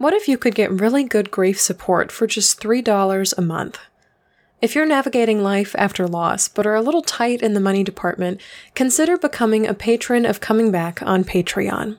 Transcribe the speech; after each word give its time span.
What 0.00 0.14
if 0.14 0.28
you 0.28 0.38
could 0.38 0.54
get 0.54 0.80
really 0.80 1.04
good 1.04 1.30
grief 1.30 1.60
support 1.60 2.10
for 2.10 2.26
just 2.26 2.58
$3 2.58 3.34
a 3.36 3.42
month? 3.42 3.78
If 4.62 4.74
you're 4.74 4.86
navigating 4.86 5.42
life 5.42 5.74
after 5.76 6.08
loss 6.08 6.48
but 6.48 6.66
are 6.66 6.74
a 6.74 6.80
little 6.80 7.02
tight 7.02 7.42
in 7.42 7.52
the 7.52 7.60
money 7.60 7.84
department, 7.84 8.40
consider 8.74 9.18
becoming 9.18 9.66
a 9.66 9.74
patron 9.74 10.24
of 10.24 10.40
Coming 10.40 10.72
Back 10.72 11.02
on 11.02 11.22
Patreon. 11.22 11.98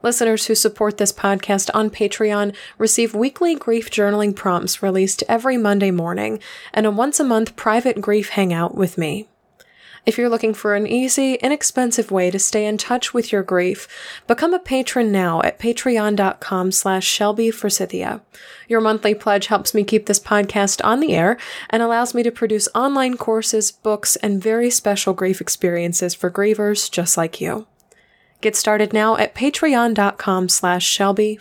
Listeners 0.00 0.46
who 0.46 0.54
support 0.54 0.98
this 0.98 1.12
podcast 1.12 1.70
on 1.74 1.90
Patreon 1.90 2.54
receive 2.78 3.16
weekly 3.16 3.56
grief 3.56 3.90
journaling 3.90 4.36
prompts 4.36 4.80
released 4.80 5.24
every 5.28 5.56
Monday 5.56 5.90
morning 5.90 6.38
and 6.72 6.86
a 6.86 6.90
once 6.92 7.18
a 7.18 7.24
month 7.24 7.56
private 7.56 8.00
grief 8.00 8.28
hangout 8.28 8.76
with 8.76 8.96
me. 8.96 9.28
If 10.06 10.18
you're 10.18 10.28
looking 10.28 10.52
for 10.52 10.74
an 10.74 10.86
easy, 10.86 11.34
inexpensive 11.34 12.10
way 12.10 12.30
to 12.30 12.38
stay 12.38 12.66
in 12.66 12.76
touch 12.76 13.14
with 13.14 13.32
your 13.32 13.42
grief, 13.42 13.88
become 14.26 14.52
a 14.52 14.58
patron 14.58 15.10
now 15.10 15.40
at 15.42 15.58
patreon.com 15.58 16.72
slash 16.72 17.06
Shelby. 17.06 17.52
Your 18.68 18.80
monthly 18.82 19.14
pledge 19.14 19.46
helps 19.46 19.72
me 19.72 19.82
keep 19.82 20.04
this 20.04 20.20
podcast 20.20 20.84
on 20.84 21.00
the 21.00 21.14
air 21.14 21.38
and 21.70 21.82
allows 21.82 22.14
me 22.14 22.22
to 22.22 22.30
produce 22.30 22.68
online 22.74 23.16
courses, 23.16 23.72
books, 23.72 24.16
and 24.16 24.42
very 24.42 24.68
special 24.68 25.14
grief 25.14 25.40
experiences 25.40 26.14
for 26.14 26.30
grievers 26.30 26.90
just 26.90 27.16
like 27.16 27.40
you. 27.40 27.66
Get 28.42 28.56
started 28.56 28.92
now 28.92 29.16
at 29.16 29.34
patreon.com 29.34 30.50
slash 30.50 30.84
Shelby. 30.86 31.38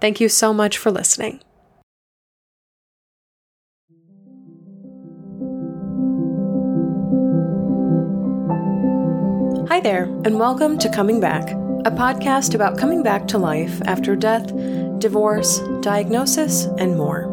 Thank 0.00 0.20
you 0.20 0.28
so 0.28 0.52
much 0.52 0.76
for 0.76 0.90
listening. 0.90 1.40
Hi 9.78 9.82
there, 9.82 10.06
and 10.24 10.40
welcome 10.40 10.76
to 10.78 10.88
Coming 10.88 11.20
Back, 11.20 11.50
a 11.50 11.92
podcast 11.92 12.56
about 12.56 12.76
coming 12.76 13.04
back 13.04 13.28
to 13.28 13.38
life 13.38 13.80
after 13.82 14.16
death, 14.16 14.48
divorce, 14.98 15.60
diagnosis, 15.82 16.64
and 16.78 16.96
more. 16.96 17.28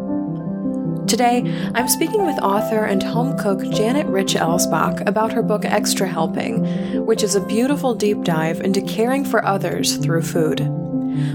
Today, 1.07 1.41
I'm 1.73 1.87
speaking 1.87 2.23
with 2.23 2.37
author 2.37 2.85
and 2.85 3.01
home 3.01 3.35
cook 3.39 3.67
Janet 3.71 4.05
Rich 4.05 4.35
Elsbach 4.35 5.07
about 5.07 5.33
her 5.33 5.41
book 5.41 5.65
Extra 5.65 6.07
Helping, 6.07 7.03
which 7.07 7.23
is 7.23 7.33
a 7.33 7.43
beautiful 7.47 7.95
deep 7.95 8.21
dive 8.21 8.61
into 8.61 8.83
caring 8.83 9.25
for 9.25 9.43
others 9.43 9.97
through 9.97 10.21
food. 10.21 10.59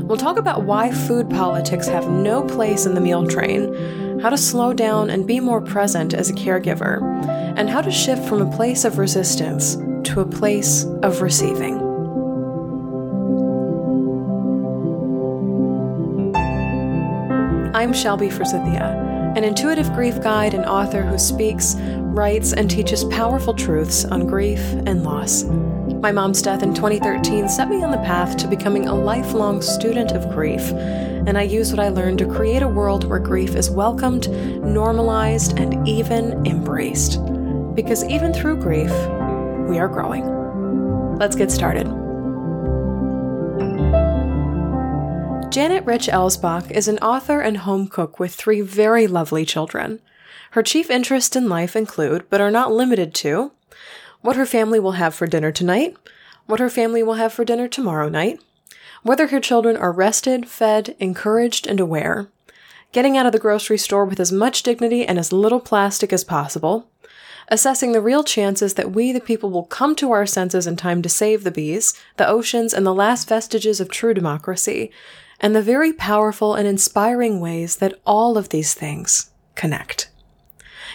We'll 0.05 0.17
talk 0.17 0.39
about 0.39 0.63
why 0.63 0.93
food 0.93 1.29
politics 1.29 1.89
have 1.89 2.09
no 2.09 2.45
place 2.45 2.87
in 2.87 2.95
the 2.95 3.01
meal 3.01 3.27
train, 3.27 4.10
how 4.23 4.29
to 4.29 4.37
slow 4.37 4.73
down 4.73 5.09
and 5.09 5.27
be 5.27 5.41
more 5.41 5.61
present 5.61 6.13
as 6.13 6.29
a 6.29 6.35
caregiver, 6.35 7.01
and 7.57 7.71
how 7.71 7.81
to 7.81 7.91
shift 7.91 8.29
from 8.29 8.43
a 8.43 8.57
place 8.57 8.85
of 8.85 8.99
resistance 8.99 9.77
to 10.05 10.21
a 10.21 10.27
place 10.27 10.85
of 11.03 11.23
receiving. 11.23 11.79
I'm 17.75 17.95
Shelby 17.95 18.29
Forsythia, 18.29 19.33
an 19.37 19.45
intuitive 19.45 19.93
grief 19.95 20.21
guide 20.21 20.53
and 20.53 20.67
author 20.67 21.03
who 21.03 21.19
speaks, 21.19 21.77
writes, 21.79 22.53
and 22.53 22.71
teaches 22.71 23.05
powerful 23.05 23.55
truths 23.55 24.05
on 24.05 24.27
grief 24.27 24.61
and 24.87 25.03
loss. 25.03 25.45
My 26.01 26.13
mom's 26.13 26.41
death 26.41 26.63
in 26.63 26.73
2013 26.73 27.47
set 27.51 27.69
me 27.69 27.83
on 27.83 27.91
the 27.91 27.99
path 27.99 28.39
to 28.39 28.49
becoming 28.49 28.89
a 28.89 28.95
lifelong 28.95 29.61
student 29.61 30.13
of 30.13 30.31
grief, 30.31 30.63
and 30.73 31.37
I 31.37 31.43
use 31.43 31.71
what 31.71 31.79
I 31.79 31.91
learned 31.91 32.21
to 32.21 32.27
create 32.27 32.63
a 32.63 32.69
world 32.69 33.05
where 33.05 33.19
grief 33.19 33.55
is 33.55 33.69
welcomed, 33.69 34.31
normalized, 34.63 35.59
and 35.59 35.87
even 35.87 36.47
embraced. 36.47 37.23
Because 37.75 38.03
even 38.05 38.33
through 38.33 38.63
grief, 38.63 38.91
we 39.69 39.79
are 39.79 39.89
growing. 39.89 41.19
Let's 41.19 41.37
get 41.37 41.51
started. 41.51 41.87
Janet 45.53 45.85
Rich 45.85 46.09
Elsbach 46.09 46.71
is 46.71 46.89
an 46.89 46.99
author 47.01 47.41
and 47.41 47.59
home 47.59 47.89
cook 47.89 48.19
with 48.19 48.35
three 48.35 48.63
very 48.63 49.07
lovely 49.07 49.45
children. 49.45 50.01
Her 50.53 50.63
chief 50.63 50.89
interests 50.89 51.37
in 51.37 51.51
life 51.51 51.77
include, 51.77 52.25
but 52.31 52.41
are 52.41 52.51
not 52.51 52.73
limited 52.73 53.13
to, 53.17 53.53
what 54.23 54.37
her 54.37 54.47
family 54.47 54.79
will 54.79 54.93
have 54.93 55.15
for 55.15 55.27
dinner 55.27 55.53
tonight, 55.53 55.97
what 56.47 56.61
her 56.61 56.71
family 56.71 57.03
will 57.03 57.15
have 57.15 57.33
for 57.33 57.45
dinner 57.45 57.69
tomorrow 57.69 58.09
night, 58.09 58.41
whether 59.03 59.29
her 59.29 59.41
children 59.41 59.77
are 59.77 59.93
rested, 59.93 60.49
fed, 60.49 60.95
encouraged, 60.99 61.67
and 61.67 61.81
aware, 61.81 62.29
getting 62.93 63.17
out 63.17 63.27
of 63.27 63.33
the 63.33 63.39
grocery 63.39 63.79
store 63.79 64.05
with 64.05 64.21
as 64.21 64.33
much 64.33 64.63
dignity 64.63 65.07
and 65.07 65.19
as 65.19 65.33
little 65.33 65.61
plastic 65.61 66.13
as 66.13 66.25
possible, 66.25 66.91
assessing 67.49 67.93
the 67.93 68.01
real 68.01 68.23
chances 68.23 68.75
that 68.75 68.93
we, 68.93 69.13
the 69.13 69.21
people, 69.21 69.51
will 69.51 69.65
come 69.65 69.97
to 69.97 70.13
our 70.13 70.27
senses 70.27 70.67
in 70.67 70.77
time 70.77 71.03
to 71.03 71.09
save 71.09 71.45
the 71.45 71.51
bees, 71.51 71.95
the 72.17 72.29
oceans, 72.29 72.75
and 72.75 72.87
the 72.87 72.95
last 72.95 73.29
vestiges 73.29 73.81
of 73.81 73.89
true 73.89 74.13
democracy, 74.13 74.91
and 75.41 75.57
the 75.57 75.63
very 75.63 75.93
powerful 75.93 76.55
and 76.55 76.69
inspiring 76.69 77.41
ways 77.41 77.77
that 77.77 77.99
all 78.05 78.37
of 78.37 78.51
these 78.51 78.75
things 78.75 79.31
connect. 79.55 80.10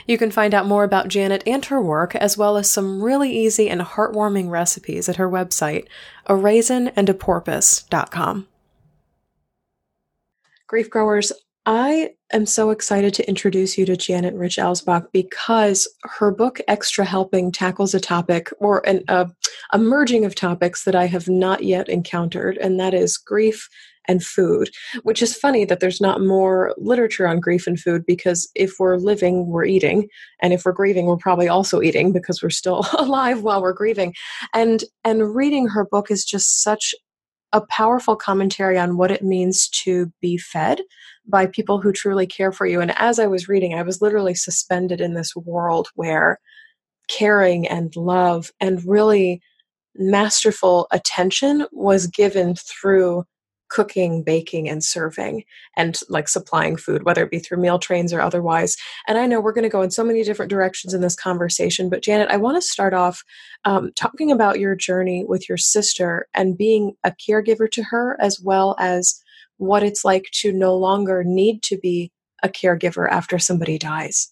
You 0.07 0.17
can 0.17 0.29
find 0.29 0.53
out 0.53 0.67
more 0.67 0.83
about 0.83 1.07
Janet 1.07 1.43
and 1.47 1.66
her 1.66 1.81
work, 1.81 2.16
as 2.16 2.38
well 2.38 2.57
as 2.57 2.69
some 2.69 3.01
really 3.01 3.35
easy 3.35 3.69
and 3.69 3.81
heartwarming 3.81 4.49
recipes 4.49 5.09
at 5.09 5.16
her 5.16 5.29
website, 5.29 5.88
a 6.27 6.35
raisin 6.35 6.89
and 6.89 7.09
a 7.09 7.13
porpoise.com. 7.13 8.47
Grief 10.67 10.89
growers, 10.89 11.31
I 11.65 12.11
am 12.31 12.45
so 12.45 12.69
excited 12.69 13.15
to 13.15 13.27
introduce 13.27 13.77
you 13.77 13.88
to 13.88 13.97
Janet 13.97 14.35
Rich 14.35 14.57
Elsbach 14.57 15.07
because 15.11 15.88
her 16.03 16.29
book 16.29 16.59
Extra 16.67 17.05
Helping 17.05 17.51
tackles 17.51 17.95
a 17.95 17.99
topic 17.99 18.49
or 18.59 18.88
an, 18.88 19.03
uh, 19.07 19.25
a 19.71 19.79
merging 19.79 20.25
of 20.25 20.35
topics 20.35 20.83
that 20.83 20.95
I 20.95 21.07
have 21.07 21.27
not 21.27 21.63
yet 21.63 21.89
encountered, 21.89 22.57
and 22.57 22.79
that 22.79 22.94
is 22.94 23.17
grief 23.17 23.67
and 24.07 24.23
food, 24.23 24.69
which 25.03 25.21
is 25.21 25.35
funny 25.35 25.66
that 25.66 25.79
there's 25.79 26.01
not 26.01 26.21
more 26.21 26.73
literature 26.77 27.27
on 27.27 27.39
grief 27.39 27.67
and 27.67 27.79
food 27.79 28.05
because 28.05 28.49
if 28.55 28.73
we're 28.79 28.97
living, 28.97 29.47
we're 29.47 29.66
eating, 29.66 30.07
and 30.41 30.53
if 30.53 30.66
we're 30.66 30.71
grieving, 30.71 31.05
we're 31.05 31.17
probably 31.17 31.47
also 31.47 31.81
eating 31.81 32.11
because 32.11 32.41
we're 32.41 32.49
still 32.49 32.85
alive 32.97 33.44
while 33.44 33.61
we're 33.61 33.73
grieving. 33.73 34.13
And 34.53 34.83
and 35.03 35.35
reading 35.35 35.67
her 35.67 35.85
book 35.85 36.11
is 36.11 36.25
just 36.25 36.61
such 36.63 36.94
a 37.53 37.65
powerful 37.67 38.15
commentary 38.17 38.77
on 38.77 38.97
what 38.97 39.11
it 39.11 39.23
means 39.23 39.69
to 39.69 40.11
be 40.21 40.38
fed 40.38 40.81
by 41.25 41.45
people 41.45 41.79
who 41.79 41.94
truly 41.94 42.27
care 42.27 42.51
for 42.51 42.65
you. 42.65 42.81
And 42.81 42.91
as 42.97 43.17
I 43.17 43.27
was 43.27 43.47
reading, 43.47 43.73
I 43.73 43.81
was 43.81 44.01
literally 44.01 44.35
suspended 44.35 44.99
in 44.99 45.13
this 45.13 45.33
world 45.35 45.88
where 45.95 46.39
caring 47.07 47.67
and 47.67 47.95
love 47.95 48.51
and 48.59 48.83
really 48.85 49.41
masterful 49.95 50.88
attention 50.91 51.65
was 51.71 52.07
given 52.07 52.55
through 52.55 53.23
cooking, 53.69 54.23
baking, 54.23 54.69
and 54.69 54.83
serving, 54.83 55.43
and 55.75 55.99
like 56.09 56.27
supplying 56.27 56.77
food, 56.77 57.03
whether 57.03 57.23
it 57.23 57.31
be 57.31 57.39
through 57.39 57.57
meal 57.57 57.79
trains 57.79 58.13
or 58.13 58.21
otherwise. 58.21 58.77
And 59.07 59.17
I 59.17 59.25
know 59.25 59.39
we're 59.39 59.53
going 59.53 59.63
to 59.63 59.69
go 59.69 59.81
in 59.81 59.91
so 59.91 60.03
many 60.03 60.23
different 60.23 60.49
directions 60.49 60.93
in 60.93 61.01
this 61.01 61.15
conversation, 61.15 61.89
but 61.89 62.03
Janet, 62.03 62.29
I 62.29 62.37
want 62.37 62.57
to 62.57 62.61
start 62.61 62.93
off 62.93 63.23
um, 63.65 63.91
talking 63.95 64.31
about 64.31 64.59
your 64.59 64.75
journey 64.75 65.25
with 65.27 65.49
your 65.49 65.57
sister 65.57 66.27
and 66.33 66.57
being 66.57 66.93
a 67.03 67.11
caregiver 67.11 67.69
to 67.71 67.83
her, 67.83 68.17
as 68.19 68.39
well 68.39 68.75
as 68.79 69.21
what 69.57 69.83
it's 69.83 70.05
like 70.05 70.25
to 70.33 70.51
no 70.51 70.75
longer 70.75 71.23
need 71.23 71.63
to 71.63 71.77
be 71.77 72.11
a 72.43 72.49
caregiver 72.49 73.09
after 73.09 73.39
somebody 73.39 73.77
dies. 73.77 74.31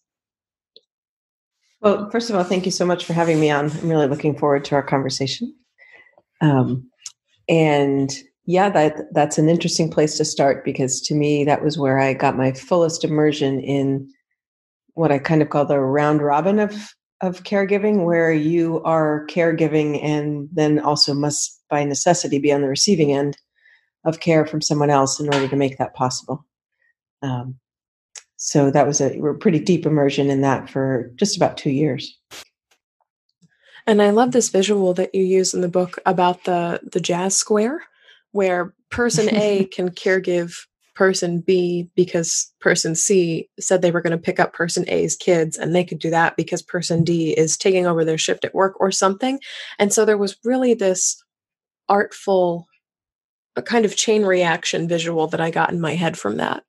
Well, 1.81 2.09
first 2.11 2.29
of 2.29 2.35
all, 2.35 2.43
thank 2.43 2.65
you 2.65 2.71
so 2.71 2.85
much 2.85 3.03
for 3.03 3.13
having 3.13 3.39
me 3.39 3.49
on. 3.49 3.69
I'm 3.69 3.89
really 3.89 4.07
looking 4.07 4.37
forward 4.37 4.63
to 4.65 4.75
our 4.75 4.83
conversation. 4.83 5.53
Um, 6.39 6.89
and 7.49 8.09
yeah, 8.45 8.69
that 8.69 9.13
that's 9.13 9.37
an 9.37 9.49
interesting 9.49 9.89
place 9.89 10.17
to 10.17 10.25
start 10.25 10.65
because 10.65 11.01
to 11.01 11.15
me 11.15 11.43
that 11.45 11.63
was 11.63 11.77
where 11.77 11.99
I 11.99 12.13
got 12.13 12.37
my 12.37 12.51
fullest 12.51 13.03
immersion 13.03 13.59
in 13.61 14.09
what 14.95 15.11
I 15.11 15.19
kind 15.19 15.41
of 15.41 15.49
call 15.49 15.65
the 15.65 15.79
round 15.79 16.21
robin 16.21 16.59
of 16.59 16.93
of 17.21 17.43
caregiving, 17.43 18.03
where 18.03 18.33
you 18.33 18.81
are 18.83 19.25
caregiving 19.27 20.03
and 20.03 20.49
then 20.51 20.79
also 20.79 21.13
must 21.13 21.61
by 21.69 21.83
necessity 21.85 22.37
be 22.37 22.51
on 22.51 22.61
the 22.61 22.67
receiving 22.67 23.13
end 23.13 23.37
of 24.03 24.19
care 24.19 24.45
from 24.45 24.61
someone 24.61 24.89
else 24.89 25.19
in 25.21 25.33
order 25.33 25.47
to 25.47 25.55
make 25.55 25.77
that 25.77 25.93
possible. 25.93 26.45
Um, 27.21 27.55
so 28.35 28.69
that 28.71 28.85
was 28.85 28.99
a, 28.99 29.17
a 29.21 29.33
pretty 29.33 29.59
deep 29.59 29.85
immersion 29.85 30.29
in 30.29 30.41
that 30.41 30.69
for 30.69 31.13
just 31.15 31.37
about 31.37 31.55
two 31.55 31.69
years. 31.69 32.19
And 33.87 34.01
I 34.01 34.09
love 34.09 34.33
this 34.33 34.49
visual 34.49 34.93
that 34.95 35.15
you 35.15 35.23
use 35.23 35.53
in 35.53 35.61
the 35.61 35.69
book 35.69 35.99
about 36.05 36.43
the 36.43 36.81
the 36.91 36.99
jazz 36.99 37.37
square, 37.37 37.83
where 38.33 38.73
person 38.91 39.33
A 39.33 39.65
can 39.73 39.89
caregive 39.89 40.53
person 40.95 41.39
B 41.39 41.89
because 41.95 42.51
person 42.59 42.93
C 42.93 43.49
said 43.59 43.81
they 43.81 43.89
were 43.89 44.01
going 44.01 44.11
to 44.11 44.17
pick 44.17 44.39
up 44.39 44.53
person 44.53 44.85
A's 44.87 45.15
kids 45.15 45.57
and 45.57 45.73
they 45.73 45.83
could 45.83 45.99
do 45.99 46.11
that 46.11 46.35
because 46.35 46.61
person 46.61 47.03
D 47.03 47.31
is 47.31 47.57
taking 47.57 47.87
over 47.87 48.05
their 48.05 48.17
shift 48.17 48.45
at 48.45 48.53
work 48.53 48.79
or 48.79 48.91
something. 48.91 49.39
And 49.79 49.91
so 49.91 50.05
there 50.05 50.17
was 50.17 50.37
really 50.43 50.73
this 50.73 51.23
artful 51.89 52.67
a 53.55 53.61
kind 53.61 53.85
of 53.85 53.95
chain 53.95 54.25
reaction 54.25 54.87
visual 54.87 55.27
that 55.27 55.41
I 55.41 55.51
got 55.51 55.71
in 55.71 55.79
my 55.81 55.95
head 55.95 56.17
from 56.17 56.37
that. 56.37 56.63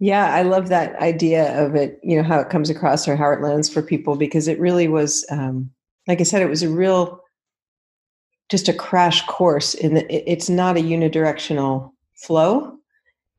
Yeah, 0.00 0.34
I 0.34 0.42
love 0.42 0.68
that 0.68 0.96
idea 0.96 1.64
of 1.64 1.74
it, 1.74 2.00
you 2.02 2.16
know, 2.16 2.22
how 2.22 2.40
it 2.40 2.50
comes 2.50 2.68
across 2.68 3.06
or 3.06 3.16
how 3.16 3.30
it 3.30 3.40
lands 3.40 3.68
for 3.68 3.80
people 3.82 4.16
because 4.16 4.48
it 4.48 4.58
really 4.58 4.88
was, 4.88 5.24
um, 5.30 5.70
like 6.08 6.20
I 6.20 6.24
said, 6.24 6.42
it 6.42 6.48
was 6.48 6.62
a 6.62 6.68
real, 6.68 7.20
just 8.50 8.68
a 8.68 8.74
crash 8.74 9.24
course 9.26 9.74
in 9.74 9.94
that 9.94 10.06
it's 10.10 10.48
not 10.48 10.76
a 10.76 10.80
unidirectional 10.80 11.90
flow. 12.14 12.76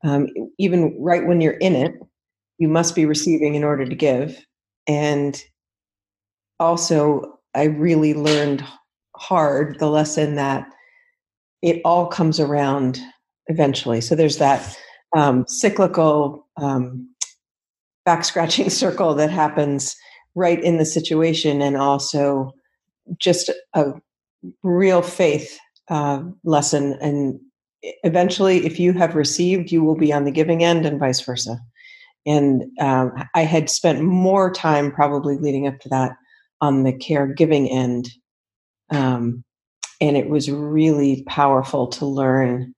Um, 0.04 0.28
even 0.58 0.96
right 1.00 1.26
when 1.26 1.40
you're 1.40 1.54
in 1.54 1.74
it, 1.74 1.94
you 2.58 2.68
must 2.68 2.94
be 2.94 3.06
receiving 3.06 3.54
in 3.54 3.64
order 3.64 3.84
to 3.84 3.94
give. 3.94 4.44
And 4.86 5.40
also, 6.58 7.38
I 7.54 7.64
really 7.64 8.14
learned 8.14 8.64
hard 9.16 9.78
the 9.78 9.88
lesson 9.88 10.36
that 10.36 10.66
it 11.62 11.80
all 11.84 12.06
comes 12.06 12.38
around 12.38 13.00
eventually. 13.48 14.00
So 14.00 14.14
there's 14.14 14.38
that 14.38 14.78
um, 15.16 15.44
cyclical 15.48 16.46
um, 16.56 17.08
back 18.04 18.24
scratching 18.24 18.70
circle 18.70 19.14
that 19.14 19.30
happens 19.30 19.96
right 20.34 20.62
in 20.62 20.76
the 20.76 20.84
situation, 20.84 21.62
and 21.62 21.76
also 21.76 22.52
just 23.18 23.50
a 23.74 23.92
real 24.62 25.02
faith 25.02 25.58
uh, 25.88 26.22
lesson. 26.44 26.98
And 27.00 27.40
eventually, 28.02 28.66
if 28.66 28.80
you 28.80 28.92
have 28.92 29.14
received, 29.14 29.70
you 29.70 29.82
will 29.82 29.96
be 29.96 30.12
on 30.12 30.24
the 30.24 30.30
giving 30.30 30.64
end, 30.64 30.86
and 30.86 30.98
vice 30.98 31.20
versa. 31.20 31.58
And 32.26 32.64
um, 32.80 33.12
I 33.34 33.42
had 33.42 33.70
spent 33.70 34.02
more 34.02 34.52
time 34.52 34.90
probably 34.90 35.36
leading 35.36 35.66
up 35.66 35.78
to 35.80 35.88
that 35.90 36.12
on 36.60 36.82
the 36.82 36.92
caregiving 36.92 37.72
end. 37.72 38.08
Um, 38.90 39.44
and 40.00 40.16
it 40.16 40.28
was 40.28 40.50
really 40.50 41.22
powerful 41.26 41.86
to 41.88 42.06
learn 42.06 42.74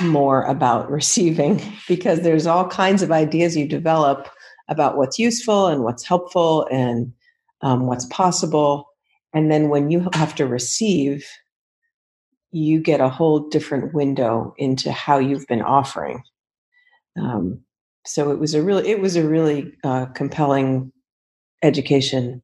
more 0.00 0.42
about 0.42 0.90
receiving 0.90 1.60
because 1.88 2.20
there's 2.20 2.46
all 2.46 2.68
kinds 2.68 3.02
of 3.02 3.10
ideas 3.10 3.56
you 3.56 3.66
develop 3.66 4.28
about 4.68 4.96
what's 4.96 5.18
useful 5.18 5.66
and 5.66 5.82
what's 5.82 6.04
helpful 6.04 6.66
and 6.70 7.12
um, 7.62 7.86
what's 7.86 8.06
possible. 8.06 8.87
And 9.34 9.50
then 9.50 9.68
when 9.68 9.90
you 9.90 10.08
have 10.14 10.34
to 10.36 10.46
receive, 10.46 11.26
you 12.50 12.80
get 12.80 13.00
a 13.00 13.08
whole 13.08 13.48
different 13.48 13.92
window 13.92 14.54
into 14.56 14.90
how 14.90 15.18
you've 15.18 15.46
been 15.46 15.62
offering. 15.62 16.22
Um, 17.20 17.60
so 18.06 18.30
it 18.30 18.38
was 18.38 18.54
a 18.54 18.62
really, 18.62 18.88
it 18.88 19.00
was 19.00 19.16
a 19.16 19.28
really 19.28 19.72
uh, 19.84 20.06
compelling 20.06 20.92
education 21.62 22.42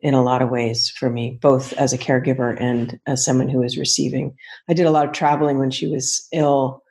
in 0.00 0.14
a 0.14 0.22
lot 0.22 0.42
of 0.42 0.50
ways 0.50 0.90
for 0.90 1.10
me, 1.10 1.38
both 1.40 1.72
as 1.74 1.92
a 1.92 1.98
caregiver 1.98 2.60
and 2.60 3.00
as 3.06 3.24
someone 3.24 3.48
who 3.48 3.60
was 3.60 3.78
receiving. 3.78 4.36
I 4.68 4.74
did 4.74 4.86
a 4.86 4.90
lot 4.90 5.06
of 5.06 5.12
traveling 5.12 5.58
when 5.58 5.70
she 5.70 5.88
was 5.88 6.26
ill, 6.32 6.82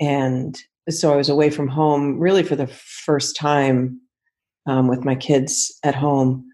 and 0.00 0.58
so 0.88 1.12
I 1.12 1.16
was 1.16 1.28
away 1.28 1.50
from 1.50 1.68
home 1.68 2.18
really 2.18 2.42
for 2.42 2.56
the 2.56 2.66
first 2.66 3.36
time 3.36 4.00
um, 4.66 4.88
with 4.88 5.04
my 5.04 5.14
kids 5.14 5.78
at 5.82 5.94
home, 5.94 6.46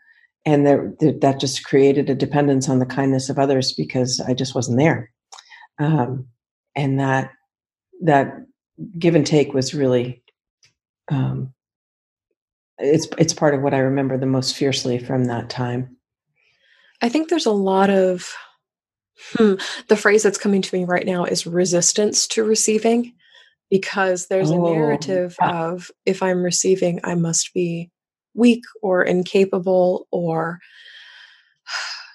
and 0.47 0.67
there, 0.67 0.93
that 1.21 1.41
just 1.41 1.65
created 1.65 2.09
a 2.09 2.15
dependence 2.15 2.69
on 2.69 2.79
the 2.79 2.87
kindness 2.87 3.29
of 3.29 3.39
others 3.39 3.73
because 3.73 4.21
I 4.27 4.35
just 4.35 4.55
wasn't 4.55 4.79
there, 4.79 5.11
um, 5.79 6.27
and 6.75 6.99
that 6.99 7.33
that 8.03 8.35
give 8.99 9.15
and 9.15 9.27
take 9.27 9.53
was 9.53 9.75
really 9.75 10.23
um, 11.11 11.53
it's 12.79 13.09
it's 13.19 13.35
part 13.35 13.55
of 13.55 13.63
what 13.63 13.75
I 13.75 13.79
remember 13.79 14.17
the 14.17 14.27
most 14.27 14.57
fiercely 14.57 14.99
from 14.99 15.27
that 15.27 15.51
time. 15.51 15.97
I 17.03 17.09
think 17.09 17.29
there's 17.29 17.47
a 17.47 17.53
lot 17.53 17.91
of 17.91 18.35
hmm, 19.35 19.55
the 19.89 19.97
phrase 19.97 20.23
that's 20.23 20.39
coming 20.39 20.63
to 20.63 20.75
me 20.75 20.85
right 20.85 21.07
now 21.07 21.25
is 21.25 21.47
resistance 21.47 22.27
to 22.29 22.45
receiving 22.45 23.13
because 23.71 24.27
there's 24.27 24.51
oh, 24.51 24.67
a 24.67 24.75
narrative 24.75 25.37
yeah. 25.41 25.69
of 25.69 25.91
if 26.07 26.23
I'm 26.23 26.43
receiving, 26.43 27.01
I 27.05 27.15
must 27.15 27.53
be 27.55 27.91
weak 28.35 28.63
or 28.83 29.03
incapable 29.03 30.07
or 30.11 30.59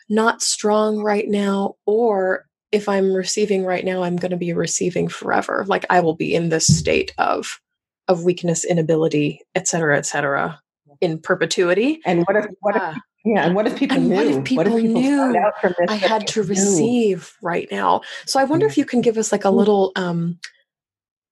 not 0.10 0.42
strong 0.42 1.00
right 1.00 1.28
now 1.28 1.76
or 1.86 2.46
if 2.72 2.90
I'm 2.90 3.14
receiving 3.14 3.64
right 3.64 3.86
now, 3.86 4.04
I'm 4.04 4.18
going 4.18 4.32
to 4.32 4.38
be 4.38 4.52
receiving 4.52 5.08
forever. 5.08 5.64
Like 5.66 5.86
I 5.90 6.02
will 6.02 6.16
be 6.16 6.36
in 6.36 6.50
this 6.50 6.68
state 6.68 7.14
of 7.18 7.62
of 8.08 8.24
weakness, 8.24 8.64
inability, 8.66 9.42
et 9.56 9.68
cetera, 9.68 9.98
et 9.98 10.06
cetera, 10.06 10.62
in 11.02 11.20
perpetuity. 11.20 12.02
And 12.06 12.26
what 12.26 12.36
if 12.36 12.46
what 12.60 12.76
if 12.76 12.84
yeah, 13.24 13.46
and 13.46 13.56
what 13.56 13.66
if 13.66 13.78
people 13.78 13.98
and 13.98 14.10
knew? 14.10 14.16
What 14.16 14.28
if 14.28 14.44
people, 14.44 14.64
what 14.66 14.74
if 14.74 14.82
people 14.82 15.02
knew 15.02 15.44
I 15.88 15.96
had 15.96 16.28
to 16.28 16.44
receive 16.44 17.34
right 17.42 17.68
now? 17.72 18.02
So 18.26 18.40
I 18.40 18.44
wonder 18.44 18.66
if 18.66 18.78
you 18.78 18.86
can 18.86 19.02
give 19.02 19.18
us 19.18 19.32
like 19.32 19.46
a 19.46 19.50
little 19.50 19.92
um 19.96 20.38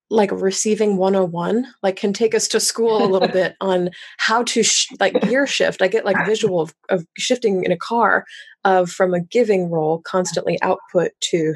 like 0.10 0.32
receiving 0.32 0.98
101 0.98 1.66
like 1.82 1.96
can 1.96 2.14
take 2.14 2.36
us 2.36 2.48
to 2.48 2.60
school 2.60 3.04
a 3.04 3.08
little 3.08 3.28
bit 3.28 3.56
on 3.62 3.90
how 4.18 4.44
to 4.44 4.64
sh- 4.64 4.92
like 5.00 5.20
gear 5.22 5.48
shift 5.48 5.82
i 5.82 5.88
get 5.88 6.06
like 6.06 6.26
visual 6.26 6.62
of, 6.62 6.74
of 6.90 7.06
shifting 7.18 7.64
in 7.64 7.72
a 7.72 7.78
car 7.78 8.26
of 8.64 8.90
from 8.90 9.14
a 9.14 9.22
giving 9.22 9.70
role 9.70 10.00
constantly 10.00 10.62
output 10.62 11.12
to 11.20 11.56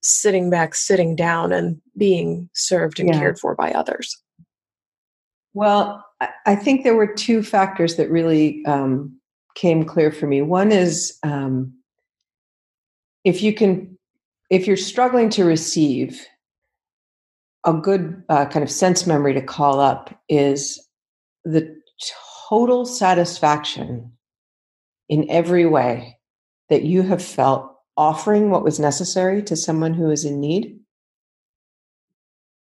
sitting 0.00 0.48
back 0.48 0.74
sitting 0.74 1.16
down 1.16 1.52
and 1.52 1.80
being 1.96 2.48
served 2.54 3.00
and 3.00 3.08
yeah. 3.08 3.18
cared 3.18 3.38
for 3.38 3.54
by 3.54 3.72
others 3.72 4.16
well 5.54 6.04
i 6.46 6.54
think 6.54 6.84
there 6.84 6.96
were 6.96 7.12
two 7.12 7.42
factors 7.42 7.96
that 7.96 8.10
really 8.10 8.64
um, 8.64 9.18
came 9.58 9.84
clear 9.84 10.12
for 10.12 10.26
me. 10.26 10.40
One 10.40 10.70
is 10.70 11.18
um, 11.24 11.74
if 13.24 13.42
you 13.42 13.52
can, 13.52 13.98
if 14.50 14.66
you're 14.66 14.76
struggling 14.76 15.28
to 15.30 15.44
receive, 15.44 16.24
a 17.64 17.72
good 17.72 18.22
uh, 18.28 18.46
kind 18.46 18.62
of 18.62 18.70
sense 18.70 19.06
memory 19.06 19.34
to 19.34 19.42
call 19.42 19.80
up 19.80 20.18
is 20.28 20.78
the 21.44 21.76
total 22.48 22.86
satisfaction 22.86 24.12
in 25.08 25.28
every 25.30 25.66
way 25.66 26.18
that 26.68 26.82
you 26.82 27.02
have 27.02 27.22
felt 27.22 27.74
offering 27.96 28.50
what 28.50 28.62
was 28.62 28.78
necessary 28.78 29.42
to 29.42 29.56
someone 29.56 29.94
who 29.94 30.10
is 30.10 30.24
in 30.24 30.40
need. 30.40 30.78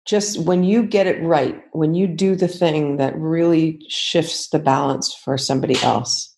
Just 0.06 0.40
when 0.40 0.64
you 0.64 0.84
get 0.84 1.06
it 1.06 1.22
right, 1.22 1.62
when 1.74 1.94
you 1.94 2.08
do 2.08 2.36
the 2.36 2.48
thing 2.48 2.96
that 2.98 3.18
really 3.18 3.82
shifts 3.90 4.50
the 4.50 4.60
balance 4.60 5.14
for 5.14 5.38
somebody 5.38 5.76
else, 5.82 6.34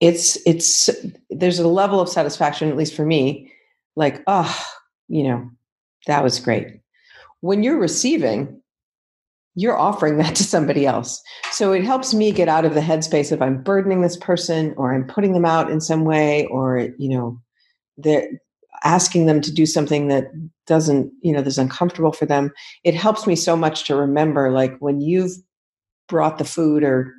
it's 0.00 0.38
it's 0.46 0.90
there's 1.30 1.58
a 1.58 1.68
level 1.68 2.00
of 2.00 2.08
satisfaction 2.08 2.68
at 2.68 2.76
least 2.76 2.94
for 2.94 3.04
me 3.04 3.52
like 3.96 4.22
oh 4.26 4.66
you 5.08 5.24
know 5.24 5.50
that 6.06 6.24
was 6.24 6.40
great 6.40 6.80
when 7.40 7.62
you're 7.62 7.78
receiving 7.78 8.60
you're 9.56 9.78
offering 9.78 10.16
that 10.18 10.36
to 10.36 10.44
somebody 10.44 10.86
else. 10.86 11.20
So 11.50 11.72
it 11.72 11.84
helps 11.84 12.14
me 12.14 12.32
get 12.32 12.48
out 12.48 12.64
of 12.64 12.74
the 12.74 12.80
headspace 12.80 13.32
of 13.32 13.42
i'm 13.42 13.62
burdening 13.62 14.02
this 14.02 14.16
person 14.16 14.74
or 14.76 14.94
i'm 14.94 15.06
putting 15.06 15.32
them 15.32 15.44
out 15.44 15.70
in 15.70 15.80
some 15.80 16.04
way 16.04 16.46
or 16.46 16.88
you 16.98 17.08
know 17.08 17.40
they're 17.98 18.28
asking 18.84 19.26
them 19.26 19.40
to 19.42 19.52
do 19.52 19.66
something 19.66 20.08
that 20.08 20.30
doesn't 20.66 21.12
you 21.22 21.32
know 21.32 21.42
that's 21.42 21.58
uncomfortable 21.58 22.12
for 22.12 22.26
them. 22.26 22.52
It 22.84 22.94
helps 22.94 23.26
me 23.26 23.36
so 23.36 23.56
much 23.56 23.84
to 23.84 23.96
remember 23.96 24.50
like 24.50 24.78
when 24.78 25.00
you've 25.00 25.32
brought 26.08 26.38
the 26.38 26.44
food 26.44 26.82
or 26.82 27.12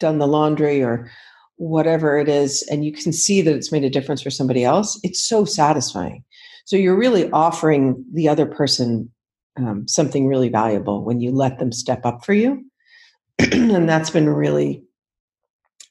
done 0.00 0.18
the 0.18 0.26
laundry 0.26 0.82
or 0.82 1.10
whatever 1.56 2.18
it 2.18 2.28
is 2.28 2.66
and 2.70 2.84
you 2.84 2.92
can 2.92 3.12
see 3.12 3.40
that 3.42 3.54
it's 3.54 3.70
made 3.70 3.84
a 3.84 3.90
difference 3.90 4.22
for 4.22 4.30
somebody 4.30 4.64
else 4.64 4.98
it's 5.02 5.22
so 5.22 5.44
satisfying. 5.44 6.24
So 6.64 6.76
you're 6.76 6.96
really 6.96 7.30
offering 7.32 8.04
the 8.12 8.28
other 8.28 8.46
person 8.46 9.10
um, 9.56 9.86
something 9.86 10.26
really 10.26 10.48
valuable 10.48 11.04
when 11.04 11.20
you 11.20 11.30
let 11.30 11.58
them 11.58 11.72
step 11.72 12.04
up 12.04 12.24
for 12.24 12.32
you 12.32 12.64
and 13.52 13.88
that's 13.88 14.10
been 14.10 14.28
really 14.28 14.82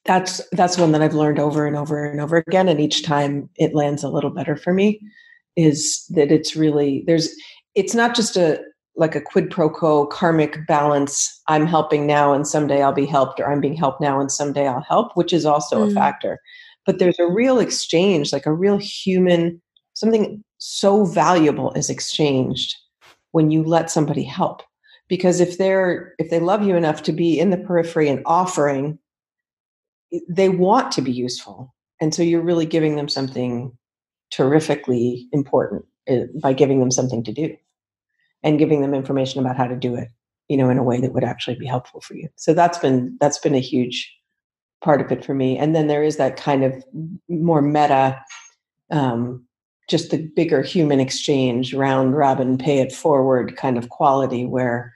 that's 0.05 0.41
that's 0.51 0.77
one 0.77 0.91
that 0.91 1.01
i've 1.01 1.13
learned 1.13 1.39
over 1.39 1.65
and 1.65 1.75
over 1.75 2.03
and 2.03 2.19
over 2.19 2.37
again 2.37 2.67
and 2.67 2.81
each 2.81 3.03
time 3.03 3.49
it 3.57 3.75
lands 3.75 4.03
a 4.03 4.09
little 4.09 4.31
better 4.31 4.55
for 4.55 4.73
me 4.73 4.99
is 5.55 6.05
that 6.09 6.31
it's 6.31 6.55
really 6.55 7.03
there's 7.07 7.29
it's 7.75 7.93
not 7.93 8.15
just 8.15 8.35
a 8.37 8.59
like 8.95 9.15
a 9.15 9.21
quid 9.21 9.49
pro 9.49 9.69
quo 9.69 10.05
karmic 10.07 10.65
balance 10.67 11.41
i'm 11.47 11.65
helping 11.65 12.07
now 12.07 12.33
and 12.33 12.47
someday 12.47 12.81
i'll 12.81 12.91
be 12.91 13.05
helped 13.05 13.39
or 13.39 13.51
i'm 13.51 13.61
being 13.61 13.75
helped 13.75 14.01
now 14.01 14.19
and 14.19 14.31
someday 14.31 14.67
i'll 14.67 14.81
help 14.81 15.15
which 15.15 15.33
is 15.33 15.45
also 15.45 15.85
mm. 15.85 15.91
a 15.91 15.93
factor 15.93 16.39
but 16.85 16.99
there's 16.99 17.19
a 17.19 17.27
real 17.27 17.59
exchange 17.59 18.33
like 18.33 18.45
a 18.45 18.53
real 18.53 18.77
human 18.77 19.61
something 19.93 20.43
so 20.57 21.05
valuable 21.05 21.71
is 21.73 21.89
exchanged 21.89 22.75
when 23.31 23.51
you 23.51 23.63
let 23.63 23.91
somebody 23.91 24.23
help. 24.23 24.63
Because 25.07 25.39
if 25.39 25.57
they're 25.57 26.13
if 26.19 26.29
they 26.29 26.39
love 26.39 26.63
you 26.63 26.75
enough 26.75 27.03
to 27.03 27.11
be 27.11 27.39
in 27.39 27.49
the 27.49 27.57
periphery 27.57 28.09
and 28.09 28.21
offering 28.25 28.97
they 30.27 30.49
want 30.49 30.91
to 30.91 31.01
be 31.01 31.11
useful. 31.11 31.73
And 32.01 32.13
so 32.13 32.21
you're 32.21 32.41
really 32.41 32.65
giving 32.65 32.97
them 32.97 33.07
something 33.07 33.71
terrifically 34.29 35.29
important 35.31 35.85
eh, 36.07 36.25
by 36.41 36.51
giving 36.51 36.81
them 36.81 36.91
something 36.91 37.23
to 37.23 37.31
do 37.31 37.55
and 38.43 38.59
giving 38.59 38.81
them 38.81 38.93
information 38.93 39.39
about 39.39 39.55
how 39.55 39.67
to 39.67 39.75
do 39.75 39.95
it 39.95 40.09
you 40.51 40.57
know 40.57 40.69
in 40.69 40.77
a 40.77 40.83
way 40.83 40.99
that 40.99 41.13
would 41.13 41.23
actually 41.23 41.55
be 41.55 41.65
helpful 41.65 42.01
for 42.01 42.13
you. 42.13 42.27
So 42.35 42.53
that's 42.53 42.77
been 42.77 43.17
that's 43.21 43.37
been 43.37 43.55
a 43.55 43.59
huge 43.59 44.13
part 44.83 44.99
of 44.99 45.09
it 45.09 45.23
for 45.23 45.33
me. 45.33 45.57
And 45.57 45.73
then 45.73 45.87
there 45.87 46.03
is 46.03 46.17
that 46.17 46.35
kind 46.35 46.65
of 46.65 46.83
more 47.29 47.61
meta 47.61 48.21
um, 48.91 49.45
just 49.89 50.11
the 50.11 50.17
bigger 50.35 50.61
human 50.61 50.99
exchange 50.99 51.73
round 51.73 52.15
robin 52.15 52.57
pay 52.57 52.79
it 52.79 52.91
forward 52.91 53.55
kind 53.55 53.77
of 53.77 53.89
quality 53.89 54.45
where 54.45 54.93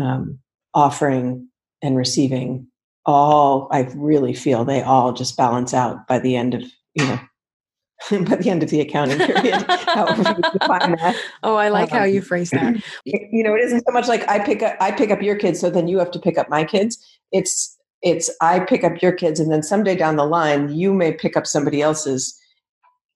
um, 0.00 0.38
offering 0.74 1.48
and 1.82 1.96
receiving 1.96 2.66
all 3.04 3.68
i 3.70 3.80
really 3.94 4.34
feel 4.34 4.64
they 4.64 4.82
all 4.82 5.12
just 5.12 5.36
balance 5.36 5.72
out 5.72 6.06
by 6.06 6.18
the 6.18 6.36
end 6.36 6.54
of 6.54 6.62
you 6.94 7.04
know 7.04 7.20
by 8.10 8.36
the 8.36 8.50
end 8.50 8.62
of 8.62 8.70
the 8.70 8.80
accounting 8.80 9.18
period. 9.18 9.64
however 9.68 10.22
you 10.22 10.58
define 10.58 10.92
that. 10.96 11.16
Oh, 11.42 11.56
I 11.56 11.68
like 11.68 11.92
um, 11.92 11.98
how 11.98 12.04
you 12.04 12.20
phrase 12.20 12.50
that. 12.50 12.76
You 13.04 13.42
know, 13.42 13.54
it 13.54 13.60
isn't 13.62 13.84
so 13.86 13.92
much 13.92 14.08
like 14.08 14.28
I 14.28 14.38
pick 14.38 14.62
up 14.62 14.76
I 14.80 14.90
pick 14.90 15.10
up 15.10 15.22
your 15.22 15.36
kids, 15.36 15.60
so 15.60 15.70
then 15.70 15.88
you 15.88 15.98
have 15.98 16.10
to 16.12 16.18
pick 16.18 16.38
up 16.38 16.48
my 16.48 16.64
kids. 16.64 16.98
It's 17.32 17.76
it's 18.02 18.30
I 18.40 18.60
pick 18.60 18.84
up 18.84 19.00
your 19.00 19.12
kids, 19.12 19.40
and 19.40 19.50
then 19.50 19.62
someday 19.62 19.96
down 19.96 20.16
the 20.16 20.24
line, 20.24 20.74
you 20.74 20.92
may 20.92 21.12
pick 21.12 21.36
up 21.36 21.46
somebody 21.46 21.82
else's. 21.82 22.38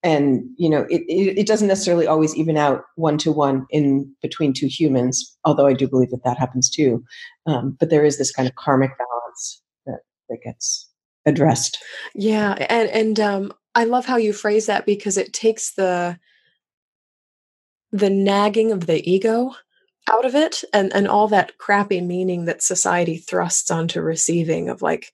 And 0.03 0.43
you 0.57 0.69
know, 0.69 0.87
it, 0.89 1.01
it, 1.07 1.39
it 1.39 1.47
doesn't 1.47 1.67
necessarily 1.67 2.07
always 2.07 2.35
even 2.35 2.57
out 2.57 2.83
one 2.95 3.17
to 3.19 3.31
one 3.31 3.65
in 3.69 4.11
between 4.21 4.53
two 4.53 4.67
humans, 4.67 5.37
although 5.45 5.67
I 5.67 5.73
do 5.73 5.87
believe 5.87 6.09
that 6.09 6.23
that 6.23 6.37
happens 6.37 6.69
too. 6.69 7.03
Um, 7.45 7.77
but 7.79 7.89
there 7.89 8.03
is 8.03 8.17
this 8.17 8.31
kind 8.31 8.47
of 8.47 8.55
karmic 8.55 8.91
balance 8.97 9.61
that 9.85 9.99
that 10.29 10.39
gets 10.43 10.89
addressed. 11.25 11.77
Yeah, 12.15 12.53
and 12.69 12.89
and 12.89 13.19
um, 13.19 13.53
I 13.75 13.83
love 13.83 14.05
how 14.05 14.17
you 14.17 14.33
phrase 14.33 14.65
that 14.65 14.85
because 14.85 15.17
it 15.17 15.33
takes 15.33 15.73
the 15.73 16.17
the 17.91 18.09
nagging 18.09 18.71
of 18.71 18.87
the 18.87 19.07
ego 19.09 19.53
out 20.09 20.25
of 20.25 20.35
it 20.35 20.63
and 20.73 20.93
and 20.93 21.07
all 21.07 21.27
that 21.27 21.57
crappy 21.57 22.01
meaning 22.01 22.45
that 22.45 22.63
society 22.63 23.17
thrusts 23.17 23.69
onto 23.69 24.01
receiving 24.01 24.69
of 24.69 24.81
like 24.81 25.11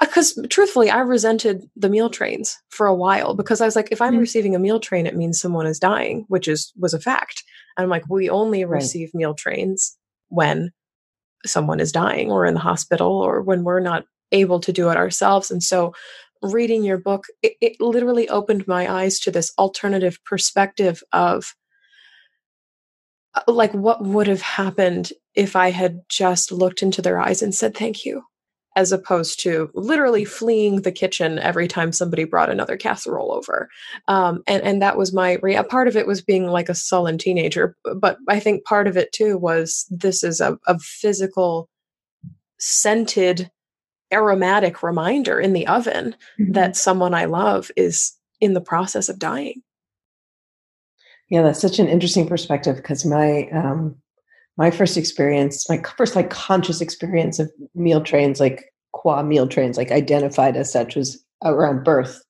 because 0.00 0.38
uh, 0.38 0.46
truthfully 0.50 0.90
i 0.90 0.98
resented 0.98 1.68
the 1.74 1.88
meal 1.88 2.10
trains 2.10 2.58
for 2.68 2.86
a 2.86 2.94
while 2.94 3.34
because 3.34 3.60
i 3.60 3.64
was 3.64 3.74
like 3.74 3.88
if 3.90 4.00
i'm 4.00 4.12
mm-hmm. 4.12 4.20
receiving 4.20 4.54
a 4.54 4.58
meal 4.58 4.78
train 4.78 5.06
it 5.06 5.16
means 5.16 5.40
someone 5.40 5.66
is 5.66 5.78
dying 5.78 6.24
which 6.28 6.48
is 6.48 6.72
was 6.76 6.92
a 6.92 7.00
fact 7.00 7.42
and 7.76 7.84
i'm 7.84 7.90
like 7.90 8.04
we 8.08 8.28
only 8.28 8.64
right. 8.64 8.76
receive 8.76 9.12
meal 9.14 9.34
trains 9.34 9.96
when 10.28 10.70
someone 11.46 11.80
is 11.80 11.92
dying 11.92 12.30
or 12.30 12.46
in 12.46 12.54
the 12.54 12.60
hospital 12.60 13.12
or 13.12 13.42
when 13.42 13.64
we're 13.64 13.80
not 13.80 14.04
able 14.32 14.60
to 14.60 14.72
do 14.72 14.90
it 14.90 14.96
ourselves 14.96 15.50
and 15.50 15.62
so 15.62 15.92
reading 16.44 16.84
your 16.84 16.98
book, 16.98 17.24
it, 17.42 17.54
it 17.60 17.80
literally 17.80 18.28
opened 18.28 18.68
my 18.68 18.92
eyes 18.92 19.18
to 19.20 19.30
this 19.30 19.52
alternative 19.58 20.18
perspective 20.24 21.02
of 21.12 21.54
like 23.46 23.72
what 23.72 24.02
would 24.02 24.26
have 24.26 24.42
happened 24.42 25.12
if 25.34 25.56
I 25.56 25.70
had 25.70 26.00
just 26.08 26.52
looked 26.52 26.82
into 26.82 27.02
their 27.02 27.18
eyes 27.18 27.42
and 27.42 27.54
said 27.54 27.76
thank 27.76 28.04
you, 28.04 28.22
as 28.76 28.92
opposed 28.92 29.40
to 29.42 29.70
literally 29.74 30.24
fleeing 30.24 30.82
the 30.82 30.92
kitchen 30.92 31.38
every 31.38 31.66
time 31.66 31.92
somebody 31.92 32.24
brought 32.24 32.50
another 32.50 32.76
casserole 32.76 33.32
over. 33.32 33.68
Um, 34.08 34.42
and 34.46 34.62
and 34.62 34.82
that 34.82 34.96
was 34.96 35.12
my 35.12 35.38
part 35.68 35.88
of 35.88 35.96
it 35.96 36.06
was 36.06 36.22
being 36.22 36.46
like 36.46 36.68
a 36.68 36.74
sullen 36.74 37.18
teenager, 37.18 37.76
but 37.96 38.18
I 38.28 38.40
think 38.40 38.64
part 38.64 38.86
of 38.86 38.96
it 38.96 39.12
too 39.12 39.36
was 39.36 39.86
this 39.90 40.22
is 40.22 40.40
a, 40.40 40.58
a 40.66 40.78
physical 40.78 41.68
scented 42.58 43.50
aromatic 44.12 44.82
reminder 44.82 45.40
in 45.40 45.52
the 45.52 45.66
oven 45.66 46.14
mm-hmm. 46.40 46.52
that 46.52 46.76
someone 46.76 47.14
I 47.14 47.24
love 47.24 47.70
is 47.76 48.16
in 48.40 48.54
the 48.54 48.60
process 48.60 49.08
of 49.08 49.18
dying. 49.18 49.62
Yeah, 51.30 51.42
that's 51.42 51.60
such 51.60 51.78
an 51.78 51.88
interesting 51.88 52.26
perspective 52.26 52.76
because 52.76 53.04
my 53.04 53.48
um, 53.50 53.96
my 54.56 54.70
first 54.70 54.96
experience, 54.96 55.68
my 55.68 55.82
first 55.96 56.14
like 56.14 56.30
conscious 56.30 56.80
experience 56.80 57.38
of 57.38 57.50
meal 57.74 58.02
trains, 58.02 58.40
like 58.40 58.72
qua 58.92 59.22
meal 59.22 59.48
trains, 59.48 59.76
like 59.76 59.90
identified 59.90 60.56
as 60.56 60.70
such, 60.70 60.96
was 60.96 61.22
around 61.42 61.84
birth. 61.84 62.22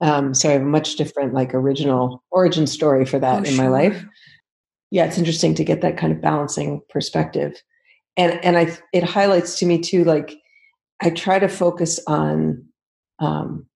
Um, 0.00 0.32
so 0.32 0.48
I 0.48 0.52
have 0.52 0.62
a 0.62 0.66
much 0.66 0.96
different 0.96 1.34
like 1.34 1.54
original 1.54 2.22
origin 2.30 2.66
story 2.66 3.04
for 3.04 3.18
that 3.18 3.34
oh, 3.34 3.38
in 3.38 3.54
sure. 3.54 3.64
my 3.64 3.68
life. 3.68 4.04
Yeah, 4.90 5.04
it's 5.04 5.18
interesting 5.18 5.54
to 5.56 5.64
get 5.64 5.80
that 5.82 5.98
kind 5.98 6.12
of 6.12 6.22
balancing 6.22 6.80
perspective, 6.88 7.60
and 8.16 8.42
and 8.44 8.56
I 8.56 8.76
it 8.92 9.04
highlights 9.04 9.58
to 9.58 9.66
me 9.66 9.78
too 9.78 10.04
like 10.04 10.34
I 11.02 11.10
try 11.10 11.38
to 11.38 11.48
focus 11.48 12.00
on 12.06 12.64
um, 13.18 13.66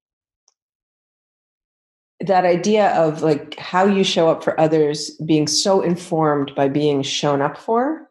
that 2.27 2.45
idea 2.45 2.91
of 2.95 3.23
like 3.23 3.59
how 3.59 3.85
you 3.85 4.05
show 4.05 4.29
up 4.29 4.43
for 4.45 4.59
others 4.61 5.11
being 5.27 5.47
so 5.47 5.81
informed 5.81 6.53
by 6.55 6.69
being 6.69 7.03
shown 7.03 7.43
up 7.43 7.57
for 7.57 8.09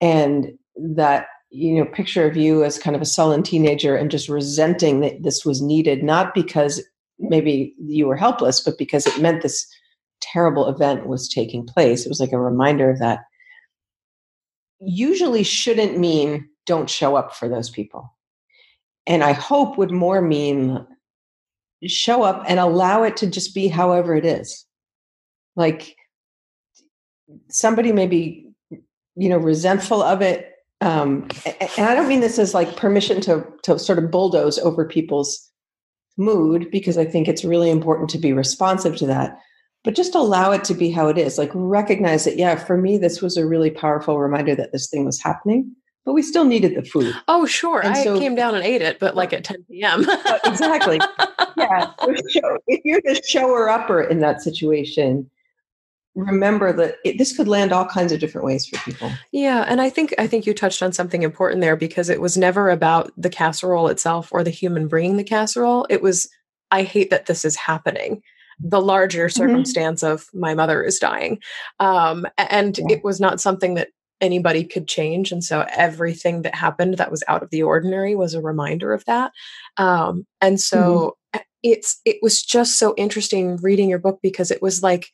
and 0.00 0.52
that 0.76 1.26
you 1.50 1.74
know 1.74 1.84
picture 1.90 2.26
of 2.26 2.36
you 2.36 2.64
as 2.64 2.78
kind 2.78 2.94
of 2.94 3.02
a 3.02 3.06
sullen 3.06 3.42
teenager 3.42 3.96
and 3.96 4.10
just 4.10 4.28
resenting 4.28 5.00
that 5.00 5.22
this 5.22 5.44
was 5.44 5.60
needed 5.60 6.02
not 6.02 6.32
because 6.32 6.82
maybe 7.18 7.74
you 7.78 8.06
were 8.06 8.16
helpless 8.16 8.60
but 8.60 8.78
because 8.78 9.06
it 9.06 9.20
meant 9.20 9.42
this 9.42 9.66
terrible 10.20 10.68
event 10.68 11.06
was 11.06 11.28
taking 11.28 11.66
place. 11.66 12.04
It 12.04 12.08
was 12.08 12.20
like 12.20 12.32
a 12.32 12.40
reminder 12.40 12.90
of 12.90 12.98
that. 12.98 13.20
Usually 14.80 15.42
shouldn't 15.42 15.98
mean 15.98 16.48
don't 16.66 16.88
show 16.88 17.16
up 17.16 17.34
for 17.34 17.48
those 17.48 17.70
people. 17.70 18.14
And 19.06 19.24
I 19.24 19.32
hope 19.32 19.76
would 19.76 19.90
more 19.90 20.22
mean 20.22 20.86
show 21.86 22.22
up 22.22 22.44
and 22.46 22.60
allow 22.60 23.02
it 23.02 23.16
to 23.18 23.26
just 23.26 23.54
be 23.54 23.68
however 23.68 24.14
it 24.14 24.24
is. 24.24 24.66
Like 25.56 25.96
somebody 27.48 27.92
may 27.92 28.06
be, 28.06 28.46
you 29.16 29.28
know, 29.28 29.38
resentful 29.38 30.02
of 30.02 30.22
it. 30.22 30.46
Um, 30.80 31.28
and 31.76 31.86
I 31.86 31.94
don't 31.94 32.08
mean 32.08 32.20
this 32.20 32.38
as 32.38 32.54
like 32.54 32.76
permission 32.76 33.20
to 33.22 33.44
to 33.64 33.78
sort 33.78 33.98
of 33.98 34.10
bulldoze 34.10 34.58
over 34.58 34.86
people's 34.86 35.50
mood 36.16 36.70
because 36.70 36.96
I 36.96 37.04
think 37.04 37.28
it's 37.28 37.44
really 37.44 37.70
important 37.70 38.08
to 38.10 38.18
be 38.18 38.32
responsive 38.32 38.96
to 38.96 39.06
that. 39.06 39.38
But 39.84 39.94
just 39.94 40.14
allow 40.14 40.52
it 40.52 40.64
to 40.64 40.74
be 40.74 40.90
how 40.90 41.08
it 41.08 41.18
is. 41.18 41.38
Like 41.38 41.50
recognize 41.54 42.24
that, 42.24 42.36
yeah, 42.36 42.54
for 42.56 42.76
me, 42.76 42.98
this 42.98 43.22
was 43.22 43.36
a 43.36 43.46
really 43.46 43.70
powerful 43.70 44.18
reminder 44.18 44.54
that 44.54 44.72
this 44.72 44.88
thing 44.88 45.04
was 45.06 45.20
happening 45.20 45.74
but 46.04 46.14
we 46.14 46.22
still 46.22 46.44
needed 46.44 46.74
the 46.74 46.82
food. 46.82 47.14
Oh, 47.28 47.46
sure. 47.46 47.80
And 47.80 47.94
I 47.94 48.02
so, 48.02 48.18
came 48.18 48.34
down 48.34 48.54
and 48.54 48.64
ate 48.64 48.82
it, 48.82 48.98
but 48.98 49.14
like 49.14 49.32
at 49.32 49.44
10 49.44 49.64
p.m. 49.70 50.04
Exactly. 50.44 50.98
Yeah. 51.60 51.92
if 52.66 52.80
you're 52.84 53.00
the 53.04 53.20
shower 53.26 53.68
upper 53.68 54.02
in 54.02 54.20
that 54.20 54.42
situation, 54.42 55.30
remember 56.14 56.72
that 56.72 56.96
it, 57.04 57.18
this 57.18 57.36
could 57.36 57.48
land 57.48 57.72
all 57.72 57.86
kinds 57.86 58.12
of 58.12 58.20
different 58.20 58.46
ways 58.46 58.66
for 58.66 58.78
people. 58.78 59.10
Yeah, 59.32 59.64
and 59.68 59.80
I 59.80 59.90
think 59.90 60.14
I 60.18 60.26
think 60.26 60.46
you 60.46 60.54
touched 60.54 60.82
on 60.82 60.92
something 60.92 61.22
important 61.22 61.60
there 61.60 61.76
because 61.76 62.08
it 62.08 62.20
was 62.20 62.36
never 62.36 62.70
about 62.70 63.12
the 63.16 63.30
casserole 63.30 63.88
itself 63.88 64.28
or 64.32 64.42
the 64.42 64.50
human 64.50 64.88
bringing 64.88 65.16
the 65.16 65.24
casserole. 65.24 65.86
It 65.88 66.02
was 66.02 66.28
I 66.70 66.82
hate 66.82 67.10
that 67.10 67.26
this 67.26 67.44
is 67.44 67.56
happening. 67.56 68.22
The 68.58 68.80
larger 68.80 69.26
mm-hmm. 69.26 69.38
circumstance 69.38 70.02
mm-hmm. 70.02 70.12
of 70.12 70.26
my 70.34 70.54
mother 70.54 70.82
is 70.82 70.98
dying, 70.98 71.40
um, 71.78 72.26
and 72.36 72.78
yeah. 72.78 72.86
it 72.90 73.04
was 73.04 73.20
not 73.20 73.40
something 73.40 73.74
that 73.74 73.88
anybody 74.20 74.64
could 74.64 74.86
change. 74.86 75.32
And 75.32 75.42
so 75.42 75.66
everything 75.70 76.42
that 76.42 76.54
happened 76.54 76.98
that 76.98 77.10
was 77.10 77.24
out 77.26 77.42
of 77.42 77.48
the 77.48 77.62
ordinary 77.62 78.14
was 78.14 78.34
a 78.34 78.42
reminder 78.42 78.92
of 78.92 79.04
that. 79.06 79.32
Um, 79.78 80.26
and 80.42 80.60
so 80.60 80.76
mm-hmm. 80.78 81.19
It's, 81.62 82.00
it 82.04 82.16
was 82.22 82.42
just 82.42 82.78
so 82.78 82.94
interesting 82.96 83.56
reading 83.62 83.88
your 83.88 83.98
book 83.98 84.20
because 84.22 84.50
it 84.50 84.62
was 84.62 84.82
like, 84.82 85.10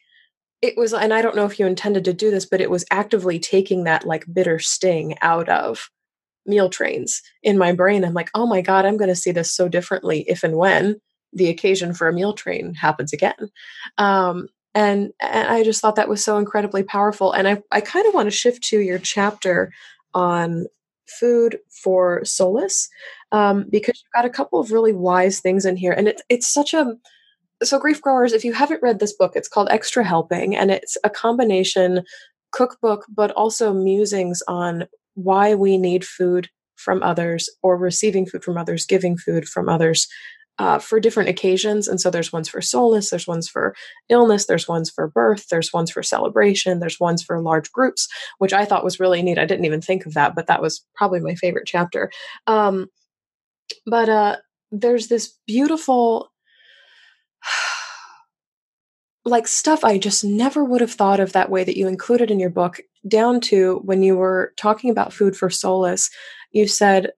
it 0.62 0.76
was, 0.76 0.93
and 0.95 1.12
I 1.12 1.23
don't 1.23 1.37
know 1.37 1.45
if 1.45 1.59
you 1.59 1.67
intended 1.67 2.05
to 2.05 2.12
do 2.12 2.31
this, 2.31 2.47
but 2.47 2.61
it 2.61 2.71
was 2.71 2.85
actively 2.91 3.38
taking 3.38 3.85
that 3.85 4.07
like 4.07 4.25
bitter 4.33 4.59
sting 4.59 5.17
out 5.21 5.49
of 5.49 5.91
meal 6.47 6.71
trains 6.71 7.23
in 7.43 7.59
my 7.59 7.73
brain. 7.73 8.05
I'm 8.05 8.15
like, 8.15 8.31
oh 8.35 8.47
my 8.47 8.62
God, 8.62 8.85
I'm 8.87 8.97
going 8.97 9.09
to 9.09 9.17
see 9.17 9.33
this 9.33 9.53
so 9.53 9.69
differently 9.69 10.25
if 10.29 10.45
and 10.45 10.57
when 10.57 11.00
the 11.33 11.49
occasion 11.49 11.93
for 11.93 12.09
a 12.09 12.12
meal 12.12 12.33
train 12.33 12.75
happens 12.75 13.12
again. 13.12 13.50
Um, 13.99 14.49
and, 14.76 15.12
and 15.21 15.49
i 15.49 15.65
just 15.65 15.81
thought 15.81 15.97
that 15.97 16.09
was 16.09 16.23
so 16.23 16.37
incredibly 16.37 16.83
powerful 16.83 17.33
and 17.33 17.49
i, 17.49 17.62
I 17.73 17.81
kind 17.81 18.07
of 18.07 18.12
want 18.12 18.26
to 18.26 18.31
shift 18.31 18.62
to 18.65 18.79
your 18.79 18.99
chapter 18.99 19.73
on 20.12 20.67
food 21.09 21.59
for 21.83 22.25
solace 22.25 22.89
um, 23.33 23.67
because 23.71 24.01
you've 24.03 24.23
got 24.23 24.29
a 24.29 24.31
couple 24.31 24.59
of 24.59 24.73
really 24.73 24.93
wise 24.93 25.41
things 25.41 25.65
in 25.65 25.77
here. 25.77 25.93
And 25.93 26.09
it, 26.09 26.21
it's 26.29 26.53
such 26.53 26.75
a 26.75 26.97
so 27.63 27.79
grief 27.79 28.03
growers 28.03 28.33
if 28.33 28.45
you 28.45 28.53
haven't 28.53 28.83
read 28.83 28.99
this 28.99 29.15
book 29.15 29.33
it's 29.35 29.49
called 29.49 29.69
extra 29.71 30.05
helping 30.05 30.55
and 30.55 30.71
it's 30.71 30.97
a 31.05 31.11
combination 31.11 32.03
cookbook 32.53 33.07
but 33.09 33.31
also 33.31 33.73
musings 33.73 34.43
on 34.47 34.87
why 35.15 35.55
we 35.55 35.79
need 35.79 36.05
food 36.05 36.49
from 36.75 37.03
others 37.03 37.49
or 37.63 37.79
receiving 37.79 38.27
food 38.27 38.45
from 38.45 38.59
others 38.59 38.85
giving 38.85 39.17
food 39.17 39.49
from 39.49 39.69
others 39.69 40.07
uh, 40.59 40.79
for 40.79 40.99
different 41.01 41.29
occasions. 41.29 41.87
And 41.87 42.01
so 42.01 42.11
there's 42.11 42.33
ones 42.33 42.49
for 42.49 42.61
solace, 42.61 43.11
there's 43.11 43.27
ones 43.27 43.49
for 43.49 43.75
illness, 44.09 44.47
there's 44.47 44.67
ones 44.67 44.91
for 44.91 45.09
birth, 45.09 45.49
there's 45.49 45.73
ones 45.73 45.91
for 45.91 46.03
celebration, 46.03 46.81
there's 46.81 46.99
ones 46.99 47.23
for 47.23 47.41
large 47.41 47.71
groups, 47.73 48.09
which 48.39 48.53
I 48.53 48.65
thought 48.65 48.85
was 48.85 49.01
really 49.01 49.23
neat. 49.23 49.39
I 49.39 49.45
didn't 49.45 49.67
even 49.67 49.81
think 49.81 50.07
of 50.07 50.15
that, 50.15 50.35
but 50.35 50.47
that 50.47 50.63
was 50.63 50.85
probably 50.95 51.21
my 51.21 51.35
favorite 51.35 51.67
chapter. 51.67 52.11
Um, 52.47 52.89
but 53.87 54.09
uh, 54.09 54.37
there's 54.73 55.09
this 55.09 55.35
beautiful, 55.47 56.33
like 59.25 59.49
stuff 59.49 59.85
I 59.85 59.99
just 59.99 60.25
never 60.25 60.65
would 60.65 60.81
have 60.81 60.93
thought 60.93 61.21
of 61.21 61.33
that 61.33 61.51
way 61.51 61.65
that 61.65 61.77
you 61.77 61.89
included 61.89 62.31
in 62.31 62.41
your 62.41 62.51
book, 62.51 62.81
down 63.09 63.41
to 63.41 63.81
when 63.85 64.03
you 64.03 64.17
were 64.17 64.53
talking 64.57 64.89
about 64.89 65.13
food 65.13 65.37
for 65.37 65.51
solace. 65.51 66.11
You 66.53 66.67
said 66.67 67.11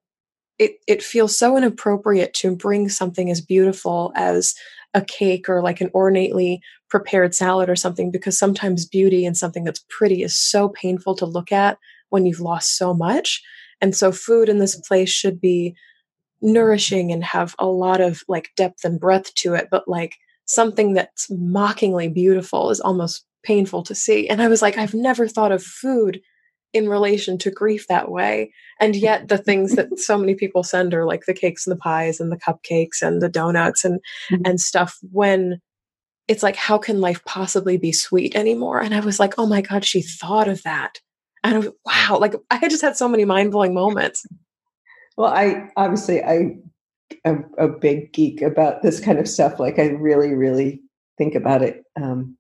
it 0.59 0.79
it 0.87 1.03
feels 1.03 1.39
so 1.39 1.57
inappropriate 1.57 2.35
to 2.35 2.55
bring 2.55 2.89
something 2.89 3.31
as 3.31 3.41
beautiful 3.41 4.13
as 4.15 4.55
a 4.95 5.03
cake 5.03 5.49
or 5.49 5.63
like 5.63 5.81
an 5.81 5.91
ornately 5.93 6.61
prepared 6.89 7.35
salad 7.35 7.69
or 7.69 7.77
something 7.77 8.11
because 8.11 8.39
sometimes 8.39 8.87
beauty 8.87 9.27
and 9.27 9.37
something 9.37 9.65
that's 9.65 9.85
pretty 9.91 10.23
is 10.23 10.35
so 10.35 10.71
painful 10.71 11.15
to 11.15 11.27
look 11.27 11.53
at 11.53 11.79
when 12.09 12.25
you've 12.25 12.41
lost 12.41 12.77
so 12.77 12.95
much 12.95 13.43
and 13.81 13.95
so 13.95 14.11
food 14.11 14.49
in 14.49 14.59
this 14.59 14.77
place 14.77 15.11
should 15.11 15.41
be 15.41 15.75
nourishing 16.41 17.13
and 17.13 17.23
have 17.23 17.55
a 17.59 17.67
lot 17.67 18.01
of 18.01 18.23
like 18.29 18.51
depth 18.57 18.85
and 18.85 18.99
breadth 18.99 19.35
to 19.35 19.55
it 19.55 19.69
but 19.71 19.87
like 19.87 20.17
something 20.47 20.95
that's 20.95 21.31
mockingly 21.31 22.09
beautiful 22.09 22.71
is 22.71 22.81
almost 22.81 23.27
painful 23.43 23.83
to 23.85 23.95
see. 23.95 24.29
And 24.29 24.43
I 24.43 24.49
was 24.49 24.63
like, 24.63 24.77
I've 24.77 24.95
never 24.95 25.29
thought 25.29 25.53
of 25.53 25.63
food 25.63 26.21
in 26.79 26.89
relation 26.89 27.37
to 27.39 27.51
grief 27.51 27.87
that 27.89 28.11
way. 28.11 28.53
And 28.81 28.97
yet 28.97 29.29
the 29.29 29.37
things 29.37 29.75
that 29.75 29.89
so 29.99 30.17
many 30.17 30.35
people 30.35 30.63
send 30.63 30.95
are 30.95 31.05
like 31.05 31.27
the 31.27 31.35
cakes 31.35 31.67
and 31.67 31.77
the 31.77 31.81
pies 31.81 32.21
and 32.21 32.33
the 32.33 32.39
cupcakes 32.39 33.03
and 33.03 33.21
the 33.21 33.29
donuts 33.29 33.85
and 33.85 34.01
mm-hmm. 34.31 34.43
and 34.47 34.61
stuff 34.61 34.97
when 35.11 35.61
it's 36.29 36.43
like 36.43 36.57
how 36.57 36.79
can 36.79 37.01
life 37.01 37.23
possibly 37.25 37.77
be 37.77 37.93
sweet 37.93 38.35
anymore? 38.35 38.81
And 38.81 38.95
I 38.95 39.01
was 39.01 39.19
like, 39.19 39.35
"Oh 39.39 39.47
my 39.47 39.61
god, 39.61 39.85
she 39.85 40.03
thought 40.03 40.49
of 40.49 40.63
that." 40.63 41.01
And 41.45 41.55
I 41.55 41.59
was, 41.59 41.69
wow, 41.85 42.19
like 42.21 42.35
I 42.51 42.69
just 42.69 42.83
had 42.83 42.97
so 42.97 43.09
many 43.09 43.25
mind-blowing 43.25 43.75
moments. 43.75 44.27
Well, 45.17 45.33
I 45.33 45.69
obviously 45.77 46.23
I 46.23 46.57
am 47.25 47.51
a 47.59 47.69
big 47.69 48.13
geek 48.13 48.43
about 48.43 48.83
this 48.83 49.01
kind 49.01 49.19
of 49.19 49.29
stuff. 49.29 49.59
Like 49.59 49.79
I 49.79 49.89
really 49.89 50.35
really 50.35 50.81
think 51.17 51.35
about 51.35 51.63
it 51.63 51.83
um, 52.01 52.38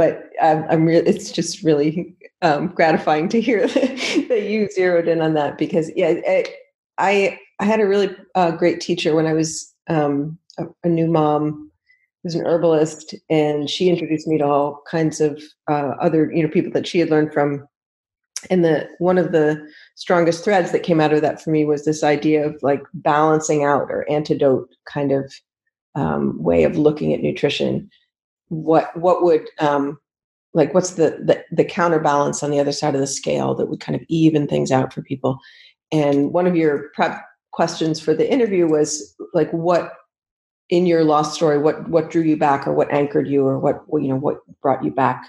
but 0.00 0.30
I'm, 0.40 0.64
I'm 0.70 0.86
really, 0.86 1.06
it's 1.06 1.30
just 1.30 1.62
really 1.62 2.16
um, 2.40 2.68
gratifying 2.68 3.28
to 3.28 3.38
hear 3.38 3.66
that 3.66 4.46
you 4.48 4.70
zeroed 4.70 5.08
in 5.08 5.20
on 5.20 5.34
that 5.34 5.58
because 5.58 5.90
yeah, 5.94 6.14
I 6.96 7.38
I 7.58 7.64
had 7.66 7.80
a 7.80 7.86
really 7.86 8.16
uh, 8.34 8.52
great 8.52 8.80
teacher 8.80 9.14
when 9.14 9.26
I 9.26 9.34
was 9.34 9.74
um, 9.90 10.38
a, 10.56 10.64
a, 10.84 10.88
new 10.88 11.06
mom. 11.06 11.70
Was 12.24 12.34
an 12.34 12.46
herbalist, 12.46 13.14
and 13.28 13.68
she 13.68 13.90
introduced 13.90 14.26
me 14.26 14.38
to 14.38 14.44
all 14.46 14.82
kinds 14.90 15.20
of 15.20 15.42
uh, 15.68 15.92
other 16.00 16.32
you 16.32 16.42
know 16.42 16.48
people 16.48 16.72
that 16.72 16.86
she 16.86 16.98
had 16.98 17.10
learned 17.10 17.34
from. 17.34 17.68
And 18.48 18.64
the 18.64 18.88
one 19.00 19.18
of 19.18 19.32
the 19.32 19.62
strongest 19.96 20.42
threads 20.42 20.72
that 20.72 20.82
came 20.82 21.02
out 21.02 21.12
of 21.12 21.20
that 21.20 21.42
for 21.42 21.50
me 21.50 21.66
was 21.66 21.84
this 21.84 22.02
idea 22.02 22.46
of 22.46 22.56
like 22.62 22.82
balancing 22.94 23.64
out 23.64 23.90
or 23.90 24.10
antidote 24.10 24.70
kind 24.86 25.12
of 25.12 25.30
um, 25.94 26.42
way 26.42 26.64
of 26.64 26.78
looking 26.78 27.12
at 27.12 27.20
nutrition. 27.20 27.90
What 28.50 28.94
what 28.96 29.22
would 29.22 29.48
um, 29.58 29.98
like 30.54 30.74
what's 30.74 30.90
the, 30.92 31.18
the 31.24 31.42
the 31.50 31.64
counterbalance 31.64 32.42
on 32.42 32.50
the 32.50 32.60
other 32.60 32.72
side 32.72 32.94
of 32.94 33.00
the 33.00 33.06
scale 33.06 33.54
that 33.54 33.66
would 33.66 33.80
kind 33.80 33.96
of 33.96 34.04
even 34.08 34.46
things 34.46 34.70
out 34.70 34.92
for 34.92 35.02
people? 35.02 35.38
And 35.92 36.32
one 36.32 36.46
of 36.46 36.54
your 36.54 36.90
prep 36.94 37.20
questions 37.52 37.98
for 37.98 38.14
the 38.14 38.30
interview 38.30 38.68
was 38.68 39.14
like 39.34 39.50
what 39.50 39.92
in 40.68 40.86
your 40.86 41.02
lost 41.02 41.34
story 41.34 41.58
what 41.58 41.88
what 41.88 42.10
drew 42.10 42.22
you 42.22 42.36
back 42.36 42.66
or 42.66 42.72
what 42.72 42.92
anchored 42.92 43.26
you 43.26 43.44
or 43.44 43.58
what 43.58 43.82
you 44.00 44.08
know 44.08 44.16
what 44.16 44.38
brought 44.62 44.84
you 44.84 44.90
back 44.92 45.24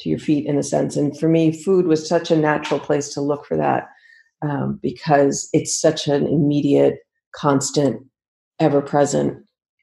to 0.00 0.08
your 0.08 0.18
feet 0.18 0.46
in 0.46 0.58
a 0.58 0.62
sense? 0.62 0.96
And 0.96 1.18
for 1.18 1.28
me 1.28 1.52
food 1.52 1.86
was 1.86 2.08
such 2.08 2.30
a 2.30 2.36
natural 2.36 2.80
place 2.80 3.12
to 3.14 3.20
look 3.20 3.46
for 3.46 3.56
that 3.56 3.88
um, 4.42 4.78
because 4.82 5.48
it's 5.52 5.80
such 5.80 6.08
an 6.08 6.26
immediate 6.26 6.98
constant 7.34 8.02
ever 8.58 8.82
present 8.82 9.38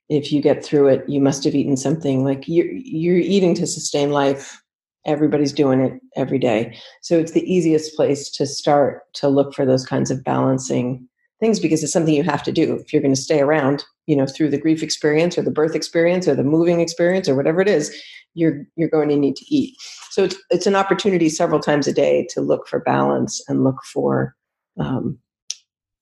if 0.09 0.31
you 0.31 0.41
get 0.41 0.63
through 0.63 0.87
it 0.87 1.07
you 1.07 1.21
must 1.21 1.43
have 1.43 1.55
eaten 1.55 1.77
something. 1.77 2.23
Like 2.23 2.47
you're 2.47 2.71
you're 2.71 3.17
eating 3.17 3.53
to 3.55 3.67
sustain 3.67 4.11
life. 4.11 4.61
Everybody's 5.05 5.53
doing 5.53 5.79
it 5.79 5.93
every 6.15 6.39
day. 6.39 6.77
So 7.01 7.17
it's 7.17 7.31
the 7.31 7.51
easiest 7.51 7.95
place 7.95 8.29
to 8.31 8.45
start 8.45 9.01
to 9.13 9.29
look 9.29 9.53
for 9.53 9.65
those 9.65 9.85
kinds 9.85 10.11
of 10.11 10.23
balancing 10.23 11.07
things 11.39 11.59
because 11.59 11.81
it's 11.83 11.93
something 11.93 12.13
you 12.13 12.23
have 12.23 12.43
to 12.43 12.51
do 12.51 12.75
if 12.75 12.91
you're 12.91 13.01
going 13.01 13.15
to 13.15 13.21
stay 13.21 13.39
around 13.39 13.85
you 14.07 14.15
know 14.15 14.25
through 14.25 14.49
the 14.49 14.57
grief 14.57 14.83
experience 14.83 15.37
or 15.37 15.41
the 15.41 15.51
birth 15.51 15.73
experience 15.73 16.27
or 16.27 16.35
the 16.35 16.43
moving 16.43 16.81
experience 16.81 17.29
or 17.29 17.35
whatever 17.35 17.61
it 17.61 17.69
is 17.69 17.95
you're 18.33 18.65
you're 18.75 18.89
going 18.89 19.09
to 19.09 19.15
need 19.15 19.35
to 19.35 19.45
eat. 19.53 19.75
So 20.11 20.23
it's 20.23 20.35
it's 20.49 20.67
an 20.67 20.75
opportunity 20.75 21.29
several 21.29 21.59
times 21.59 21.87
a 21.87 21.93
day 21.93 22.27
to 22.31 22.41
look 22.41 22.67
for 22.67 22.79
balance 22.79 23.43
and 23.47 23.63
look 23.63 23.83
for 23.83 24.35
um, 24.79 25.19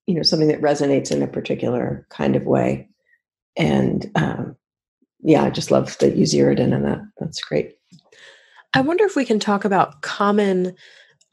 you 0.05 0.15
know 0.15 0.23
something 0.23 0.47
that 0.47 0.61
resonates 0.61 1.11
in 1.11 1.21
a 1.21 1.27
particular 1.27 2.05
kind 2.09 2.35
of 2.35 2.45
way 2.45 2.87
and 3.57 4.09
um, 4.15 4.55
yeah 5.21 5.43
i 5.43 5.49
just 5.49 5.71
love 5.71 5.97
that 5.97 6.15
you 6.15 6.25
zeroed 6.25 6.59
in 6.59 6.73
on 6.73 6.83
that 6.83 7.01
that's 7.19 7.41
great 7.41 7.77
I 8.73 8.81
wonder 8.81 9.05
if 9.05 9.15
we 9.15 9.25
can 9.25 9.39
talk 9.39 9.65
about 9.65 10.01
common 10.01 10.75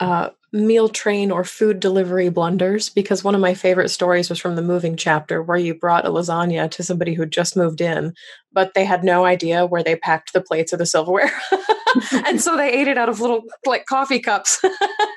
uh, 0.01 0.31
meal 0.53 0.89
train 0.89 1.31
or 1.31 1.45
food 1.45 1.81
delivery 1.81 2.29
blunders 2.29 2.89
because 2.89 3.25
one 3.25 3.35
of 3.35 3.41
my 3.41 3.55
favorite 3.55 3.91
stories 3.91 4.31
was 4.31 4.39
from 4.39 4.57
the 4.57 4.63
moving 4.63 4.97
chapter 4.97 5.43
where 5.43 5.59
you 5.59 5.75
brought 5.75 6.07
a 6.07 6.11
lasagna 6.11 6.71
to 6.71 6.83
somebody 6.83 7.13
who 7.13 7.27
just 7.27 7.57
moved 7.57 7.81
in, 7.81 8.15
but 8.53 8.75
they 8.75 8.85
had 8.85 9.05
no 9.05 9.25
idea 9.25 9.67
where 9.67 9.83
they 9.83 9.97
packed 9.97 10.33
the 10.33 10.41
plates 10.41 10.73
or 10.73 10.77
the 10.77 10.87
silverware. 10.87 11.33
and 12.27 12.41
so 12.41 12.57
they 12.57 12.73
ate 12.73 12.89
it 12.89 12.97
out 12.97 13.09
of 13.09 13.21
little 13.21 13.43
like 13.67 13.85
coffee 13.87 14.21
cups. 14.21 14.65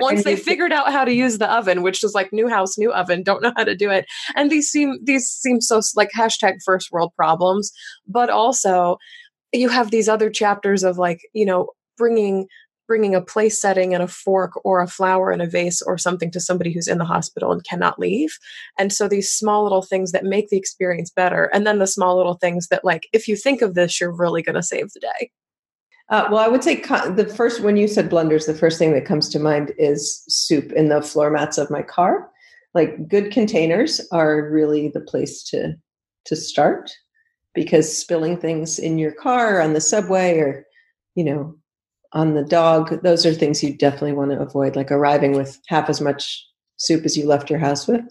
Once 0.00 0.24
they 0.24 0.36
figured 0.36 0.72
out 0.72 0.92
how 0.92 1.04
to 1.04 1.12
use 1.12 1.38
the 1.38 1.50
oven, 1.52 1.82
which 1.82 2.02
was 2.02 2.14
like 2.14 2.32
new 2.32 2.48
house, 2.48 2.78
new 2.78 2.92
oven, 2.92 3.22
don't 3.22 3.42
know 3.42 3.52
how 3.56 3.64
to 3.64 3.76
do 3.76 3.90
it. 3.90 4.06
And 4.34 4.50
these 4.50 4.68
seem 4.68 4.98
these 5.02 5.28
seem 5.28 5.60
so 5.60 5.80
like 5.96 6.10
hashtag 6.16 6.58
first 6.64 6.92
world 6.92 7.12
problems, 7.16 7.72
but 8.06 8.30
also 8.30 8.98
you 9.52 9.68
have 9.68 9.90
these 9.90 10.08
other 10.08 10.30
chapters 10.30 10.82
of 10.82 10.98
like 10.98 11.20
you 11.32 11.46
know 11.46 11.68
bringing 11.96 12.46
bringing 12.86 13.14
a 13.14 13.20
place 13.20 13.58
setting 13.60 13.94
and 13.94 14.02
a 14.02 14.08
fork 14.08 14.52
or 14.64 14.82
a 14.82 14.86
flower 14.86 15.32
in 15.32 15.40
a 15.40 15.46
vase 15.46 15.80
or 15.82 15.96
something 15.96 16.30
to 16.30 16.40
somebody 16.40 16.70
who's 16.72 16.88
in 16.88 16.98
the 16.98 17.04
hospital 17.04 17.50
and 17.50 17.64
cannot 17.64 17.98
leave. 17.98 18.38
And 18.78 18.92
so 18.92 19.08
these 19.08 19.32
small 19.32 19.62
little 19.62 19.80
things 19.80 20.12
that 20.12 20.24
make 20.24 20.50
the 20.50 20.58
experience 20.58 21.10
better 21.10 21.50
and 21.54 21.66
then 21.66 21.78
the 21.78 21.86
small 21.86 22.16
little 22.16 22.34
things 22.34 22.68
that 22.68 22.84
like 22.84 23.08
if 23.12 23.26
you 23.26 23.36
think 23.36 23.62
of 23.62 23.74
this 23.74 24.00
you're 24.00 24.14
really 24.14 24.42
going 24.42 24.54
to 24.54 24.62
save 24.62 24.92
the 24.92 25.00
day 25.00 25.30
uh, 26.10 26.28
well, 26.30 26.44
I 26.44 26.48
would 26.48 26.62
say 26.62 26.76
the 26.76 27.32
first 27.34 27.60
when 27.60 27.76
you 27.76 27.88
said 27.88 28.10
blunders, 28.10 28.46
the 28.46 28.54
first 28.54 28.78
thing 28.78 28.92
that 28.92 29.06
comes 29.06 29.28
to 29.30 29.38
mind 29.38 29.72
is 29.78 30.22
soup 30.28 30.70
in 30.72 30.88
the 30.88 31.00
floor 31.00 31.30
mats 31.30 31.56
of 31.56 31.70
my 31.70 31.82
car. 31.82 32.30
Like 32.74 33.08
good 33.08 33.30
containers 33.30 34.06
are 34.12 34.50
really 34.50 34.88
the 34.88 35.00
place 35.00 35.42
to 35.44 35.74
to 36.26 36.36
start 36.36 36.90
because 37.54 37.96
spilling 37.96 38.36
things 38.36 38.78
in 38.78 38.98
your 38.98 39.12
car 39.12 39.60
on 39.60 39.72
the 39.72 39.80
subway 39.80 40.38
or 40.38 40.66
you 41.14 41.24
know 41.24 41.56
on 42.12 42.34
the 42.34 42.44
dog 42.44 43.02
those 43.02 43.24
are 43.24 43.34
things 43.34 43.62
you 43.62 43.76
definitely 43.76 44.12
want 44.12 44.30
to 44.30 44.40
avoid 44.40 44.76
like 44.76 44.90
arriving 44.90 45.32
with 45.32 45.60
half 45.68 45.88
as 45.88 46.00
much 46.00 46.46
soup 46.76 47.04
as 47.04 47.16
you 47.16 47.26
left 47.26 47.50
your 47.50 47.58
house 47.58 47.86
with 47.86 48.02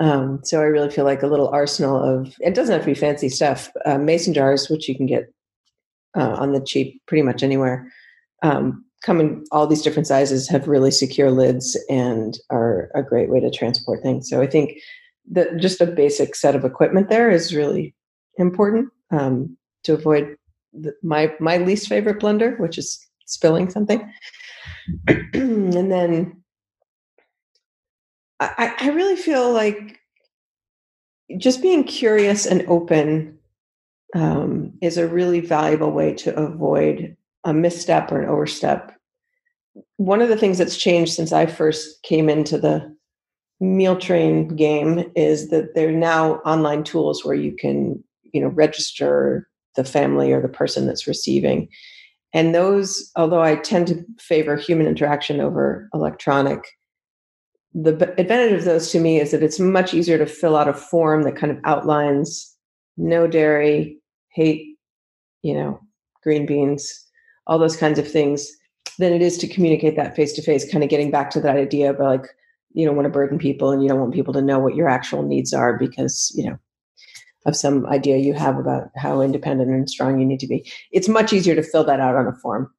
um, 0.00 0.40
so 0.42 0.60
i 0.60 0.64
really 0.64 0.90
feel 0.90 1.04
like 1.04 1.22
a 1.22 1.26
little 1.26 1.48
arsenal 1.48 2.02
of 2.02 2.34
it 2.40 2.54
doesn't 2.54 2.72
have 2.72 2.82
to 2.82 2.86
be 2.86 2.94
fancy 2.94 3.28
stuff 3.28 3.70
uh, 3.84 3.98
mason 3.98 4.32
jars 4.32 4.68
which 4.70 4.88
you 4.88 4.96
can 4.96 5.06
get 5.06 5.32
uh, 6.16 6.36
on 6.38 6.52
the 6.52 6.60
cheap 6.60 7.00
pretty 7.06 7.22
much 7.22 7.42
anywhere 7.42 7.90
um, 8.42 8.84
come 9.04 9.20
in 9.20 9.44
all 9.50 9.66
these 9.66 9.82
different 9.82 10.06
sizes 10.06 10.48
have 10.48 10.68
really 10.68 10.90
secure 10.90 11.30
lids 11.30 11.78
and 11.88 12.38
are 12.50 12.90
a 12.94 13.02
great 13.02 13.30
way 13.30 13.40
to 13.40 13.50
transport 13.50 14.02
things 14.02 14.28
so 14.28 14.40
i 14.40 14.46
think 14.46 14.78
that 15.30 15.56
just 15.58 15.80
a 15.80 15.86
basic 15.86 16.34
set 16.34 16.54
of 16.56 16.64
equipment 16.64 17.08
there 17.08 17.30
is 17.30 17.54
really 17.54 17.94
important 18.38 18.88
um, 19.10 19.56
to 19.84 19.94
avoid 19.94 20.36
the, 20.72 20.94
my 21.02 21.32
my 21.38 21.58
least 21.58 21.88
favorite 21.88 22.20
blunder, 22.20 22.56
which 22.56 22.78
is 22.78 23.06
spilling 23.26 23.70
something. 23.70 24.12
and 25.08 25.92
then 25.92 26.42
I, 28.40 28.74
I 28.78 28.90
really 28.90 29.16
feel 29.16 29.52
like 29.52 30.00
just 31.38 31.62
being 31.62 31.84
curious 31.84 32.46
and 32.46 32.64
open 32.68 33.38
um, 34.14 34.72
is 34.80 34.96
a 34.96 35.08
really 35.08 35.40
valuable 35.40 35.92
way 35.92 36.14
to 36.14 36.34
avoid 36.38 37.16
a 37.44 37.52
misstep 37.52 38.12
or 38.12 38.20
an 38.20 38.28
overstep. 38.28 38.92
One 39.96 40.20
of 40.20 40.28
the 40.28 40.36
things 40.36 40.58
that's 40.58 40.76
changed 40.76 41.12
since 41.12 41.32
I 41.32 41.46
first 41.46 42.02
came 42.02 42.28
into 42.28 42.58
the 42.58 42.94
meal 43.62 43.96
train 43.96 44.48
game 44.48 45.10
is 45.14 45.48
that 45.50 45.74
there 45.74 45.88
are 45.88 45.92
now 45.92 46.34
online 46.38 46.82
tools 46.82 47.24
where 47.24 47.34
you 47.34 47.52
can 47.52 48.02
you 48.32 48.40
know 48.40 48.48
register 48.48 49.48
the 49.76 49.84
family 49.84 50.32
or 50.32 50.42
the 50.42 50.48
person 50.48 50.84
that's 50.84 51.06
receiving 51.06 51.68
and 52.34 52.56
those 52.56 53.12
although 53.14 53.40
i 53.40 53.54
tend 53.54 53.86
to 53.86 54.04
favor 54.18 54.56
human 54.56 54.88
interaction 54.88 55.40
over 55.40 55.88
electronic 55.94 56.60
the 57.72 58.12
advantage 58.18 58.52
of 58.52 58.64
those 58.64 58.90
to 58.90 58.98
me 58.98 59.20
is 59.20 59.30
that 59.30 59.44
it's 59.44 59.60
much 59.60 59.94
easier 59.94 60.18
to 60.18 60.26
fill 60.26 60.56
out 60.56 60.68
a 60.68 60.74
form 60.74 61.22
that 61.22 61.36
kind 61.36 61.52
of 61.52 61.58
outlines 61.64 62.56
no 62.96 63.28
dairy 63.28 63.96
hate 64.34 64.76
you 65.42 65.54
know 65.54 65.80
green 66.22 66.46
beans 66.46 67.06
all 67.46 67.58
those 67.58 67.76
kinds 67.76 67.98
of 67.98 68.10
things 68.10 68.50
than 68.98 69.12
it 69.12 69.22
is 69.22 69.38
to 69.38 69.48
communicate 69.48 69.96
that 69.96 70.14
face 70.14 70.32
to 70.32 70.42
face 70.42 70.70
kind 70.70 70.84
of 70.84 70.90
getting 70.90 71.10
back 71.10 71.30
to 71.30 71.40
that 71.40 71.56
idea 71.56 71.90
of 71.90 71.98
like 71.98 72.26
you 72.74 72.86
don't 72.86 72.96
want 72.96 73.06
to 73.06 73.12
burden 73.12 73.38
people 73.38 73.70
and 73.70 73.82
you 73.82 73.88
don't 73.88 74.00
want 74.00 74.14
people 74.14 74.32
to 74.32 74.42
know 74.42 74.58
what 74.58 74.74
your 74.74 74.88
actual 74.88 75.22
needs 75.22 75.52
are 75.52 75.78
because 75.78 76.32
you 76.36 76.48
know 76.48 76.58
of 77.46 77.56
some 77.56 77.86
idea 77.86 78.16
you 78.18 78.34
have 78.34 78.58
about 78.58 78.88
how 78.96 79.20
independent 79.20 79.70
and 79.70 79.90
strong 79.90 80.20
you 80.20 80.26
need 80.26 80.40
to 80.40 80.46
be. 80.46 80.70
It's 80.92 81.08
much 81.08 81.32
easier 81.32 81.54
to 81.54 81.62
fill 81.62 81.84
that 81.84 82.00
out 82.00 82.14
on 82.14 82.26
a 82.26 82.34
form. 82.34 82.72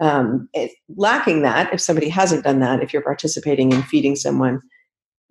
Um, 0.00 0.48
lacking 0.96 1.42
that, 1.42 1.72
if 1.72 1.80
somebody 1.80 2.08
hasn't 2.08 2.44
done 2.44 2.60
that, 2.60 2.82
if 2.82 2.92
you're 2.92 3.02
participating 3.02 3.72
in 3.72 3.82
feeding 3.82 4.16
someone, 4.16 4.60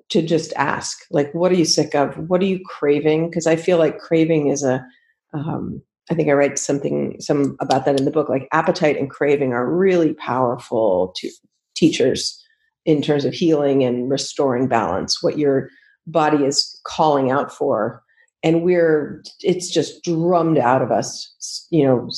to 0.10 0.22
just 0.22 0.54
ask, 0.56 1.00
like, 1.10 1.34
what 1.34 1.52
are 1.52 1.56
you 1.56 1.66
sick 1.66 1.96
of? 1.96 2.16
What 2.30 2.42
are 2.42 2.46
you 2.46 2.60
craving? 2.64 3.30
Because 3.30 3.48
I 3.48 3.56
feel 3.56 3.80
like 3.80 3.98
craving 3.98 4.50
is 4.50 4.64
a, 4.64 4.86
um, 5.36 5.82
I 6.10 6.16
think 6.16 6.30
I 6.30 6.34
read 6.34 6.58
something 6.58 7.20
some 7.20 7.58
about 7.60 7.86
that 7.86 8.00
in 8.00 8.06
the 8.06 8.12
book. 8.12 8.30
Like 8.30 8.48
appetite 8.52 8.98
and 8.98 9.10
craving 9.10 9.54
are 9.54 9.70
really 9.70 10.14
powerful 10.14 11.14
to 11.18 11.30
teachers 11.76 12.42
in 12.86 13.02
terms 13.02 13.26
of 13.26 13.34
healing 13.34 13.84
and 13.84 14.10
restoring 14.10 14.68
balance. 14.68 15.22
What 15.22 15.38
your 15.38 15.70
body 16.08 16.46
is 16.46 16.80
calling 16.86 17.32
out 17.32 17.52
for 17.52 18.04
and 18.46 18.62
we're 18.62 19.24
it's 19.42 19.70
just 19.70 20.04
drummed 20.04 20.58
out 20.58 20.82
of 20.82 20.92
us 20.92 21.68
you 21.72 21.84
know 21.84 22.10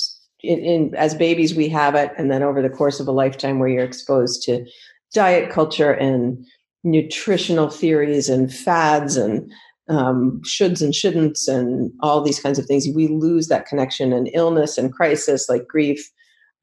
in, 0.42 0.60
in, 0.60 0.96
as 0.96 1.16
babies 1.16 1.56
we 1.56 1.70
have 1.70 1.96
it 1.96 2.12
and 2.18 2.30
then 2.30 2.44
over 2.44 2.62
the 2.62 2.70
course 2.70 3.00
of 3.00 3.08
a 3.08 3.12
lifetime 3.12 3.58
where 3.58 3.70
you're 3.70 3.84
exposed 3.84 4.44
to 4.44 4.66
diet 5.14 5.50
culture 5.50 5.92
and 5.92 6.46
nutritional 6.84 7.70
theories 7.70 8.30
and 8.30 8.54
fads 8.54 9.18
and 9.18 9.52
um, 9.90 10.42
shoulds 10.44 10.82
and 10.82 10.94
shouldn'ts 10.94 11.48
and 11.48 11.92
all 12.02 12.22
these 12.22 12.40
kinds 12.40 12.60
of 12.60 12.66
things. 12.66 12.88
We 12.94 13.08
lose 13.08 13.48
that 13.48 13.66
connection 13.66 14.14
and 14.14 14.30
illness 14.34 14.78
and 14.78 14.94
crisis 14.94 15.48
like 15.48 15.68
grief 15.68 16.12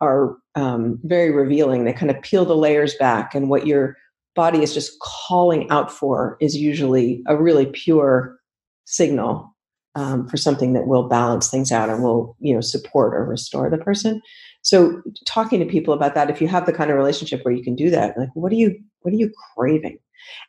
are 0.00 0.36
um, 0.54 0.98
very 1.04 1.30
revealing. 1.30 1.84
They 1.84 1.92
kind 1.92 2.10
of 2.10 2.20
peel 2.22 2.44
the 2.44 2.56
layers 2.56 2.94
back 2.96 3.34
and 3.34 3.48
what 3.48 3.66
your 3.66 3.96
body 4.34 4.62
is 4.62 4.74
just 4.74 4.98
calling 5.00 5.70
out 5.70 5.90
for 5.90 6.36
is 6.40 6.56
usually 6.56 7.22
a 7.26 7.36
really 7.36 7.66
pure 7.66 8.38
signal 8.84 9.54
um, 9.94 10.28
for 10.28 10.36
something 10.36 10.72
that 10.72 10.86
will 10.86 11.08
balance 11.08 11.48
things 11.48 11.70
out 11.70 11.88
and 11.88 12.02
will 12.02 12.36
you 12.40 12.52
know 12.52 12.60
support 12.60 13.14
or 13.14 13.24
restore 13.24 13.70
the 13.70 13.78
person. 13.78 14.20
So 14.62 15.02
talking 15.26 15.60
to 15.60 15.66
people 15.66 15.94
about 15.94 16.14
that 16.14 16.30
if 16.30 16.40
you 16.40 16.48
have 16.48 16.66
the 16.66 16.72
kind 16.72 16.90
of 16.90 16.96
relationship 16.96 17.44
where 17.44 17.54
you 17.54 17.62
can 17.62 17.76
do 17.76 17.90
that 17.90 18.18
like 18.18 18.30
what 18.34 18.50
are 18.50 18.56
you 18.56 18.76
what 19.00 19.14
are 19.14 19.16
you 19.16 19.30
craving? 19.54 19.98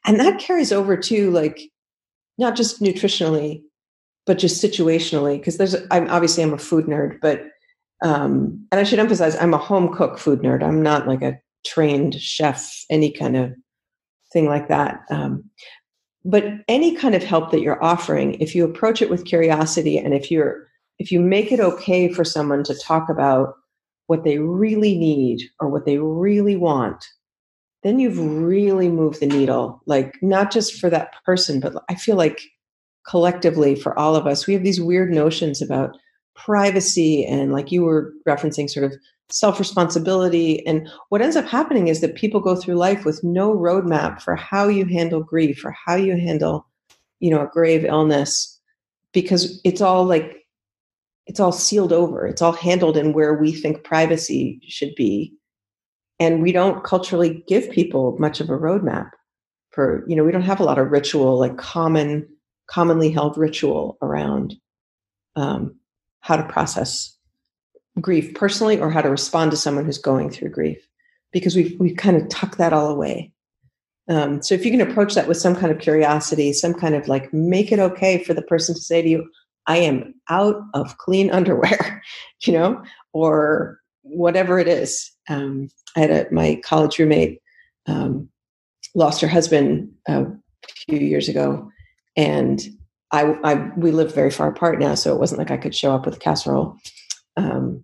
And 0.06 0.20
that 0.20 0.40
carries 0.40 0.72
over 0.72 0.98
to 0.98 1.32
like 1.32 1.60
not 2.38 2.56
just 2.56 2.82
nutritionally 2.82 3.62
but 4.26 4.38
just 4.38 4.64
situationally 4.64 5.38
because 5.38 5.58
there's 5.58 5.76
i'm 5.92 6.10
obviously 6.10 6.44
i'm 6.44 6.54
a 6.54 6.58
food 6.58 6.86
nerd 6.86 7.18
but 7.22 7.44
um 8.04 8.66
and 8.72 8.80
i 8.80 8.84
should 8.84 9.00
emphasize 9.00 9.36
i'm 9.38 9.54
a 9.54 9.60
home 9.60 9.94
cook 9.94 10.18
food 10.18 10.40
nerd. 10.40 10.64
I'm 10.64 10.82
not 10.82 11.08
like 11.08 11.22
a 11.22 11.40
trained 11.66 12.16
chef 12.16 12.84
any 12.90 13.12
kind 13.12 13.36
of 13.38 13.54
thing 14.34 14.48
like 14.48 14.68
that 14.68 15.02
um 15.10 15.44
but 16.24 16.46
any 16.68 16.96
kind 16.96 17.14
of 17.14 17.24
help 17.24 17.52
that 17.52 17.62
you're 17.62 17.84
offering 17.84 18.34
if 18.42 18.56
you 18.56 18.66
approach 18.66 19.02
it 19.02 19.10
with 19.10 19.26
curiosity 19.26 19.98
and 19.98 20.14
if 20.14 20.32
you're 20.32 20.68
if 21.00 21.12
you 21.12 21.20
make 21.20 21.52
it 21.52 21.60
okay 21.60 22.12
for 22.12 22.24
someone 22.24 22.64
to 22.64 22.76
talk 22.76 23.10
about 23.10 23.56
what 24.08 24.24
they 24.24 24.38
really 24.38 24.98
need 24.98 25.42
or 25.60 25.70
what 25.70 25.86
they 25.86 25.98
really 25.98 26.56
want 26.56 27.06
then 27.86 28.00
you've 28.00 28.20
really 28.20 28.90
moved 28.90 29.20
the 29.20 29.26
needle 29.26 29.82
like 29.86 30.16
not 30.22 30.52
just 30.52 30.80
for 30.80 30.90
that 30.90 31.14
person 31.26 31.60
but 31.60 31.74
i 31.90 31.96
feel 31.96 32.16
like 32.18 32.42
collectively 33.08 33.76
for 33.76 33.98
all 33.98 34.16
of 34.16 34.28
us 34.28 34.48
we 34.48 34.54
have 34.54 34.64
these 34.64 34.82
weird 34.82 35.12
notions 35.12 35.62
about 35.62 35.96
privacy 36.36 37.26
and 37.26 37.54
like 37.54 37.72
you 37.72 37.84
were 37.84 38.12
referencing 38.28 38.70
sort 38.70 38.86
of 38.86 38.94
self 39.30 39.60
responsibility. 39.60 40.66
And 40.66 40.88
what 41.10 41.22
ends 41.22 41.36
up 41.36 41.46
happening 41.46 41.88
is 41.88 42.02
that 42.02 42.16
people 42.16 42.40
go 42.40 42.56
through 42.56 42.76
life 42.76 43.06
with 43.06 43.24
no 43.24 43.54
roadmap 43.56 44.22
for 44.22 44.36
how 44.36 44.68
you 44.68 44.86
handle 44.86 45.24
grief 45.24 45.64
or 45.66 45.72
how 45.86 45.96
you 45.96 46.16
handle, 46.18 46.68
you 47.20 47.32
know, 47.32 47.42
a 47.42 47.50
grave 47.52 47.86
illness 47.86 48.60
because 49.14 49.60
it's 49.64 49.82
all 49.82 50.06
like, 50.06 50.46
it's 51.28 51.40
all 51.40 51.52
sealed 51.52 51.94
over. 51.94 52.28
It's 52.28 52.42
all 52.42 52.52
handled 52.52 52.98
in 52.98 53.14
where 53.14 53.34
we 53.34 53.52
think 53.52 53.84
privacy 53.84 54.62
should 54.68 54.94
be. 54.96 55.34
And 56.20 56.42
we 56.42 56.52
don't 56.52 56.84
culturally 56.84 57.44
give 57.48 57.70
people 57.72 58.16
much 58.20 58.40
of 58.40 58.50
a 58.50 58.58
roadmap 58.58 59.10
for, 59.72 60.06
you 60.08 60.16
know, 60.16 60.24
we 60.24 60.32
don't 60.32 60.42
have 60.42 60.60
a 60.60 60.64
lot 60.64 60.80
of 60.80 60.92
ritual, 60.92 61.38
like 61.38 61.58
common, 61.58 62.28
commonly 62.68 63.12
held 63.12 63.38
ritual 63.38 63.98
around 64.02 64.56
um, 65.36 65.76
how 66.22 66.38
to 66.38 66.44
process 66.48 67.16
grief 68.00 68.34
personally 68.34 68.80
or 68.80 68.90
how 68.90 69.02
to 69.02 69.10
respond 69.10 69.52
to 69.52 69.58
someone 69.58 69.86
who's 69.86 69.98
going 69.98 70.30
through 70.30 70.50
grief 70.50 70.88
because 71.32 71.56
we've, 71.56 71.78
we've 71.80 71.98
kind 71.98 72.16
of 72.16 72.28
tucked 72.30 72.58
that 72.58 72.74
all 72.74 72.90
away. 72.90 73.32
Um, 74.08 74.42
so 74.42 74.54
if 74.54 74.64
you 74.64 74.72
can 74.72 74.82
approach 74.82 75.16
that 75.16 75.28
with 75.28 75.38
some 75.38 75.56
kind 75.56 75.72
of 75.72 75.80
curiosity, 75.80 76.54
some 76.54 76.74
kind 76.74 76.96
of 76.96 77.08
like 77.08 77.34
make 77.34 77.72
it 77.72 77.80
okay 77.80 78.24
for 78.24 78.34
the 78.34 78.42
person 78.42 78.76
to 78.76 78.82
say 78.82 79.02
to 79.02 79.10
you, 79.10 79.30
I 79.68 79.78
am 79.78 80.14
out 80.30 80.62
of 80.74 80.98
clean 80.98 81.32
underwear, 81.32 82.02
you 82.46 82.54
know, 82.54 82.84
or 83.14 83.80
whatever 84.06 84.60
it 84.60 84.68
is. 84.68 85.12
Um, 85.28 85.70
I 85.96 86.00
had 86.02 86.12
a, 86.12 86.28
my 86.32 86.62
college 86.64 87.00
roommate 87.00 87.42
um, 87.88 88.30
lost 88.94 89.22
her 89.22 89.28
husband 89.28 89.92
a 90.08 90.26
few 90.88 91.00
years 91.00 91.28
ago, 91.28 91.70
and 92.16 92.62
I, 93.12 93.34
I 93.44 93.72
we 93.78 93.92
live 93.92 94.14
very 94.14 94.32
far 94.32 94.50
apart 94.50 94.80
now, 94.80 94.96
so 94.96 95.14
it 95.14 95.20
wasn't 95.20 95.40
like 95.40 95.52
I 95.52 95.58
could 95.58 95.76
show 95.76 95.94
up 95.94 96.06
with 96.06 96.20
casserole. 96.20 96.78
Um, 97.38 97.84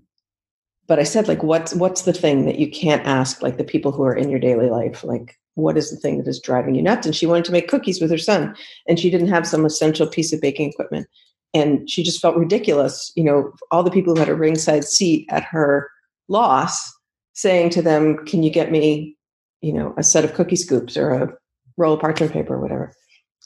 but 0.87 0.99
I 0.99 1.03
said, 1.03 1.27
like, 1.27 1.43
what's 1.43 1.73
what's 1.73 2.03
the 2.03 2.13
thing 2.13 2.45
that 2.45 2.59
you 2.59 2.69
can't 2.69 3.05
ask, 3.05 3.41
like 3.41 3.57
the 3.57 3.63
people 3.63 3.91
who 3.91 4.03
are 4.03 4.15
in 4.15 4.29
your 4.29 4.39
daily 4.39 4.69
life, 4.69 5.03
like 5.03 5.37
what 5.55 5.77
is 5.77 5.91
the 5.91 5.97
thing 5.97 6.17
that 6.17 6.27
is 6.27 6.39
driving 6.39 6.75
you 6.75 6.81
nuts? 6.81 7.05
And 7.05 7.15
she 7.15 7.25
wanted 7.25 7.45
to 7.45 7.51
make 7.51 7.67
cookies 7.67 8.01
with 8.01 8.11
her 8.11 8.17
son, 8.17 8.55
and 8.87 8.99
she 8.99 9.09
didn't 9.09 9.29
have 9.29 9.47
some 9.47 9.65
essential 9.65 10.07
piece 10.07 10.33
of 10.33 10.41
baking 10.41 10.69
equipment, 10.69 11.07
and 11.53 11.89
she 11.89 12.03
just 12.03 12.21
felt 12.21 12.35
ridiculous. 12.37 13.11
You 13.15 13.23
know, 13.23 13.51
all 13.71 13.83
the 13.83 13.91
people 13.91 14.13
who 14.13 14.19
had 14.19 14.29
a 14.29 14.35
ringside 14.35 14.83
seat 14.83 15.27
at 15.29 15.43
her 15.43 15.89
loss, 16.31 16.91
saying 17.33 17.69
to 17.71 17.81
them, 17.81 18.25
"Can 18.25 18.41
you 18.41 18.49
get 18.49 18.71
me, 18.71 19.15
you 19.61 19.73
know, 19.73 19.93
a 19.97 20.03
set 20.03 20.25
of 20.25 20.33
cookie 20.33 20.55
scoops 20.55 20.97
or 20.97 21.11
a 21.11 21.33
roll 21.77 21.93
of 21.93 21.99
parchment 21.99 22.33
paper 22.33 22.55
or 22.55 22.61
whatever?" 22.61 22.93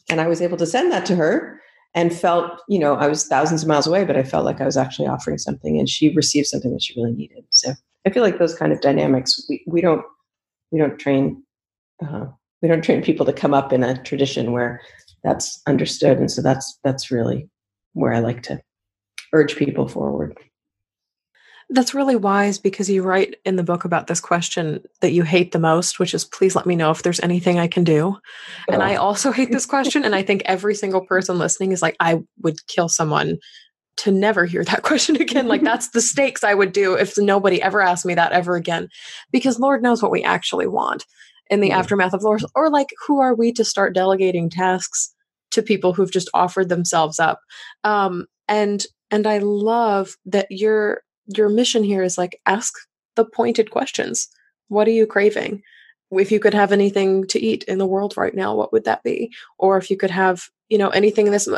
And 0.09 0.21
I 0.21 0.27
was 0.27 0.41
able 0.41 0.57
to 0.57 0.65
send 0.65 0.91
that 0.91 1.05
to 1.07 1.15
her, 1.15 1.59
and 1.95 2.13
felt, 2.13 2.61
you 2.67 2.77
know, 2.77 2.95
I 2.95 3.07
was 3.07 3.25
thousands 3.25 3.63
of 3.63 3.69
miles 3.69 3.87
away, 3.87 4.03
but 4.03 4.17
I 4.17 4.23
felt 4.23 4.43
like 4.43 4.59
I 4.59 4.65
was 4.65 4.75
actually 4.75 5.07
offering 5.07 5.37
something 5.37 5.79
and 5.79 5.87
she 5.87 6.13
received 6.13 6.47
something 6.47 6.73
that 6.73 6.83
she 6.83 6.93
really 6.99 7.13
needed. 7.13 7.45
So 7.51 7.71
I 8.05 8.09
feel 8.09 8.21
like 8.21 8.37
those 8.37 8.53
kind 8.53 8.73
of 8.73 8.81
dynamics, 8.81 9.43
we, 9.47 9.63
we 9.65 9.79
don't, 9.79 10.03
we 10.71 10.77
don't 10.77 10.99
train, 10.99 11.41
uh, 12.05 12.25
we 12.61 12.67
don't 12.67 12.83
train 12.83 13.01
people 13.01 13.25
to 13.25 13.31
come 13.31 13.53
up 13.53 13.71
in 13.71 13.81
a 13.81 13.97
tradition 14.03 14.51
where 14.51 14.81
that's 15.23 15.61
understood. 15.67 16.17
And 16.17 16.29
so 16.29 16.41
that's, 16.41 16.77
that's 16.83 17.11
really 17.11 17.49
where 17.93 18.13
I 18.13 18.19
like 18.19 18.43
to 18.43 18.61
urge 19.31 19.55
people 19.55 19.87
forward. 19.87 20.37
That's 21.69 21.95
really 21.95 22.15
wise 22.15 22.59
because 22.59 22.89
you 22.89 23.01
write 23.01 23.37
in 23.43 23.55
the 23.55 23.63
book 23.63 23.85
about 23.85 24.07
this 24.07 24.19
question 24.19 24.83
that 25.01 25.11
you 25.11 25.23
hate 25.23 25.51
the 25.51 25.59
most, 25.59 25.99
which 25.99 26.13
is 26.13 26.23
please 26.23 26.55
let 26.55 26.67
me 26.67 26.75
know 26.75 26.91
if 26.91 27.01
there's 27.01 27.19
anything 27.21 27.57
I 27.57 27.67
can 27.67 27.83
do. 27.83 28.17
Oh. 28.69 28.73
And 28.73 28.83
I 28.83 28.95
also 28.95 29.31
hate 29.31 29.51
this 29.51 29.65
question. 29.65 30.05
and 30.05 30.13
I 30.13 30.21
think 30.21 30.43
every 30.45 30.75
single 30.75 31.01
person 31.01 31.39
listening 31.39 31.71
is 31.71 31.81
like, 31.81 31.95
I 31.99 32.19
would 32.41 32.67
kill 32.67 32.87
someone 32.87 33.37
to 33.97 34.11
never 34.11 34.45
hear 34.45 34.63
that 34.63 34.83
question 34.83 35.15
again. 35.15 35.47
Like, 35.47 35.61
that's 35.61 35.89
the 35.89 36.01
stakes 36.01 36.43
I 36.43 36.53
would 36.53 36.71
do 36.71 36.93
if 36.93 37.17
nobody 37.17 37.61
ever 37.61 37.81
asked 37.81 38.05
me 38.05 38.13
that 38.15 38.31
ever 38.31 38.55
again. 38.55 38.89
Because 39.31 39.59
Lord 39.59 39.81
knows 39.81 40.01
what 40.01 40.11
we 40.11 40.23
actually 40.23 40.67
want 40.67 41.05
in 41.49 41.61
the 41.61 41.69
mm 41.69 41.75
aftermath 41.75 42.13
of 42.13 42.23
loss. 42.23 42.43
Or, 42.55 42.69
like, 42.69 42.89
who 43.07 43.19
are 43.19 43.33
we 43.33 43.51
to 43.53 43.65
start 43.65 43.95
delegating 43.95 44.49
tasks 44.49 45.13
to 45.51 45.61
people 45.61 45.93
who've 45.93 46.11
just 46.11 46.29
offered 46.33 46.69
themselves 46.69 47.19
up? 47.19 47.39
Um, 47.83 48.25
and 48.47 48.85
and 49.11 49.27
I 49.27 49.37
love 49.37 50.15
that 50.25 50.47
you're 50.49 51.01
your 51.27 51.49
mission 51.49 51.83
here 51.83 52.03
is 52.03 52.17
like 52.17 52.39
ask 52.45 52.73
the 53.15 53.25
pointed 53.25 53.71
questions. 53.71 54.27
What 54.67 54.87
are 54.87 54.91
you 54.91 55.05
craving? 55.05 55.61
If 56.11 56.31
you 56.31 56.39
could 56.39 56.53
have 56.53 56.71
anything 56.71 57.25
to 57.27 57.41
eat 57.41 57.63
in 57.63 57.77
the 57.77 57.85
world 57.85 58.15
right 58.15 58.35
now, 58.35 58.55
what 58.55 58.71
would 58.71 58.85
that 58.85 59.03
be? 59.03 59.31
Or 59.57 59.77
if 59.77 59.89
you 59.89 59.97
could 59.97 60.11
have, 60.11 60.49
you 60.69 60.77
know, 60.77 60.89
anything 60.89 61.27
in 61.27 61.33
this 61.33 61.49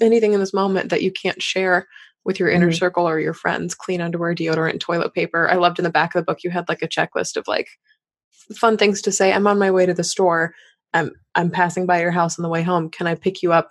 anything 0.00 0.32
in 0.32 0.40
this 0.40 0.54
moment 0.54 0.90
that 0.90 1.02
you 1.02 1.12
can't 1.12 1.42
share 1.42 1.86
with 2.24 2.40
your 2.40 2.48
inner 2.48 2.68
mm-hmm. 2.68 2.74
circle 2.74 3.06
or 3.06 3.20
your 3.20 3.34
friends, 3.34 3.74
clean 3.74 4.00
underwear, 4.00 4.34
deodorant, 4.34 4.80
toilet 4.80 5.12
paper. 5.12 5.48
I 5.50 5.56
loved 5.56 5.78
in 5.78 5.84
the 5.84 5.90
back 5.90 6.14
of 6.14 6.20
the 6.20 6.24
book 6.24 6.42
you 6.42 6.50
had 6.50 6.68
like 6.68 6.82
a 6.82 6.88
checklist 6.88 7.36
of 7.36 7.46
like 7.46 7.68
fun 8.56 8.78
things 8.78 9.02
to 9.02 9.12
say. 9.12 9.32
I'm 9.32 9.46
on 9.46 9.58
my 9.58 9.70
way 9.70 9.84
to 9.86 9.94
the 9.94 10.04
store. 10.04 10.54
I'm 10.94 11.10
I'm 11.34 11.50
passing 11.50 11.86
by 11.86 12.00
your 12.00 12.10
house 12.10 12.38
on 12.38 12.42
the 12.42 12.48
way 12.48 12.62
home. 12.62 12.88
Can 12.88 13.06
I 13.06 13.14
pick 13.14 13.42
you 13.42 13.52
up 13.52 13.68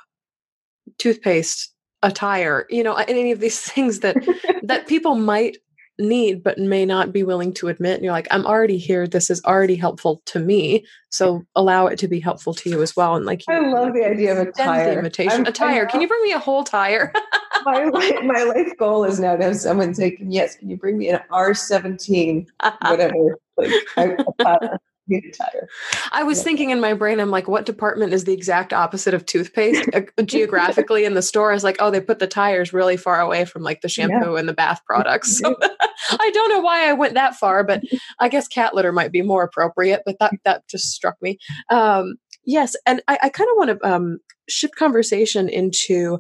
toothpaste, 1.00 1.73
a 2.04 2.12
tire, 2.12 2.68
you 2.70 2.84
know, 2.84 2.94
any 2.94 3.32
of 3.32 3.39
these 3.39 3.60
things 3.72 4.02
that 4.02 4.16
that 4.63 4.88
people 4.88 5.16
might 5.16 5.58
need 6.00 6.42
but 6.42 6.58
may 6.58 6.86
not 6.86 7.13
be 7.13 7.24
willing 7.24 7.54
to 7.54 7.68
admit. 7.68 7.96
And 7.96 8.04
you're 8.04 8.13
like, 8.13 8.28
I'm 8.32 8.46
already 8.46 8.78
here. 8.78 9.08
This 9.08 9.30
is 9.30 9.44
already 9.46 9.76
helpful 9.76 10.22
to 10.26 10.39
me. 10.39 10.86
So 11.10 11.46
allow 11.56 11.86
it 11.86 12.00
to 12.00 12.08
be 12.08 12.20
helpful 12.20 12.54
to 12.56 12.70
you 12.70 12.82
as 12.82 12.96
well. 12.96 13.16
And 13.16 13.26
like, 13.26 13.44
I 13.48 13.60
love 13.60 13.94
the 13.94 14.04
idea 14.04 14.32
of 14.32 14.48
a 14.48 14.52
tire. 14.52 14.98
invitation. 14.98 15.46
a 15.46 15.52
tire. 15.52 15.86
Can 15.86 16.02
you 16.02 16.08
bring 16.08 16.24
me 16.24 16.32
a 16.32 16.39
whole 16.39 16.63
tire? 16.63 17.13
my, 17.66 17.86
my 18.24 18.44
life 18.44 18.76
goal 18.78 19.06
is 19.06 19.20
now 19.20 19.36
to 19.36 19.44
have 19.44 19.56
someone 19.56 19.94
say, 19.94 20.18
"Yes, 20.20 20.56
can 20.56 20.70
you 20.70 20.78
bring 20.78 20.98
me 20.98 21.10
an 21.10 21.20
R17, 21.32 22.48
whatever." 22.82 23.38
Like, 23.56 23.72
I, 23.96 24.78
tire. 25.10 25.68
I 26.12 26.24
was 26.24 26.39
yeah. 26.39 26.44
thinking 26.44 26.70
in 26.70 26.80
my 26.80 26.94
brain, 26.94 27.20
I'm 27.20 27.32
like, 27.32 27.48
what 27.48 27.66
department 27.66 28.13
is 28.13 28.24
the 28.24 28.34
exact 28.34 28.74
opposite 28.74 29.13
of 29.13 29.26
toothpaste 29.26 29.89
geographically 30.26 31.06
in 31.06 31.13
the 31.13 31.22
store? 31.22 31.54
Is 31.54 31.63
like, 31.63 31.78
oh, 31.80 31.92
they 31.92 32.02
put 32.02 32.20
the 32.20 32.28
tires 32.28 32.74
really 32.74 32.98
far 32.98 33.20
away 33.20 33.46
from 33.46 33.63
like 33.63 33.82
the 33.82 33.89
shampoo 33.89 34.34
yeah. 34.34 34.39
and 34.39 34.48
the 34.48 34.54
bath 34.54 34.82
products. 34.86 35.38
So 35.38 35.56
I 36.12 36.32
don't 36.34 36.50
know 36.50 36.62
why 36.62 36.89
I 36.89 36.94
went 36.94 37.16
that 37.16 37.36
far, 37.36 37.63
but 37.63 37.82
I 38.20 38.30
guess 38.30 38.48
cat 38.48 38.74
litter 38.74 38.92
might 38.92 39.12
be 39.12 39.22
more 39.22 39.44
appropriate. 39.44 40.02
But 40.06 40.18
that 40.20 40.34
that 40.46 40.68
just 40.68 40.92
struck 40.92 41.16
me. 41.22 41.38
Um, 41.70 42.16
yes, 42.46 42.76
and 42.86 43.02
I, 43.08 43.18
I 43.24 43.30
kind 43.30 43.50
of 43.50 43.58
want 43.58 43.80
to 43.80 43.89
um, 43.89 44.18
shift 44.50 44.76
conversation 44.76 45.50
into 45.50 46.20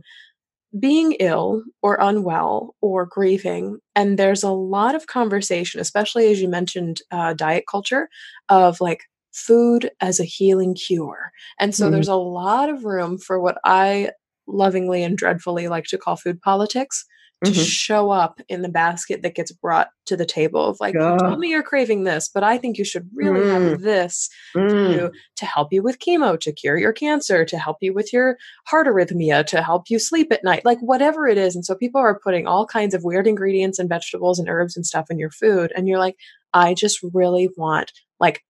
being 0.79 1.13
ill 1.19 1.63
or 1.81 1.97
unwell 1.99 2.75
or 2.81 3.05
grieving 3.05 3.79
and 3.95 4.17
there's 4.17 4.41
a 4.41 4.51
lot 4.51 4.95
of 4.95 5.07
conversation 5.07 5.79
especially 5.79 6.31
as 6.31 6.41
you 6.41 6.47
mentioned 6.47 7.01
uh, 7.11 7.33
diet 7.33 7.65
culture 7.69 8.09
of 8.49 8.81
like 8.81 9.03
food 9.33 9.91
as 10.01 10.19
a 10.19 10.23
healing 10.23 10.73
cure 10.73 11.31
and 11.59 11.75
so 11.75 11.85
mm-hmm. 11.85 11.93
there's 11.93 12.07
a 12.07 12.15
lot 12.15 12.69
of 12.69 12.85
room 12.85 13.17
for 13.17 13.39
what 13.39 13.57
i 13.65 14.09
lovingly 14.47 15.03
and 15.03 15.17
dreadfully 15.17 15.67
like 15.67 15.85
to 15.85 15.97
call 15.97 16.15
food 16.15 16.41
politics 16.41 17.05
to 17.43 17.51
mm-hmm. 17.51 17.61
show 17.61 18.11
up 18.11 18.39
in 18.49 18.61
the 18.61 18.69
basket 18.69 19.21
that 19.21 19.35
gets 19.35 19.51
brought 19.51 19.89
to 20.05 20.17
the 20.17 20.25
table 20.25 20.65
of 20.65 20.77
like, 20.79 20.93
you 20.93 20.99
told 20.99 21.39
me 21.39 21.49
you're 21.49 21.63
craving 21.63 22.03
this, 22.03 22.29
but 22.33 22.43
I 22.43 22.57
think 22.57 22.77
you 22.77 22.85
should 22.85 23.09
really 23.13 23.41
mm. 23.41 23.69
have 23.69 23.81
this 23.81 24.29
mm. 24.55 24.69
to, 24.69 25.11
to 25.37 25.45
help 25.45 25.71
you 25.71 25.81
with 25.81 25.99
chemo, 25.99 26.39
to 26.39 26.51
cure 26.51 26.77
your 26.77 26.93
cancer, 26.93 27.45
to 27.45 27.57
help 27.57 27.77
you 27.81 27.93
with 27.93 28.11
your 28.13 28.37
heart 28.65 28.87
arrhythmia, 28.87 29.45
to 29.47 29.61
help 29.61 29.89
you 29.89 29.99
sleep 29.99 30.31
at 30.31 30.43
night, 30.43 30.65
like 30.65 30.79
whatever 30.79 31.27
it 31.27 31.37
is. 31.37 31.55
And 31.55 31.65
so 31.65 31.75
people 31.75 32.01
are 32.01 32.19
putting 32.19 32.47
all 32.47 32.65
kinds 32.65 32.93
of 32.93 33.03
weird 33.03 33.27
ingredients 33.27 33.79
and 33.79 33.89
vegetables 33.89 34.39
and 34.39 34.49
herbs 34.49 34.75
and 34.75 34.85
stuff 34.85 35.07
in 35.09 35.19
your 35.19 35.31
food. 35.31 35.71
And 35.75 35.87
you're 35.87 35.99
like, 35.99 36.17
I 36.53 36.73
just 36.73 36.99
really 37.13 37.49
want 37.57 37.91
like 38.19 38.43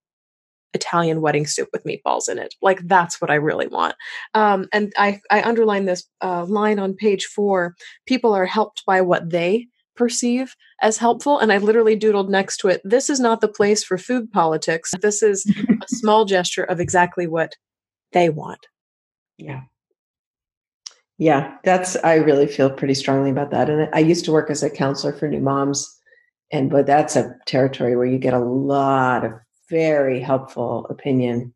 Italian 0.74 1.22
wedding 1.22 1.46
soup 1.46 1.70
with 1.72 1.84
meatballs 1.84 2.30
in 2.30 2.38
it. 2.40 2.54
Like 2.62 2.80
that's 2.88 3.22
what 3.22 3.32
I 3.32 3.36
really 3.36 3.68
want. 3.68 3.96
Um, 4.34 4.68
and 4.74 4.94
I, 4.98 5.22
I 5.30 5.42
underline 5.44 5.86
this 5.86 6.06
uh, 6.22 6.46
line 6.46 6.80
on 6.80 6.94
page 6.94 7.26
four. 7.26 7.76
People 8.06 8.34
are 8.34 8.46
helped 8.46 8.84
by 8.86 9.02
what 9.02 9.30
they 9.30 9.68
perceive 9.96 10.56
as 10.82 10.98
helpful. 10.98 11.40
And 11.40 11.52
I 11.52 11.58
literally 11.58 11.98
doodled 11.98 12.30
next 12.30 12.58
to 12.58 12.68
it. 12.68 12.82
This 12.84 13.10
is 13.10 13.20
not 13.20 13.42
the 13.42 13.48
place 13.48 13.84
for 13.84 13.98
food 13.98 14.32
politics. 14.32 14.92
This 15.02 15.22
is 15.22 15.46
a 15.70 15.88
small 15.88 16.26
gesture 16.26 16.64
of 16.64 16.80
exactly 16.80 17.28
what 17.28 17.56
they 18.12 18.30
want. 18.30 18.68
Yeah. 19.38 19.62
Yeah, 21.20 21.58
that's, 21.64 21.96
I 21.98 22.16
really 22.16 22.48
feel 22.48 22.72
pretty 22.72 22.96
strongly 22.96 23.30
about 23.30 23.52
that. 23.52 23.70
And 23.70 23.88
I 23.94 24.00
used 24.00 24.26
to 24.26 24.32
work 24.32 24.50
as 24.50 24.64
a 24.64 24.70
counselor 24.70 25.14
for 25.14 25.28
new 25.28 25.40
moms. 25.40 25.88
And, 26.52 26.70
but 26.70 26.86
that's 26.86 27.16
a 27.16 27.36
territory 27.46 27.96
where 27.96 28.06
you 28.06 28.18
get 28.18 28.34
a 28.34 28.40
lot 28.40 29.24
of 29.24 29.32
very 29.74 30.20
helpful 30.20 30.86
opinion 30.92 31.52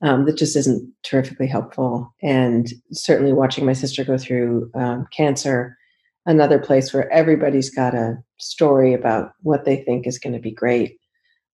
um, 0.00 0.24
that 0.24 0.38
just 0.38 0.56
isn't 0.56 0.90
terrifically 1.02 1.46
helpful. 1.46 2.12
And 2.22 2.72
certainly 2.92 3.32
watching 3.32 3.66
my 3.66 3.74
sister 3.74 4.04
go 4.04 4.16
through 4.16 4.70
um, 4.74 5.06
cancer, 5.14 5.76
another 6.24 6.58
place 6.58 6.92
where 6.92 7.12
everybody's 7.12 7.68
got 7.68 7.94
a 7.94 8.16
story 8.38 8.94
about 8.94 9.32
what 9.42 9.66
they 9.66 9.76
think 9.76 10.06
is 10.06 10.18
going 10.18 10.32
to 10.32 10.40
be 10.40 10.50
great 10.50 10.96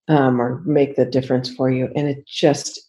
um, 0.07 0.41
or 0.41 0.63
make 0.65 0.95
the 0.95 1.05
difference 1.05 1.53
for 1.53 1.69
you. 1.69 1.89
And 1.97 2.09
it 2.09 2.27
just, 2.27 2.81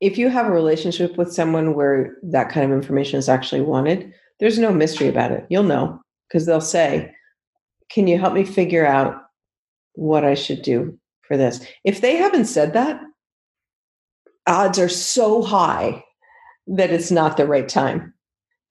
if 0.00 0.16
you 0.16 0.30
have 0.30 0.46
a 0.46 0.52
relationship 0.52 1.18
with 1.18 1.32
someone 1.32 1.74
where 1.74 2.16
that 2.22 2.48
kind 2.48 2.64
of 2.64 2.76
information 2.76 3.18
is 3.18 3.28
actually 3.28 3.60
wanted, 3.60 4.12
there's 4.40 4.58
no 4.58 4.72
mystery 4.72 5.08
about 5.08 5.30
it. 5.30 5.44
You'll 5.50 5.62
know 5.62 6.00
because 6.26 6.46
they'll 6.46 6.60
say, 6.60 7.14
Can 7.90 8.06
you 8.06 8.18
help 8.18 8.32
me 8.32 8.44
figure 8.44 8.86
out 8.86 9.22
what 9.94 10.24
I 10.24 10.34
should 10.34 10.62
do 10.62 10.98
for 11.30 11.36
this. 11.36 11.64
If 11.84 12.00
they 12.00 12.16
haven't 12.16 12.46
said 12.46 12.72
that, 12.72 13.00
odds 14.48 14.80
are 14.80 14.88
so 14.88 15.42
high 15.42 16.04
that 16.66 16.90
it's 16.90 17.12
not 17.12 17.36
the 17.36 17.46
right 17.46 17.68
time 17.68 18.12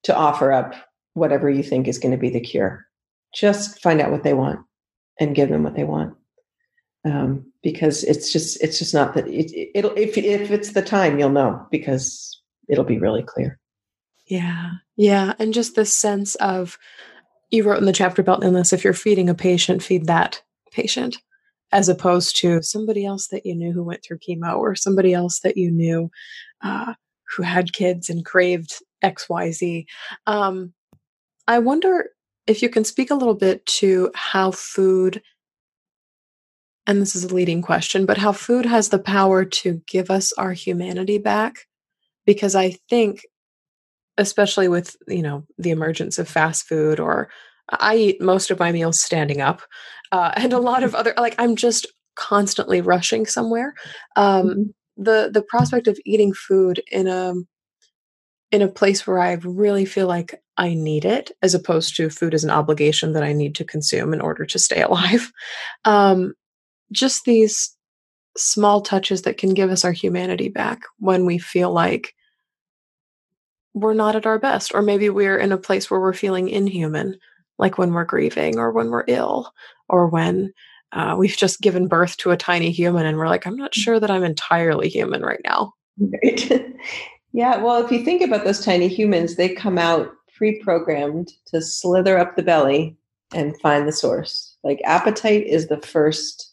to 0.02 0.14
offer 0.14 0.52
up 0.52 0.74
whatever 1.14 1.48
you 1.48 1.62
think 1.62 1.88
is 1.88 1.98
going 1.98 2.12
to 2.12 2.18
be 2.18 2.28
the 2.28 2.40
cure. 2.40 2.86
Just 3.34 3.80
find 3.80 3.98
out 3.98 4.10
what 4.10 4.24
they 4.24 4.34
want 4.34 4.60
and 5.18 5.34
give 5.34 5.48
them 5.48 5.62
what 5.62 5.74
they 5.74 5.84
want. 5.84 6.14
Um, 7.06 7.50
because 7.62 8.04
it's 8.04 8.30
just 8.30 8.62
it's 8.62 8.78
just 8.78 8.92
not 8.92 9.14
that 9.14 9.26
it, 9.26 9.70
it'll 9.74 9.92
if 9.92 10.18
if 10.18 10.50
it's 10.50 10.74
the 10.74 10.82
time 10.82 11.18
you'll 11.18 11.30
know 11.30 11.66
because 11.70 12.42
it'll 12.68 12.84
be 12.84 12.98
really 12.98 13.22
clear. 13.22 13.58
Yeah, 14.26 14.72
yeah, 14.96 15.32
and 15.38 15.54
just 15.54 15.76
this 15.76 15.96
sense 15.96 16.34
of 16.36 16.76
you 17.50 17.64
wrote 17.64 17.78
in 17.78 17.86
the 17.86 17.92
chapter 17.94 18.20
about 18.20 18.44
illness. 18.44 18.74
If 18.74 18.84
you're 18.84 18.92
feeding 18.92 19.30
a 19.30 19.34
patient, 19.34 19.82
feed 19.82 20.06
that 20.08 20.42
patient 20.72 21.16
as 21.72 21.88
opposed 21.88 22.36
to 22.36 22.62
somebody 22.62 23.04
else 23.04 23.28
that 23.28 23.46
you 23.46 23.54
knew 23.54 23.72
who 23.72 23.84
went 23.84 24.02
through 24.02 24.18
chemo 24.18 24.58
or 24.58 24.74
somebody 24.74 25.14
else 25.14 25.40
that 25.40 25.56
you 25.56 25.70
knew 25.70 26.10
uh, 26.62 26.94
who 27.36 27.42
had 27.42 27.72
kids 27.72 28.10
and 28.10 28.24
craved 28.24 28.82
XYZ. 29.04 29.84
Um, 30.26 30.72
I 31.46 31.58
wonder 31.58 32.10
if 32.46 32.62
you 32.62 32.68
can 32.68 32.84
speak 32.84 33.10
a 33.10 33.14
little 33.14 33.34
bit 33.34 33.64
to 33.66 34.10
how 34.14 34.50
food, 34.50 35.22
and 36.86 37.00
this 37.00 37.14
is 37.14 37.24
a 37.24 37.34
leading 37.34 37.62
question, 37.62 38.06
but 38.06 38.18
how 38.18 38.32
food 38.32 38.66
has 38.66 38.88
the 38.88 38.98
power 38.98 39.44
to 39.44 39.80
give 39.86 40.10
us 40.10 40.32
our 40.32 40.52
humanity 40.52 41.18
back. 41.18 41.66
Because 42.26 42.54
I 42.54 42.76
think, 42.88 43.22
especially 44.18 44.68
with, 44.68 44.96
you 45.08 45.22
know, 45.22 45.44
the 45.58 45.70
emergence 45.70 46.18
of 46.18 46.28
fast 46.28 46.66
food 46.66 47.00
or 47.00 47.30
I 47.70 47.96
eat 47.96 48.20
most 48.20 48.50
of 48.50 48.58
my 48.58 48.72
meals 48.72 49.00
standing 49.00 49.40
up, 49.40 49.62
uh, 50.12 50.32
and 50.36 50.52
a 50.52 50.58
lot 50.58 50.82
of 50.82 50.94
other 50.94 51.14
like 51.16 51.34
I'm 51.38 51.56
just 51.56 51.86
constantly 52.16 52.80
rushing 52.80 53.26
somewhere. 53.26 53.74
Um, 54.16 54.48
mm-hmm. 54.48 54.62
The 54.96 55.30
the 55.32 55.42
prospect 55.42 55.86
of 55.88 55.98
eating 56.04 56.34
food 56.34 56.82
in 56.90 57.06
a 57.06 57.34
in 58.52 58.62
a 58.62 58.68
place 58.68 59.06
where 59.06 59.18
I 59.18 59.34
really 59.34 59.84
feel 59.84 60.06
like 60.08 60.34
I 60.56 60.74
need 60.74 61.04
it, 61.04 61.30
as 61.40 61.54
opposed 61.54 61.96
to 61.96 62.10
food 62.10 62.34
as 62.34 62.44
an 62.44 62.50
obligation 62.50 63.12
that 63.12 63.22
I 63.22 63.32
need 63.32 63.54
to 63.56 63.64
consume 63.64 64.12
in 64.12 64.20
order 64.20 64.44
to 64.44 64.58
stay 64.58 64.82
alive. 64.90 65.32
Um, 65.84 66.34
just 66.92 67.24
these 67.24 67.76
small 68.36 68.80
touches 68.80 69.22
that 69.22 69.38
can 69.38 69.54
give 69.54 69.70
us 69.70 69.84
our 69.84 69.92
humanity 69.92 70.48
back 70.48 70.82
when 70.98 71.26
we 71.26 71.38
feel 71.38 71.72
like 71.72 72.14
we're 73.72 73.94
not 73.94 74.16
at 74.16 74.26
our 74.26 74.38
best, 74.38 74.74
or 74.74 74.82
maybe 74.82 75.08
we're 75.08 75.38
in 75.38 75.52
a 75.52 75.58
place 75.58 75.90
where 75.90 76.00
we're 76.00 76.12
feeling 76.12 76.48
inhuman 76.48 77.16
like 77.60 77.78
when 77.78 77.92
we're 77.92 78.04
grieving 78.04 78.58
or 78.58 78.72
when 78.72 78.90
we're 78.90 79.04
ill 79.06 79.52
or 79.88 80.08
when 80.08 80.52
uh, 80.92 81.14
we've 81.16 81.36
just 81.36 81.60
given 81.60 81.86
birth 81.86 82.16
to 82.16 82.30
a 82.30 82.36
tiny 82.36 82.70
human 82.70 83.06
and 83.06 83.16
we're 83.16 83.28
like, 83.28 83.46
I'm 83.46 83.56
not 83.56 83.74
sure 83.74 84.00
that 84.00 84.10
I'm 84.10 84.24
entirely 84.24 84.88
human 84.88 85.22
right 85.22 85.40
now. 85.44 85.74
Right. 85.98 86.74
yeah. 87.32 87.58
Well, 87.58 87.84
if 87.84 87.92
you 87.92 88.04
think 88.04 88.22
about 88.22 88.44
those 88.44 88.64
tiny 88.64 88.88
humans, 88.88 89.36
they 89.36 89.50
come 89.50 89.78
out 89.78 90.10
pre 90.34 90.58
programmed 90.60 91.30
to 91.46 91.60
slither 91.60 92.18
up 92.18 92.34
the 92.34 92.42
belly 92.42 92.96
and 93.32 93.60
find 93.60 93.86
the 93.86 93.92
source. 93.92 94.56
Like 94.64 94.80
appetite 94.84 95.46
is 95.46 95.68
the 95.68 95.80
first, 95.80 96.52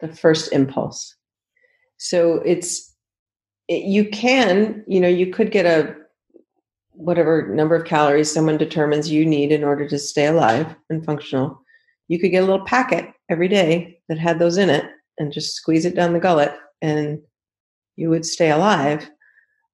the 0.00 0.08
first 0.08 0.52
impulse. 0.52 1.14
So 1.98 2.34
it's, 2.46 2.94
it, 3.66 3.82
you 3.82 4.08
can, 4.08 4.84
you 4.86 5.00
know, 5.00 5.08
you 5.08 5.26
could 5.26 5.50
get 5.50 5.66
a 5.66 5.94
whatever 6.98 7.46
number 7.54 7.76
of 7.76 7.84
calories 7.84 8.32
someone 8.32 8.58
determines 8.58 9.10
you 9.10 9.24
need 9.24 9.52
in 9.52 9.62
order 9.62 9.88
to 9.88 9.98
stay 9.98 10.26
alive 10.26 10.74
and 10.90 11.04
functional, 11.04 11.62
you 12.08 12.18
could 12.18 12.32
get 12.32 12.42
a 12.42 12.46
little 12.46 12.66
packet 12.66 13.08
every 13.30 13.46
day 13.46 14.00
that 14.08 14.18
had 14.18 14.38
those 14.38 14.58
in 14.58 14.68
it 14.68 14.84
and 15.16 15.32
just 15.32 15.54
squeeze 15.54 15.84
it 15.84 15.94
down 15.94 16.12
the 16.12 16.18
gullet 16.18 16.52
and 16.82 17.20
you 17.94 18.10
would 18.10 18.26
stay 18.26 18.50
alive. 18.50 19.08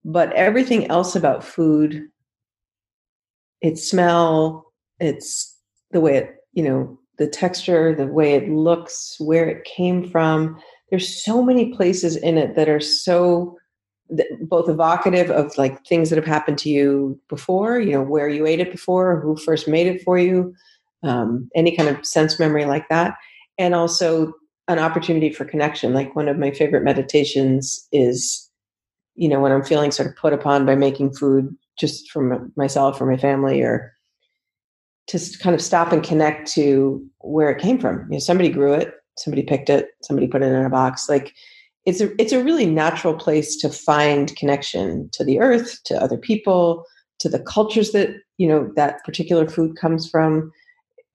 But 0.04 0.34
everything 0.34 0.90
else 0.90 1.16
about 1.16 1.42
food, 1.42 2.08
its 3.62 3.88
smell, 3.88 4.70
it's 5.00 5.58
the 5.92 6.00
way 6.00 6.16
it, 6.18 6.37
you 6.52 6.62
know, 6.62 6.98
the 7.16 7.26
texture, 7.26 7.94
the 7.94 8.06
way 8.06 8.34
it 8.34 8.50
looks, 8.50 9.16
where 9.18 9.48
it 9.48 9.64
came 9.64 10.10
from. 10.10 10.60
There's 10.90 11.24
so 11.24 11.42
many 11.42 11.72
places 11.72 12.16
in 12.16 12.37
it 12.37 12.54
that 12.56 12.68
are 12.68 12.80
so 12.80 13.56
both 14.42 14.68
evocative 14.68 15.30
of 15.30 15.56
like 15.56 15.84
things 15.86 16.10
that 16.10 16.16
have 16.16 16.26
happened 16.26 16.58
to 16.58 16.68
you 16.68 17.18
before, 17.28 17.80
you 17.80 17.92
know, 17.92 18.02
where 18.02 18.28
you 18.28 18.46
ate 18.46 18.60
it 18.60 18.70
before, 18.70 19.20
who 19.20 19.36
first 19.36 19.66
made 19.66 19.86
it 19.86 20.02
for 20.02 20.18
you, 20.18 20.54
um, 21.02 21.48
any 21.54 21.74
kind 21.74 21.88
of 21.88 22.04
sense 22.04 22.38
memory 22.38 22.64
like 22.64 22.88
that, 22.88 23.14
and 23.58 23.74
also 23.74 24.32
an 24.68 24.78
opportunity 24.78 25.30
for 25.30 25.44
connection. 25.44 25.92
Like 25.92 26.14
one 26.14 26.28
of 26.28 26.38
my 26.38 26.50
favorite 26.50 26.84
meditations 26.84 27.86
is, 27.92 28.50
you 29.14 29.28
know, 29.28 29.40
when 29.40 29.52
I'm 29.52 29.64
feeling 29.64 29.90
sort 29.90 30.08
of 30.08 30.16
put 30.16 30.32
upon 30.32 30.66
by 30.66 30.74
making 30.74 31.14
food 31.14 31.54
just 31.78 32.10
for 32.10 32.48
myself 32.56 33.00
or 33.00 33.06
my 33.06 33.16
family, 33.16 33.62
or 33.62 33.92
to 35.08 35.18
kind 35.40 35.54
of 35.54 35.60
stop 35.60 35.92
and 35.92 36.02
connect 36.02 36.50
to 36.52 37.04
where 37.18 37.50
it 37.50 37.60
came 37.60 37.78
from. 37.78 38.06
You 38.08 38.14
know, 38.14 38.18
somebody 38.18 38.48
grew 38.48 38.72
it, 38.72 38.94
somebody 39.18 39.42
picked 39.42 39.68
it, 39.68 39.88
somebody 40.02 40.26
put 40.26 40.42
it 40.42 40.46
in 40.46 40.64
a 40.64 40.70
box, 40.70 41.08
like 41.08 41.34
it's 41.86 42.00
a 42.00 42.20
it's 42.20 42.32
a 42.32 42.42
really 42.42 42.66
natural 42.66 43.14
place 43.14 43.56
to 43.56 43.68
find 43.68 44.34
connection 44.36 45.08
to 45.12 45.24
the 45.24 45.40
earth, 45.40 45.82
to 45.84 46.02
other 46.02 46.16
people, 46.16 46.84
to 47.18 47.28
the 47.28 47.40
cultures 47.40 47.92
that 47.92 48.10
you 48.38 48.48
know 48.48 48.70
that 48.76 49.04
particular 49.04 49.48
food 49.48 49.76
comes 49.76 50.08
from. 50.08 50.50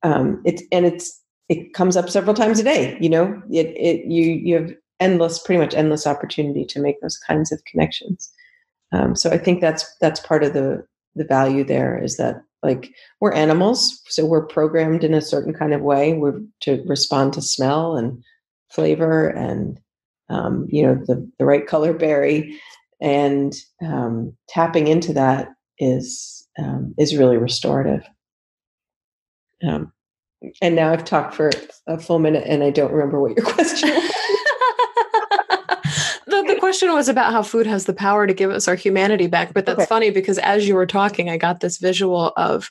Um, 0.04 0.42
it's 0.46 0.64
and 0.72 0.86
it's 0.86 1.20
it 1.50 1.74
comes 1.74 1.98
up 1.98 2.10
several 2.10 2.36
times 2.36 2.60
a 2.60 2.64
day. 2.64 2.98
You 3.02 3.10
know, 3.10 3.42
it 3.52 3.68
it 3.76 4.06
you 4.06 4.24
you 4.32 4.56
have 4.56 4.74
endless, 5.00 5.40
pretty 5.40 5.60
much 5.60 5.74
endless 5.74 6.06
opportunity 6.06 6.66
to 6.66 6.80
make 6.80 7.02
those 7.02 7.18
kinds 7.18 7.52
of 7.52 7.64
connections. 7.66 8.32
Um, 8.92 9.16
so 9.16 9.32
I 9.32 9.38
think 9.38 9.62
that's 9.62 9.86
that's 10.00 10.20
part 10.20 10.44
of 10.44 10.54
the 10.54 10.86
the 11.16 11.26
value 11.26 11.64
there 11.64 12.02
is 12.02 12.18
that 12.18 12.44
like 12.62 12.94
we're 13.22 13.34
animals, 13.34 14.02
so 14.08 14.26
we're 14.26 14.46
programmed 14.46 15.04
in 15.04 15.14
a 15.14 15.22
certain 15.22 15.54
kind 15.54 15.74
of 15.74 15.82
way. 15.82 16.14
We're 16.14 16.42
to 16.62 16.84
respond 16.86 17.34
to 17.34 17.42
smell 17.42 17.96
and 17.96 18.24
flavor 18.70 19.28
and 19.30 19.80
um, 20.30 20.68
you 20.70 20.84
know, 20.84 20.96
the, 20.96 21.30
the 21.40 21.46
right 21.46 21.66
color 21.66 21.94
berry, 21.94 22.60
and 23.02 23.54
um, 23.82 24.36
tapping 24.48 24.88
into 24.88 25.14
that 25.14 25.50
is 25.78 26.48
um, 26.58 26.94
is 26.98 27.18
really 27.18 27.38
restorative. 27.38 28.08
Um, 29.68 29.92
and 30.62 30.76
now 30.76 30.92
I've 30.92 31.06
talked 31.06 31.34
for 31.34 31.52
a 31.88 32.00
full 32.00 32.20
minute, 32.20 32.44
and 32.48 32.64
I 32.64 32.70
don't 32.70 32.92
remember 32.92 33.20
what 33.22 33.36
your 33.36 33.46
question 33.54 33.90
was. 33.90 34.14
The 36.26 36.58
question 36.60 36.94
was 36.94 37.10
about 37.10 37.32
how 37.32 37.42
food 37.42 37.68
has 37.68 37.86
the 37.86 37.94
power 37.94 38.26
to 38.26 38.34
give 38.34 38.52
us 38.52 38.68
our 38.68 38.76
humanity 38.76 39.28
back, 39.28 39.54
but 39.54 39.66
that's 39.66 39.80
okay. 39.80 39.86
funny 39.86 40.10
because 40.10 40.38
as 40.40 40.68
you 40.68 40.76
were 40.76 40.86
talking, 40.86 41.30
I 41.30 41.38
got 41.38 41.60
this 41.60 41.78
visual 41.78 42.34
of 42.38 42.70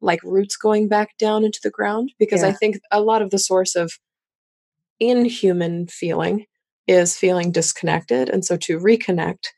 like 0.00 0.20
roots 0.22 0.56
going 0.56 0.88
back 0.88 1.16
down 1.18 1.44
into 1.44 1.60
the 1.62 1.70
ground 1.70 2.12
because 2.18 2.42
yeah. 2.42 2.48
I 2.48 2.52
think 2.52 2.78
a 2.90 3.00
lot 3.00 3.22
of 3.22 3.30
the 3.30 3.38
source 3.38 3.74
of 3.74 3.92
inhuman 5.00 5.86
feeling 5.86 6.46
is 6.86 7.16
feeling 7.16 7.52
disconnected. 7.52 8.28
And 8.28 8.44
so 8.44 8.56
to 8.58 8.78
reconnect 8.78 9.48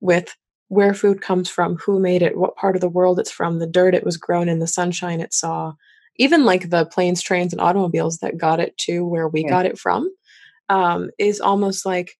with 0.00 0.36
where 0.68 0.94
food 0.94 1.20
comes 1.20 1.48
from, 1.48 1.76
who 1.76 2.00
made 2.00 2.22
it, 2.22 2.36
what 2.36 2.56
part 2.56 2.74
of 2.74 2.80
the 2.80 2.88
world 2.88 3.18
it's 3.18 3.30
from, 3.30 3.58
the 3.58 3.66
dirt 3.66 3.94
it 3.94 4.04
was 4.04 4.16
grown 4.16 4.48
in, 4.48 4.58
the 4.58 4.66
sunshine 4.66 5.20
it 5.20 5.32
saw, 5.32 5.72
even 6.16 6.44
like 6.44 6.70
the 6.70 6.86
planes, 6.86 7.22
trains, 7.22 7.52
and 7.52 7.60
automobiles 7.60 8.18
that 8.18 8.38
got 8.38 8.60
it 8.60 8.76
to 8.78 9.04
where 9.06 9.28
we 9.28 9.42
yeah. 9.42 9.48
got 9.48 9.66
it 9.66 9.78
from, 9.78 10.10
um, 10.68 11.10
is 11.18 11.40
almost 11.40 11.86
like, 11.86 12.18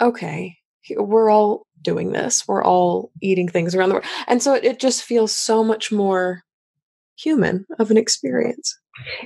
okay, 0.00 0.56
we're 0.96 1.30
all 1.30 1.66
doing 1.82 2.12
this. 2.12 2.46
We're 2.48 2.64
all 2.64 3.10
eating 3.20 3.48
things 3.48 3.74
around 3.74 3.90
the 3.90 3.94
world. 3.96 4.06
And 4.26 4.42
so 4.42 4.54
it, 4.54 4.64
it 4.64 4.80
just 4.80 5.02
feels 5.02 5.34
so 5.36 5.62
much 5.62 5.92
more 5.92 6.42
human 7.16 7.66
of 7.78 7.90
an 7.90 7.96
experience. 7.96 8.76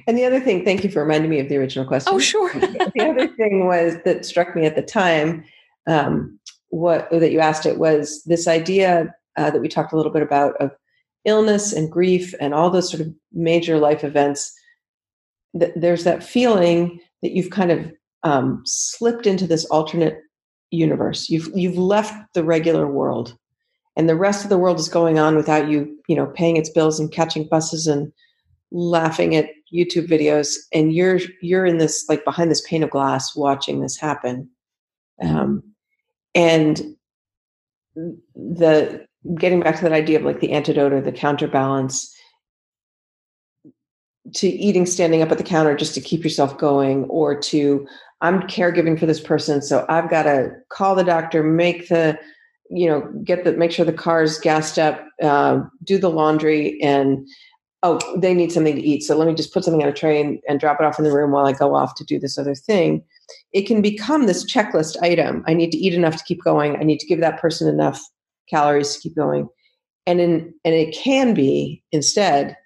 And 0.07 0.16
the 0.16 0.24
other 0.24 0.40
thing, 0.40 0.64
thank 0.64 0.83
you 0.83 0.90
for 0.90 1.03
reminding 1.03 1.31
me 1.31 1.40
of 1.40 1.48
the 1.48 1.57
original 1.57 1.87
question. 1.87 2.12
Oh, 2.12 2.18
sure. 2.18 2.53
the 2.55 3.07
other 3.09 3.29
thing 3.29 3.66
was 3.66 3.96
that 4.05 4.24
struck 4.24 4.57
me 4.57 4.64
at 4.64 4.77
the 4.77 4.83
time, 4.83 5.44
um, 5.87 6.38
what 6.70 7.09
that 7.11 7.33
you 7.33 7.40
asked 7.40 7.66
it 7.66 7.79
was 7.79 8.22
this 8.24 8.46
idea 8.46 9.14
uh, 9.37 9.51
that 9.51 9.61
we 9.61 9.68
talked 9.68 9.92
a 9.92 9.96
little 9.96 10.12
bit 10.12 10.22
about 10.22 10.55
of 10.57 10.70
illness 11.24 11.72
and 11.72 11.90
grief 11.90 12.35
and 12.40 12.55
all 12.55 12.70
those 12.70 12.90
sort 12.90 13.01
of 13.01 13.12
major 13.33 13.79
life 13.79 14.05
events. 14.05 14.53
That 15.55 15.72
there's 15.81 16.05
that 16.05 16.22
feeling 16.22 17.01
that 17.22 17.33
you've 17.33 17.51
kind 17.51 17.70
of 17.70 17.92
um, 18.22 18.62
slipped 18.64 19.27
into 19.27 19.46
this 19.46 19.64
alternate 19.66 20.18
universe. 20.70 21.31
You've 21.31 21.48
you've 21.55 21.79
left 21.79 22.14
the 22.35 22.44
regular 22.44 22.87
world, 22.87 23.37
and 23.99 24.09
the 24.09 24.17
rest 24.17 24.45
of 24.45 24.49
the 24.49 24.59
world 24.59 24.79
is 24.79 24.89
going 24.89 25.19
on 25.19 25.35
without 25.35 25.69
you, 25.69 25.99
you 26.07 26.15
know, 26.15 26.27
paying 26.27 26.57
its 26.57 26.71
bills 26.71 27.01
and 27.01 27.11
catching 27.11 27.49
buses 27.49 27.89
and 27.89 28.13
laughing 28.71 29.35
at 29.35 29.51
YouTube 29.75 30.09
videos, 30.09 30.55
and 30.73 30.95
you're 30.95 31.19
you're 31.43 31.67
in 31.67 31.79
this 31.79 32.09
like 32.09 32.25
behind 32.25 32.49
this 32.49 32.63
pane 32.67 32.85
of 32.85 32.91
glass 32.91 33.35
watching 33.35 33.83
this 33.83 33.99
happen. 33.99 34.49
Um, 35.21 35.65
and 36.33 36.81
the 38.37 39.05
getting 39.35 39.61
back 39.61 39.77
to 39.77 39.83
that 39.83 39.93
idea 39.93 40.21
of 40.21 40.25
like 40.25 40.39
the 40.39 40.53
antidote 40.53 40.93
or 40.93 41.01
the 41.01 41.11
counterbalance 41.11 42.15
to 44.35 44.47
eating 44.47 44.87
standing 44.87 45.23
up 45.23 45.33
at 45.33 45.39
the 45.39 45.45
counter 45.45 45.75
just 45.75 45.95
to 45.95 46.01
keep 46.01 46.23
yourself 46.23 46.57
going 46.59 47.05
or 47.05 47.39
to 47.39 47.87
i'm 48.21 48.43
caregiving 48.43 48.99
for 48.99 49.07
this 49.07 49.21
person 49.21 49.61
so 49.61 49.85
i've 49.89 50.09
got 50.11 50.25
to 50.25 50.51
call 50.69 50.95
the 50.95 51.03
doctor 51.03 51.43
make 51.43 51.89
the 51.89 52.17
you 52.71 52.89
know 52.89 53.01
get 53.25 53.45
the 53.45 53.53
make 53.53 53.73
sure 53.73 53.85
the 53.85 53.93
car's 53.93 54.39
gassed 54.39 54.79
up 54.79 55.05
uh, 55.23 55.61
do 55.85 55.99
the 55.99 56.11
laundry 56.11 56.81
and 56.83 57.27
oh, 57.83 58.01
they 58.19 58.35
need 58.35 58.53
something 58.53 58.75
to 58.75 58.83
eat. 58.83 59.03
So 59.03 59.17
let 59.17 59.29
me 59.29 59.35
just 59.35 59.53
put 59.55 59.65
something 59.65 59.83
on 59.83 59.89
a 59.89 59.93
tray 59.93 60.21
and, 60.21 60.39
and 60.49 60.59
drop 60.59 60.81
it 60.81 60.85
off 60.85 60.99
in 60.99 61.05
the 61.05 61.13
room 61.13 61.31
while 61.31 61.47
I 61.47 61.53
go 61.53 61.75
off 61.75 61.95
to 61.97 62.05
do 62.05 62.19
this 62.19 62.39
other 62.39 62.55
thing. 62.55 63.05
It 63.53 63.67
can 63.67 63.83
become 63.83 64.27
this 64.27 64.45
checklist 64.51 64.97
item. 65.03 65.45
I 65.47 65.55
need 65.55 65.71
to 65.73 65.79
eat 65.79 65.95
enough 65.95 66.17
to 66.17 66.25
keep 66.25 66.43
going. 66.43 66.77
I 66.77 66.83
need 66.83 66.99
to 67.01 67.07
give 67.07 67.21
that 67.21 67.41
person 67.41 67.69
enough 67.69 68.01
calories 68.51 68.95
to 68.95 69.01
keep 69.01 69.15
going. 69.15 69.49
And 70.07 70.21
in 70.21 70.55
and 70.65 70.75
it 70.75 70.97
can 70.97 71.35
be 71.35 71.83
instead 71.93 72.57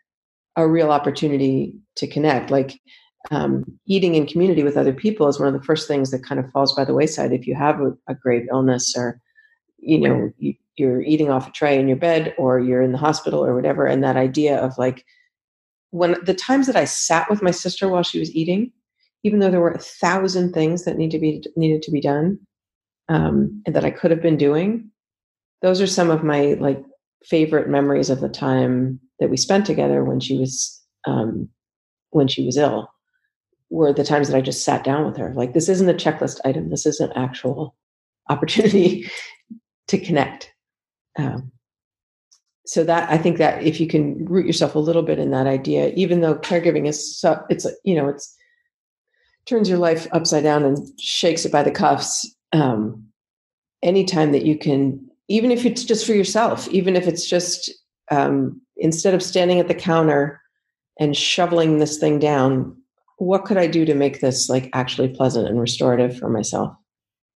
a 0.56 0.68
real 0.68 0.90
opportunity 0.90 1.74
to 1.96 2.06
connect. 2.06 2.50
Like 2.50 2.80
um, 3.30 3.64
eating 3.86 4.14
in 4.14 4.26
community 4.26 4.62
with 4.62 4.76
other 4.76 4.92
people 4.92 5.28
is 5.28 5.38
one 5.38 5.48
of 5.48 5.54
the 5.54 5.66
first 5.66 5.88
things 5.88 6.10
that 6.10 6.24
kind 6.24 6.40
of 6.40 6.50
falls 6.50 6.74
by 6.74 6.84
the 6.84 6.94
wayside 6.94 7.32
if 7.32 7.46
you 7.46 7.54
have 7.54 7.80
a, 7.80 7.92
a 8.08 8.14
grave 8.14 8.46
illness 8.50 8.94
or 8.96 9.20
you 9.82 9.98
know 9.98 10.32
you, 10.38 10.54
you're 10.76 11.02
eating 11.02 11.30
off 11.30 11.48
a 11.48 11.52
tray 11.52 11.78
in 11.78 11.88
your 11.88 11.96
bed 11.96 12.34
or 12.38 12.58
you're 12.58 12.82
in 12.82 12.92
the 12.92 12.98
hospital 12.98 13.44
or 13.44 13.54
whatever 13.54 13.84
and 13.84 14.02
that 14.02 14.16
idea 14.16 14.58
of 14.58 14.76
like 14.78 15.04
when 15.90 16.16
the 16.24 16.34
times 16.34 16.66
that 16.66 16.76
i 16.76 16.84
sat 16.84 17.28
with 17.28 17.42
my 17.42 17.50
sister 17.50 17.88
while 17.88 18.02
she 18.02 18.18
was 18.18 18.34
eating 18.34 18.72
even 19.24 19.38
though 19.38 19.50
there 19.50 19.60
were 19.60 19.72
a 19.72 19.78
thousand 19.78 20.52
things 20.52 20.84
that 20.84 20.96
need 20.96 21.10
to 21.10 21.18
be 21.18 21.42
needed 21.56 21.82
to 21.82 21.90
be 21.90 22.00
done 22.00 22.38
um, 23.08 23.62
and 23.66 23.76
that 23.76 23.84
i 23.84 23.90
could 23.90 24.10
have 24.10 24.22
been 24.22 24.36
doing 24.36 24.90
those 25.60 25.80
are 25.80 25.86
some 25.86 26.10
of 26.10 26.24
my 26.24 26.54
like 26.60 26.82
favorite 27.24 27.68
memories 27.68 28.10
of 28.10 28.20
the 28.20 28.28
time 28.28 28.98
that 29.20 29.30
we 29.30 29.36
spent 29.36 29.66
together 29.66 30.04
when 30.04 30.20
she 30.20 30.38
was 30.38 30.80
um, 31.06 31.48
when 32.10 32.28
she 32.28 32.44
was 32.46 32.56
ill 32.56 32.88
were 33.72 33.92
the 33.92 34.04
times 34.04 34.28
that 34.28 34.36
i 34.36 34.40
just 34.40 34.64
sat 34.64 34.84
down 34.84 35.06
with 35.06 35.16
her. 35.16 35.32
Like 35.34 35.54
this 35.54 35.68
isn't 35.68 35.88
a 35.88 35.94
checklist 35.94 36.40
item. 36.44 36.68
This 36.70 36.86
is 36.86 37.00
an 37.00 37.10
actual 37.16 37.74
opportunity 38.28 39.10
to 39.88 39.98
connect 39.98 40.52
um, 41.18 41.52
so 42.64 42.84
that 42.84 43.10
I 43.10 43.18
think 43.18 43.38
that 43.38 43.62
if 43.62 43.80
you 43.80 43.86
can 43.86 44.24
root 44.24 44.46
yourself 44.46 44.74
a 44.74 44.80
little 44.80 45.02
bit 45.02 45.18
in 45.18 45.30
that 45.32 45.46
idea, 45.46 45.92
even 45.94 46.20
though 46.20 46.36
caregiving 46.36 46.86
is 46.86 47.18
so, 47.18 47.42
it's 47.50 47.66
you 47.84 47.94
know 47.94 48.08
it's 48.08 48.34
turns 49.46 49.68
your 49.68 49.78
life 49.78 50.06
upside 50.12 50.44
down 50.44 50.64
and 50.64 50.78
shakes 51.00 51.44
it 51.44 51.52
by 51.52 51.62
the 51.62 51.70
cuffs. 51.70 52.32
Um, 52.52 53.04
anytime 53.82 54.32
that 54.32 54.44
you 54.44 54.56
can, 54.56 55.04
even 55.28 55.50
if 55.50 55.64
it's 55.64 55.84
just 55.84 56.06
for 56.06 56.14
yourself, 56.14 56.68
even 56.68 56.94
if 56.94 57.08
it's 57.08 57.28
just 57.28 57.70
um, 58.10 58.60
instead 58.76 59.14
of 59.14 59.22
standing 59.22 59.58
at 59.58 59.68
the 59.68 59.74
counter 59.74 60.40
and 61.00 61.16
shoveling 61.16 61.78
this 61.78 61.98
thing 61.98 62.18
down, 62.18 62.76
what 63.18 63.44
could 63.44 63.56
I 63.56 63.66
do 63.66 63.84
to 63.84 63.94
make 63.94 64.20
this 64.20 64.48
like 64.48 64.70
actually 64.72 65.08
pleasant 65.08 65.48
and 65.48 65.60
restorative 65.60 66.16
for 66.16 66.28
myself? 66.28 66.72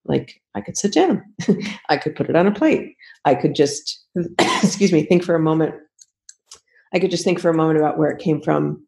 Like 0.07 0.41
I 0.55 0.61
could 0.61 0.77
sit 0.77 0.93
down, 0.93 1.23
I 1.89 1.97
could 1.97 2.15
put 2.15 2.29
it 2.29 2.35
on 2.35 2.47
a 2.47 2.51
plate, 2.51 2.95
I 3.25 3.35
could 3.35 3.55
just, 3.55 4.05
excuse 4.39 4.91
me, 4.91 5.03
think 5.03 5.23
for 5.23 5.35
a 5.35 5.39
moment. 5.39 5.75
I 6.93 6.99
could 6.99 7.11
just 7.11 7.25
think 7.25 7.39
for 7.39 7.49
a 7.49 7.53
moment 7.53 7.79
about 7.79 7.97
where 7.97 8.09
it 8.09 8.21
came 8.21 8.41
from 8.41 8.85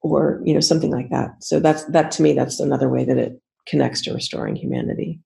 or, 0.00 0.42
you 0.44 0.52
know, 0.52 0.60
something 0.60 0.90
like 0.90 1.10
that. 1.10 1.44
So 1.44 1.60
that's, 1.60 1.84
that 1.84 2.10
to 2.12 2.22
me, 2.22 2.32
that's 2.32 2.58
another 2.58 2.88
way 2.88 3.04
that 3.04 3.18
it 3.18 3.40
connects 3.68 4.02
to 4.02 4.12
restoring 4.12 4.56
humanity. 4.56 5.20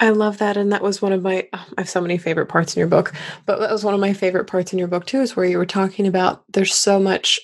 I 0.00 0.10
love 0.10 0.38
that. 0.38 0.56
And 0.56 0.72
that 0.72 0.82
was 0.82 1.02
one 1.02 1.12
of 1.12 1.22
my, 1.22 1.46
oh, 1.52 1.66
I 1.78 1.82
have 1.82 1.88
so 1.88 2.00
many 2.00 2.18
favorite 2.18 2.46
parts 2.46 2.74
in 2.74 2.80
your 2.80 2.88
book, 2.88 3.12
but 3.46 3.60
that 3.60 3.70
was 3.70 3.84
one 3.84 3.94
of 3.94 4.00
my 4.00 4.12
favorite 4.12 4.46
parts 4.46 4.72
in 4.72 4.78
your 4.78 4.88
book 4.88 5.06
too, 5.06 5.20
is 5.20 5.36
where 5.36 5.46
you 5.46 5.58
were 5.58 5.66
talking 5.66 6.06
about 6.06 6.44
there's 6.52 6.74
so 6.74 6.98
much 6.98 7.40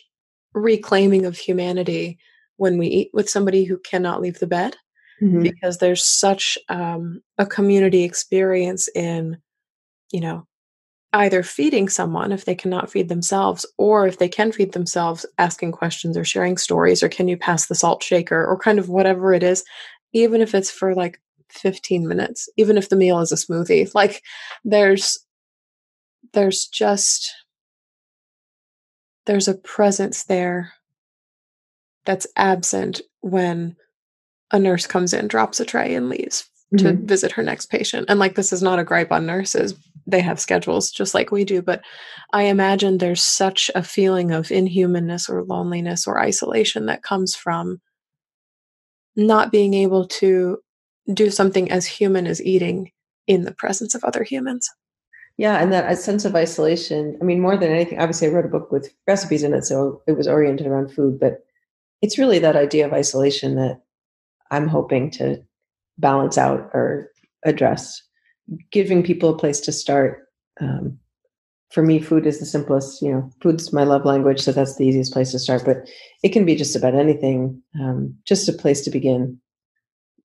reclaiming 0.54 1.26
of 1.26 1.36
humanity 1.36 2.18
when 2.56 2.78
we 2.78 2.86
eat 2.86 3.10
with 3.12 3.28
somebody 3.28 3.64
who 3.64 3.78
cannot 3.78 4.22
leave 4.22 4.38
the 4.38 4.46
bed 4.46 4.76
mm-hmm. 5.22 5.42
because 5.42 5.78
there's 5.78 6.04
such 6.04 6.58
um, 6.68 7.20
a 7.38 7.46
community 7.46 8.04
experience 8.04 8.88
in, 8.94 9.38
you 10.12 10.20
know, 10.20 10.46
either 11.12 11.42
feeding 11.42 11.88
someone 11.88 12.32
if 12.32 12.44
they 12.44 12.54
cannot 12.54 12.90
feed 12.90 13.08
themselves, 13.08 13.64
or 13.78 14.06
if 14.06 14.18
they 14.18 14.28
can 14.28 14.52
feed 14.52 14.72
themselves, 14.72 15.24
asking 15.38 15.72
questions 15.72 16.16
or 16.16 16.24
sharing 16.24 16.56
stories, 16.56 17.02
or 17.02 17.08
can 17.08 17.28
you 17.28 17.36
pass 17.36 17.66
the 17.66 17.74
salt 17.74 18.02
shaker, 18.02 18.44
or 18.44 18.58
kind 18.58 18.78
of 18.78 18.88
whatever 18.88 19.32
it 19.32 19.42
is, 19.42 19.64
even 20.12 20.40
if 20.40 20.54
it's 20.54 20.70
for 20.70 20.94
like 20.94 21.20
15 21.50 22.06
minutes, 22.06 22.48
even 22.56 22.76
if 22.76 22.88
the 22.88 22.96
meal 22.96 23.20
is 23.20 23.32
a 23.32 23.36
smoothie. 23.36 23.90
Like 23.94 24.22
there's, 24.64 25.18
there's 26.32 26.66
just, 26.66 27.32
there's 29.24 29.48
a 29.48 29.54
presence 29.54 30.24
there 30.24 30.72
that's 32.04 32.26
absent 32.36 33.00
when 33.20 33.76
a 34.52 34.58
nurse 34.58 34.86
comes 34.86 35.12
in, 35.12 35.28
drops 35.28 35.60
a 35.60 35.64
tray, 35.64 35.94
and 35.94 36.08
leaves 36.08 36.48
to 36.78 36.84
mm-hmm. 36.84 37.06
visit 37.06 37.32
her 37.32 37.42
next 37.42 37.66
patient. 37.66 38.06
And 38.08 38.18
like, 38.18 38.34
this 38.34 38.52
is 38.52 38.62
not 38.62 38.78
a 38.78 38.84
gripe 38.84 39.12
on 39.12 39.26
nurses. 39.26 39.74
They 40.06 40.20
have 40.20 40.40
schedules 40.40 40.90
just 40.90 41.14
like 41.14 41.30
we 41.30 41.44
do. 41.44 41.62
But 41.62 41.82
I 42.32 42.44
imagine 42.44 42.98
there's 42.98 43.22
such 43.22 43.70
a 43.74 43.82
feeling 43.82 44.32
of 44.32 44.48
inhumanness 44.48 45.28
or 45.28 45.44
loneliness 45.44 46.06
or 46.06 46.20
isolation 46.20 46.86
that 46.86 47.02
comes 47.02 47.34
from 47.34 47.80
not 49.14 49.50
being 49.50 49.74
able 49.74 50.06
to 50.06 50.58
do 51.12 51.30
something 51.30 51.70
as 51.70 51.86
human 51.86 52.26
as 52.26 52.42
eating 52.42 52.90
in 53.26 53.44
the 53.44 53.54
presence 53.54 53.94
of 53.94 54.04
other 54.04 54.24
humans. 54.24 54.68
Yeah, 55.38 55.60
and 55.62 55.72
that 55.72 55.98
sense 55.98 56.24
of 56.24 56.34
isolation. 56.34 57.18
I 57.20 57.24
mean, 57.24 57.40
more 57.40 57.56
than 57.56 57.70
anything, 57.70 57.98
obviously, 57.98 58.28
I 58.28 58.30
wrote 58.30 58.46
a 58.46 58.48
book 58.48 58.72
with 58.72 58.92
recipes 59.06 59.42
in 59.42 59.52
it, 59.52 59.64
so 59.64 60.02
it 60.06 60.16
was 60.16 60.26
oriented 60.26 60.66
around 60.66 60.92
food, 60.92 61.20
but 61.20 61.44
it's 62.00 62.18
really 62.18 62.38
that 62.38 62.56
idea 62.56 62.86
of 62.86 62.92
isolation 62.92 63.54
that 63.56 63.82
I'm 64.50 64.68
hoping 64.68 65.10
to 65.12 65.42
balance 65.98 66.38
out 66.38 66.70
or 66.72 67.10
address. 67.44 68.02
Giving 68.70 69.02
people 69.02 69.30
a 69.30 69.38
place 69.38 69.60
to 69.60 69.72
start. 69.72 70.28
Um, 70.60 70.98
for 71.70 71.82
me, 71.82 72.00
food 72.00 72.26
is 72.26 72.38
the 72.38 72.46
simplest. 72.46 73.02
You 73.02 73.12
know, 73.12 73.30
food's 73.42 73.72
my 73.72 73.82
love 73.82 74.04
language, 74.04 74.40
so 74.40 74.52
that's 74.52 74.76
the 74.76 74.86
easiest 74.86 75.12
place 75.12 75.32
to 75.32 75.38
start. 75.38 75.64
But 75.64 75.88
it 76.22 76.28
can 76.28 76.44
be 76.44 76.54
just 76.54 76.76
about 76.76 76.94
anything. 76.94 77.60
Um, 77.80 78.14
just 78.24 78.48
a 78.48 78.52
place 78.52 78.82
to 78.82 78.90
begin 78.90 79.40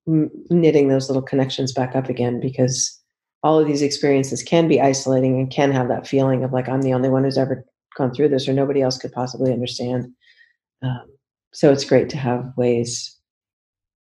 knitting 0.05 0.87
those 0.87 1.09
little 1.09 1.21
connections 1.21 1.73
back 1.73 1.95
up 1.95 2.09
again, 2.09 2.39
because 2.39 2.99
all 3.43 3.59
of 3.59 3.67
these 3.67 3.81
experiences 3.81 4.43
can 4.43 4.67
be 4.67 4.79
isolating 4.79 5.39
and 5.39 5.51
can 5.51 5.71
have 5.71 5.87
that 5.87 6.07
feeling 6.07 6.43
of 6.43 6.53
like 6.53 6.69
I'm 6.69 6.83
the 6.83 6.93
only 6.93 7.09
one 7.09 7.23
who's 7.23 7.37
ever 7.39 7.65
gone 7.97 8.13
through 8.13 8.29
this, 8.29 8.47
or 8.47 8.53
nobody 8.53 8.81
else 8.81 8.97
could 8.97 9.11
possibly 9.11 9.51
understand. 9.51 10.07
Um, 10.83 11.05
so 11.53 11.71
it's 11.71 11.85
great 11.85 12.09
to 12.09 12.17
have 12.17 12.53
ways 12.55 13.17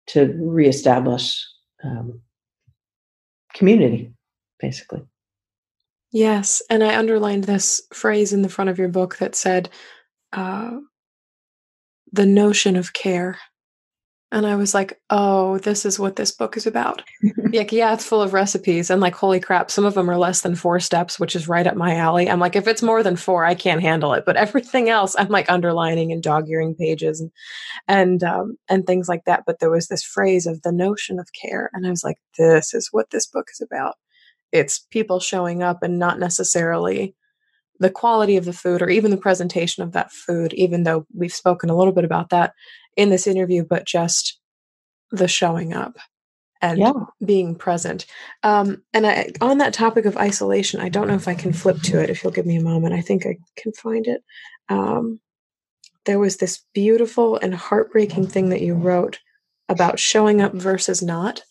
to 0.09 0.35
reestablish 0.39 1.45
um, 1.83 2.21
community, 3.55 4.13
basically. 4.61 5.03
Yes. 6.13 6.63
And 6.71 6.85
I 6.85 6.97
underlined 6.97 7.45
this 7.45 7.83
phrase 7.93 8.33
in 8.33 8.43
the 8.43 8.49
front 8.49 8.71
of 8.71 8.79
your 8.79 8.89
book 8.89 9.19
that 9.19 9.35
said, 9.35 9.69
uh, 10.33 10.79
the 12.13 12.27
notion 12.27 12.77
of 12.77 12.93
care. 12.93 13.39
And 14.33 14.47
I 14.47 14.57
was 14.57 14.75
like, 14.75 15.01
oh, 15.11 15.59
this 15.59 15.85
is 15.85 15.99
what 15.99 16.17
this 16.17 16.33
book 16.33 16.57
is 16.57 16.67
about. 16.67 17.03
like, 17.53 17.71
yeah, 17.71 17.95
it's 17.95 18.05
full 18.05 18.21
of 18.21 18.33
recipes. 18.33 18.91
And 18.91 19.01
like, 19.01 19.15
holy 19.15 19.39
crap, 19.39 19.71
some 19.71 19.85
of 19.85 19.95
them 19.95 20.11
are 20.11 20.19
less 20.19 20.41
than 20.41 20.57
four 20.57 20.81
steps, 20.81 21.21
which 21.21 21.37
is 21.37 21.47
right 21.47 21.67
up 21.67 21.77
my 21.77 21.95
alley. 21.95 22.29
I'm 22.29 22.41
like, 22.41 22.57
if 22.57 22.67
it's 22.67 22.83
more 22.83 23.05
than 23.05 23.15
four, 23.15 23.45
I 23.45 23.55
can't 23.55 23.81
handle 23.81 24.13
it. 24.15 24.25
But 24.27 24.37
everything 24.37 24.89
else, 24.89 25.15
I'm 25.17 25.29
like 25.29 25.49
underlining 25.49 26.11
and 26.11 26.23
dog 26.23 26.49
earing 26.49 26.75
pages 26.75 27.21
and 27.21 27.31
and 27.87 28.25
um, 28.25 28.57
and 28.69 28.87
things 28.87 29.09
like 29.09 29.25
that. 29.27 29.45
But 29.47 29.61
there 29.61 29.71
was 29.71 29.87
this 29.87 30.03
phrase 30.03 30.47
of 30.47 30.63
the 30.63 30.73
notion 30.73 31.21
of 31.21 31.29
care. 31.41 31.71
And 31.73 31.87
I 31.87 31.91
was 31.91 32.03
like, 32.03 32.17
this 32.37 32.75
is 32.75 32.89
what 32.91 33.11
this 33.11 33.27
book 33.27 33.47
is 33.53 33.61
about. 33.61 33.95
It's 34.51 34.81
people 34.91 35.21
showing 35.21 35.63
up 35.63 35.83
and 35.83 35.99
not 35.99 36.19
necessarily 36.19 37.15
the 37.81 37.91
quality 37.91 38.37
of 38.37 38.45
the 38.45 38.53
food 38.53 38.83
or 38.83 38.89
even 38.89 39.11
the 39.11 39.17
presentation 39.17 39.83
of 39.83 39.93
that 39.93 40.13
food, 40.13 40.53
even 40.55 40.85
though 40.85 41.07
we've 41.15 41.35
spoken 41.35 41.71
a 41.71 41.77
little 41.77 41.93
bit 41.93 42.05
about 42.05 42.31
that 42.31 42.53
in 42.97 43.11
this 43.11 43.27
interview, 43.27 43.65
but 43.69 43.87
just 43.87 44.39
the 45.11 45.29
showing 45.29 45.75
up 45.75 45.97
and 46.63 46.79
yeah. 46.79 46.93
being 47.25 47.55
present. 47.55 48.07
Um, 48.43 48.83
and 48.95 49.07
I, 49.07 49.31
on 49.41 49.59
that 49.59 49.75
topic 49.75 50.07
of 50.07 50.17
isolation, 50.17 50.81
I 50.81 50.89
don't 50.89 51.09
know 51.09 51.15
if 51.15 51.29
I 51.29 51.35
can 51.35 51.53
flip 51.53 51.83
to 51.83 52.01
it. 52.01 52.11
If 52.11 52.23
you'll 52.23 52.33
give 52.33 52.47
me 52.47 52.57
a 52.57 52.63
moment, 52.63 52.95
I 52.95 53.01
think 53.01 53.27
I 53.27 53.37
can 53.57 53.73
find 53.73 54.07
it. 54.07 54.23
Um, 54.69 55.21
there 56.07 56.19
was 56.19 56.37
this 56.37 56.63
beautiful 56.73 57.37
and 57.37 57.55
heartbreaking 57.55 58.29
thing 58.29 58.51
that 58.51 58.61
you 58.61 58.75
wrote 58.75 59.19
about 59.69 59.99
showing 59.99 60.41
up 60.41 60.55
versus 60.55 61.03
not 61.03 61.43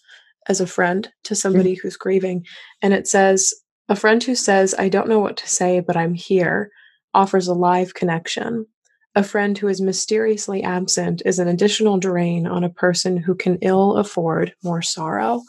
as 0.48 0.62
a 0.62 0.68
friend 0.68 1.10
to 1.24 1.36
somebody 1.36 1.74
mm-hmm. 1.74 1.82
who's 1.82 1.98
grieving. 1.98 2.46
And 2.82 2.94
it 2.94 3.08
says, 3.08 3.54
a 3.94 3.96
friend 3.96 4.24
who 4.24 4.34
says, 4.34 4.74
I 4.74 4.90
don't 4.90 5.08
know 5.08 5.20
what 5.20 5.38
to 5.38 5.48
say, 5.48 5.80
but 5.80 5.96
I'm 5.96 6.16
here, 6.16 6.72
offers 7.14 7.48
a 7.48 7.54
live 7.54 7.94
connection. 7.94 8.66
A 9.14 9.22
friend 9.22 9.56
who 9.56 9.68
is 9.68 9.82
mysteriously 9.82 10.64
absent 10.64 11.22
is 11.28 11.38
an 11.38 11.48
additional 11.48 12.00
drain 12.00 12.48
on 12.48 12.64
a 12.64 12.72
person 12.72 13.18
who 13.18 13.36
can 13.36 13.60
ill 13.62 13.98
afford 13.98 14.56
more 14.64 14.82
sorrow. 14.82 15.44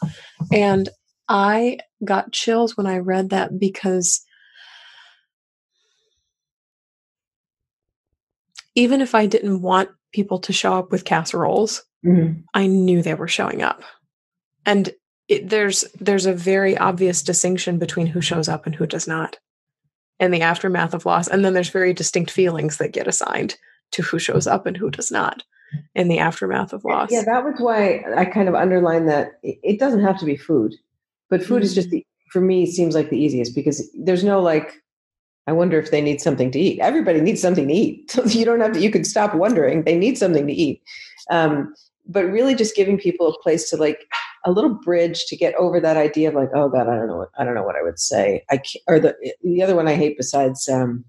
And 0.52 0.90
I 1.26 1.78
got 2.04 2.32
chills 2.32 2.76
when 2.76 2.86
I 2.86 2.98
read 2.98 3.30
that 3.30 3.58
because 3.58 4.22
even 8.74 9.00
if 9.00 9.14
I 9.14 9.24
didn't 9.24 9.62
want 9.62 9.88
people 10.12 10.40
to 10.40 10.52
show 10.52 10.74
up 10.74 10.92
with 10.92 11.06
casseroles, 11.06 11.82
mm-hmm. 12.04 12.40
I 12.52 12.66
knew 12.66 13.00
they 13.00 13.14
were 13.14 13.26
showing 13.26 13.62
up. 13.62 13.80
And 14.66 14.92
it, 15.28 15.48
there's 15.48 15.84
there's 16.00 16.26
a 16.26 16.34
very 16.34 16.76
obvious 16.76 17.22
distinction 17.22 17.78
between 17.78 18.06
who 18.06 18.20
shows 18.20 18.48
up 18.48 18.66
and 18.66 18.74
who 18.74 18.86
does 18.86 19.08
not 19.08 19.38
in 20.20 20.30
the 20.30 20.42
aftermath 20.42 20.94
of 20.94 21.06
loss. 21.06 21.28
And 21.28 21.44
then 21.44 21.54
there's 21.54 21.70
very 21.70 21.92
distinct 21.92 22.30
feelings 22.30 22.76
that 22.76 22.92
get 22.92 23.08
assigned 23.08 23.56
to 23.92 24.02
who 24.02 24.18
shows 24.18 24.46
up 24.46 24.66
and 24.66 24.76
who 24.76 24.90
does 24.90 25.10
not 25.10 25.42
in 25.94 26.08
the 26.08 26.18
aftermath 26.18 26.72
of 26.72 26.84
loss. 26.84 27.10
Yeah 27.10 27.24
that 27.24 27.44
was 27.44 27.54
why 27.58 28.04
i 28.16 28.24
kind 28.24 28.48
of 28.48 28.54
underlined 28.54 29.08
that 29.08 29.40
it 29.42 29.78
doesn't 29.80 30.04
have 30.04 30.18
to 30.18 30.24
be 30.24 30.36
food 30.36 30.74
but 31.30 31.42
food 31.42 31.56
mm-hmm. 31.56 31.64
is 31.64 31.74
just 31.74 31.90
the, 31.90 32.06
for 32.30 32.40
me 32.40 32.66
seems 32.66 32.94
like 32.94 33.10
the 33.10 33.18
easiest 33.18 33.54
because 33.54 33.90
there's 33.98 34.22
no 34.22 34.40
like 34.40 34.72
i 35.46 35.52
wonder 35.52 35.78
if 35.78 35.90
they 35.90 36.00
need 36.00 36.20
something 36.20 36.50
to 36.50 36.58
eat. 36.58 36.78
Everybody 36.80 37.20
needs 37.20 37.40
something 37.40 37.68
to 37.68 37.74
eat. 37.74 38.16
You 38.26 38.44
don't 38.44 38.60
have 38.60 38.72
to 38.72 38.80
you 38.80 38.90
could 38.90 39.06
stop 39.06 39.34
wondering. 39.34 39.82
They 39.82 39.96
need 39.96 40.16
something 40.16 40.46
to 40.46 40.52
eat. 40.52 40.82
Um, 41.30 41.74
but 42.06 42.24
really 42.24 42.54
just 42.54 42.76
giving 42.76 42.98
people 42.98 43.28
a 43.28 43.38
place 43.40 43.70
to 43.70 43.76
like 43.76 44.06
a 44.44 44.52
little 44.52 44.74
bridge 44.74 45.24
to 45.26 45.36
get 45.36 45.54
over 45.54 45.80
that 45.80 45.96
idea 45.96 46.28
of 46.28 46.34
like, 46.34 46.50
oh 46.54 46.68
God, 46.68 46.88
I 46.88 46.96
don't 46.96 47.08
know 47.08 47.16
what 47.16 47.30
I 47.38 47.44
don't 47.44 47.54
know 47.54 47.62
what 47.62 47.76
I 47.76 47.82
would 47.82 47.98
say. 47.98 48.44
I 48.50 48.58
can't, 48.58 48.84
or 48.86 49.00
the 49.00 49.16
the 49.42 49.62
other 49.62 49.76
one 49.76 49.88
I 49.88 49.94
hate 49.94 50.16
besides 50.16 50.68
um, 50.68 51.04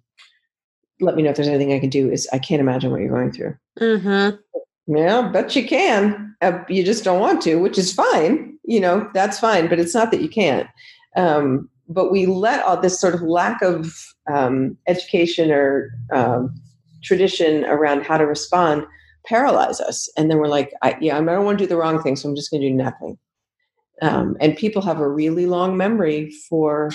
let 1.01 1.15
me 1.15 1.23
know 1.23 1.31
if 1.31 1.35
there's 1.35 1.47
anything 1.47 1.73
I 1.73 1.79
can 1.79 1.89
do 1.89 2.09
is 2.09 2.27
I 2.31 2.39
can't 2.39 2.61
imagine 2.61 2.91
what 2.91 3.01
you're 3.01 3.09
going 3.09 3.31
through. 3.31 3.55
Mm-hmm. 3.79 4.95
Yeah, 4.95 5.29
bet 5.29 5.55
you 5.55 5.67
can. 5.67 6.35
Uh, 6.41 6.59
you 6.69 6.83
just 6.83 7.03
don't 7.03 7.19
want 7.19 7.41
to, 7.43 7.55
which 7.55 7.77
is 7.77 7.91
fine. 7.91 8.57
You 8.63 8.79
know, 8.79 9.09
that's 9.13 9.39
fine. 9.39 9.67
But 9.67 9.79
it's 9.79 9.93
not 9.93 10.11
that 10.11 10.21
you 10.21 10.29
can't. 10.29 10.67
Um, 11.15 11.69
but 11.87 12.11
we 12.11 12.25
let 12.25 12.63
all 12.63 12.79
this 12.79 12.99
sort 12.99 13.13
of 13.13 13.21
lack 13.21 13.61
of 13.61 13.93
um, 14.31 14.77
education 14.87 15.51
or 15.51 15.91
um, 16.13 16.53
tradition 17.03 17.65
around 17.65 18.03
how 18.03 18.17
to 18.17 18.25
respond 18.25 18.85
paralyze 19.25 19.81
us. 19.81 20.09
And 20.17 20.29
then 20.29 20.37
we're 20.37 20.47
like, 20.47 20.71
I, 20.81 20.97
yeah, 21.01 21.17
I 21.17 21.21
don't 21.21 21.45
want 21.45 21.57
to 21.57 21.63
do 21.63 21.67
the 21.67 21.77
wrong 21.77 22.01
thing, 22.01 22.15
so 22.15 22.29
I'm 22.29 22.35
just 22.35 22.51
going 22.51 22.61
to 22.61 22.69
do 22.69 22.73
nothing. 22.73 23.17
Um, 24.01 24.35
and 24.39 24.57
people 24.57 24.81
have 24.81 24.99
a 24.99 25.09
really 25.09 25.45
long 25.45 25.77
memory 25.77 26.31
for 26.49 26.91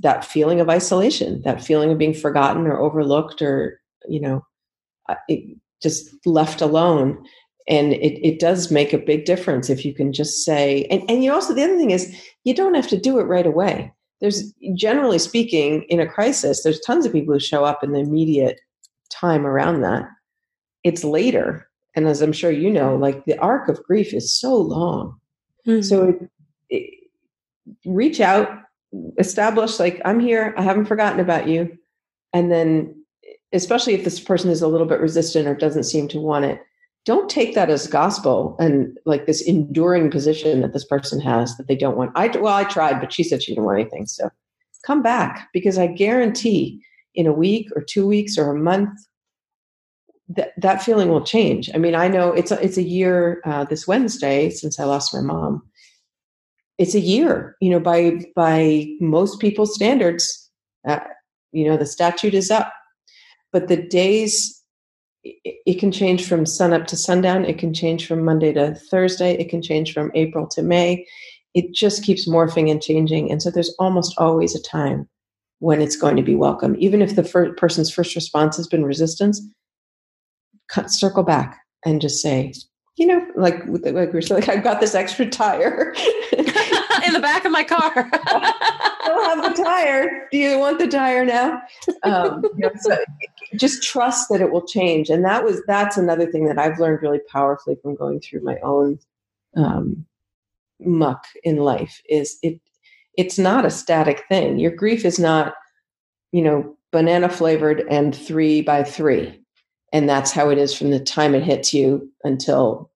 that 0.00 0.24
feeling 0.24 0.60
of 0.60 0.68
isolation, 0.68 1.42
that 1.42 1.62
feeling 1.62 1.90
of 1.90 1.98
being 1.98 2.14
forgotten 2.14 2.66
or 2.66 2.78
overlooked 2.78 3.42
or, 3.42 3.80
you 4.08 4.20
know, 4.20 4.44
uh, 5.08 5.16
it, 5.28 5.58
just 5.82 6.14
left 6.24 6.60
alone. 6.60 7.22
And 7.68 7.92
it, 7.92 8.26
it 8.26 8.40
does 8.40 8.70
make 8.70 8.92
a 8.92 8.98
big 8.98 9.24
difference 9.24 9.68
if 9.68 9.84
you 9.84 9.94
can 9.94 10.12
just 10.12 10.44
say, 10.44 10.84
and, 10.84 11.02
and 11.10 11.22
you 11.22 11.32
also, 11.32 11.52
the 11.52 11.64
other 11.64 11.76
thing 11.76 11.90
is, 11.90 12.14
you 12.44 12.54
don't 12.54 12.74
have 12.74 12.88
to 12.88 12.98
do 12.98 13.18
it 13.18 13.24
right 13.24 13.46
away. 13.46 13.92
There's 14.20 14.52
generally 14.74 15.18
speaking, 15.18 15.82
in 15.88 16.00
a 16.00 16.06
crisis, 16.06 16.62
there's 16.62 16.80
tons 16.80 17.04
of 17.04 17.12
people 17.12 17.34
who 17.34 17.40
show 17.40 17.64
up 17.64 17.82
in 17.82 17.92
the 17.92 17.98
immediate 17.98 18.60
time 19.10 19.44
around 19.44 19.82
that. 19.82 20.08
It's 20.84 21.04
later. 21.04 21.68
And 21.94 22.06
as 22.06 22.22
I'm 22.22 22.32
sure 22.32 22.50
you 22.50 22.70
know, 22.70 22.96
like 22.96 23.24
the 23.24 23.38
arc 23.38 23.68
of 23.68 23.82
grief 23.82 24.14
is 24.14 24.34
so 24.34 24.56
long 24.56 25.18
Mm-hmm. 25.66 25.82
So 25.82 26.08
it, 26.08 26.30
it, 26.70 26.94
reach 27.84 28.20
out, 28.20 28.48
establish 29.18 29.78
like 29.78 30.00
I'm 30.04 30.20
here, 30.20 30.54
I 30.56 30.62
haven't 30.62 30.86
forgotten 30.86 31.20
about 31.20 31.48
you, 31.48 31.76
and 32.32 32.50
then 32.50 32.94
especially 33.52 33.94
if 33.94 34.04
this 34.04 34.20
person 34.20 34.50
is 34.50 34.62
a 34.62 34.68
little 34.68 34.86
bit 34.86 35.00
resistant 35.00 35.46
or 35.46 35.54
doesn't 35.54 35.84
seem 35.84 36.08
to 36.08 36.20
want 36.20 36.44
it, 36.44 36.60
don't 37.04 37.28
take 37.28 37.54
that 37.54 37.70
as 37.70 37.86
gospel 37.86 38.56
and 38.58 38.96
like 39.04 39.26
this 39.26 39.42
enduring 39.42 40.10
position 40.10 40.60
that 40.62 40.72
this 40.72 40.84
person 40.84 41.20
has 41.20 41.56
that 41.56 41.66
they 41.66 41.76
don't 41.76 41.96
want. 41.96 42.12
I 42.14 42.28
well, 42.28 42.54
I 42.54 42.64
tried, 42.64 43.00
but 43.00 43.12
she 43.12 43.24
said 43.24 43.42
she 43.42 43.52
didn't 43.52 43.64
want 43.64 43.80
anything. 43.80 44.06
So 44.06 44.30
come 44.86 45.02
back 45.02 45.48
because 45.52 45.78
I 45.78 45.86
guarantee 45.86 46.82
in 47.14 47.26
a 47.26 47.32
week 47.32 47.68
or 47.76 47.82
two 47.82 48.06
weeks 48.06 48.38
or 48.38 48.50
a 48.50 48.58
month 48.58 48.90
that 50.28 50.52
that 50.56 50.82
feeling 50.82 51.08
will 51.08 51.24
change. 51.24 51.70
I 51.74 51.78
mean, 51.78 51.94
I 51.94 52.08
know 52.08 52.32
it's 52.32 52.50
a, 52.50 52.62
it's 52.62 52.76
a 52.76 52.82
year 52.82 53.40
uh, 53.44 53.64
this 53.64 53.86
Wednesday 53.86 54.50
since 54.50 54.78
I 54.78 54.84
lost 54.84 55.14
my 55.14 55.20
mom. 55.20 55.62
It's 56.78 56.94
a 56.94 57.00
year, 57.00 57.56
you 57.60 57.70
know, 57.70 57.80
by 57.80 58.24
by 58.34 58.86
most 59.00 59.40
people's 59.40 59.74
standards. 59.74 60.50
Uh, 60.86 61.00
you 61.52 61.66
know, 61.66 61.76
the 61.76 61.86
statute 61.86 62.34
is 62.34 62.50
up, 62.50 62.72
but 63.52 63.68
the 63.68 63.76
days 63.76 64.60
it, 65.22 65.56
it 65.66 65.78
can 65.78 65.92
change 65.92 66.26
from 66.26 66.46
sun 66.46 66.72
up 66.72 66.86
to 66.88 66.96
sundown. 66.96 67.44
It 67.44 67.58
can 67.58 67.74
change 67.74 68.06
from 68.06 68.24
Monday 68.24 68.52
to 68.52 68.74
Thursday. 68.74 69.32
It 69.34 69.48
can 69.48 69.62
change 69.62 69.92
from 69.92 70.10
April 70.14 70.46
to 70.48 70.62
May. 70.62 71.06
It 71.54 71.74
just 71.74 72.02
keeps 72.02 72.28
morphing 72.28 72.70
and 72.70 72.82
changing, 72.82 73.30
and 73.30 73.42
so 73.42 73.50
there's 73.50 73.74
almost 73.78 74.14
always 74.18 74.54
a 74.54 74.62
time 74.62 75.08
when 75.58 75.80
it's 75.80 75.96
going 75.96 76.16
to 76.16 76.22
be 76.22 76.34
welcome, 76.34 76.74
even 76.78 77.02
if 77.02 77.14
the 77.14 77.22
fir- 77.22 77.52
person's 77.54 77.92
first 77.92 78.16
response 78.16 78.56
has 78.56 78.66
been 78.66 78.84
resistance 78.84 79.40
circle 80.86 81.22
back 81.22 81.60
and 81.84 82.00
just 82.00 82.22
say, 82.22 82.52
you 82.96 83.06
know, 83.06 83.26
like 83.36 83.64
like 83.66 84.12
we're 84.12 84.20
saying, 84.20 84.42
like 84.42 84.50
I've 84.50 84.62
got 84.62 84.80
this 84.80 84.94
extra 84.94 85.26
tire 85.26 85.94
in 86.36 87.12
the 87.12 87.20
back 87.20 87.44
of 87.44 87.52
my 87.52 87.64
car. 87.64 88.10
I'll 89.04 89.24
have 89.24 89.56
the 89.56 89.62
tire. 89.62 90.28
Do 90.30 90.38
you 90.38 90.58
want 90.58 90.78
the 90.78 90.86
tire 90.86 91.24
now? 91.24 91.62
Um, 92.02 92.44
you 92.56 92.66
know, 92.66 92.70
so 92.80 92.96
just 93.56 93.82
trust 93.82 94.28
that 94.30 94.40
it 94.40 94.52
will 94.52 94.66
change, 94.66 95.08
and 95.08 95.24
that 95.24 95.42
was 95.42 95.62
that's 95.66 95.96
another 95.96 96.30
thing 96.30 96.46
that 96.46 96.58
I've 96.58 96.78
learned 96.78 97.02
really 97.02 97.20
powerfully 97.30 97.76
from 97.82 97.94
going 97.94 98.20
through 98.20 98.42
my 98.42 98.58
own 98.62 98.98
um, 99.56 100.04
muck 100.78 101.24
in 101.44 101.56
life. 101.56 102.02
Is 102.08 102.38
it? 102.42 102.60
It's 103.16 103.38
not 103.38 103.64
a 103.64 103.70
static 103.70 104.24
thing. 104.28 104.58
Your 104.58 104.70
grief 104.70 105.04
is 105.04 105.18
not, 105.18 105.54
you 106.30 106.42
know, 106.42 106.76
banana 106.92 107.28
flavored 107.28 107.84
and 107.90 108.14
three 108.14 108.62
by 108.62 108.84
three 108.84 109.41
and 109.92 110.08
that's 110.08 110.32
how 110.32 110.48
it 110.48 110.58
is 110.58 110.74
from 110.74 110.90
the 110.90 111.00
time 111.00 111.34
it 111.34 111.42
hits 111.42 111.74
you 111.74 112.10
until 112.24 112.90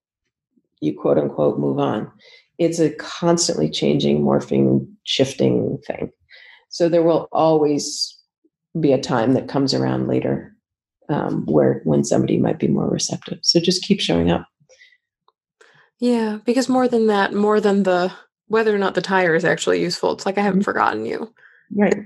you 0.80 0.98
quote 0.98 1.18
unquote 1.18 1.58
move 1.58 1.78
on. 1.78 2.10
It's 2.58 2.78
a 2.78 2.90
constantly 2.90 3.70
changing 3.70 4.22
morphing 4.22 4.86
shifting 5.04 5.78
thing. 5.86 6.10
So 6.70 6.88
there 6.88 7.02
will 7.02 7.28
always 7.32 8.16
be 8.80 8.92
a 8.92 9.00
time 9.00 9.34
that 9.34 9.48
comes 9.48 9.74
around 9.74 10.08
later 10.08 10.54
um, 11.08 11.44
where 11.46 11.80
when 11.84 12.02
somebody 12.02 12.38
might 12.38 12.58
be 12.58 12.68
more 12.68 12.88
receptive. 12.88 13.38
So 13.42 13.60
just 13.60 13.84
keep 13.84 14.00
showing 14.00 14.30
up. 14.30 14.46
Yeah 15.98 16.38
because 16.44 16.68
more 16.68 16.88
than 16.88 17.06
that 17.06 17.32
more 17.32 17.60
than 17.60 17.84
the 17.84 18.12
whether 18.48 18.74
or 18.74 18.78
not 18.78 18.94
the 18.94 19.02
tire 19.02 19.34
is 19.34 19.44
actually 19.44 19.80
useful 19.80 20.12
it's 20.12 20.26
like 20.26 20.36
i 20.38 20.42
haven't 20.42 20.60
mm-hmm. 20.60 20.64
forgotten 20.64 21.06
you. 21.06 21.32
Right. 21.74 22.04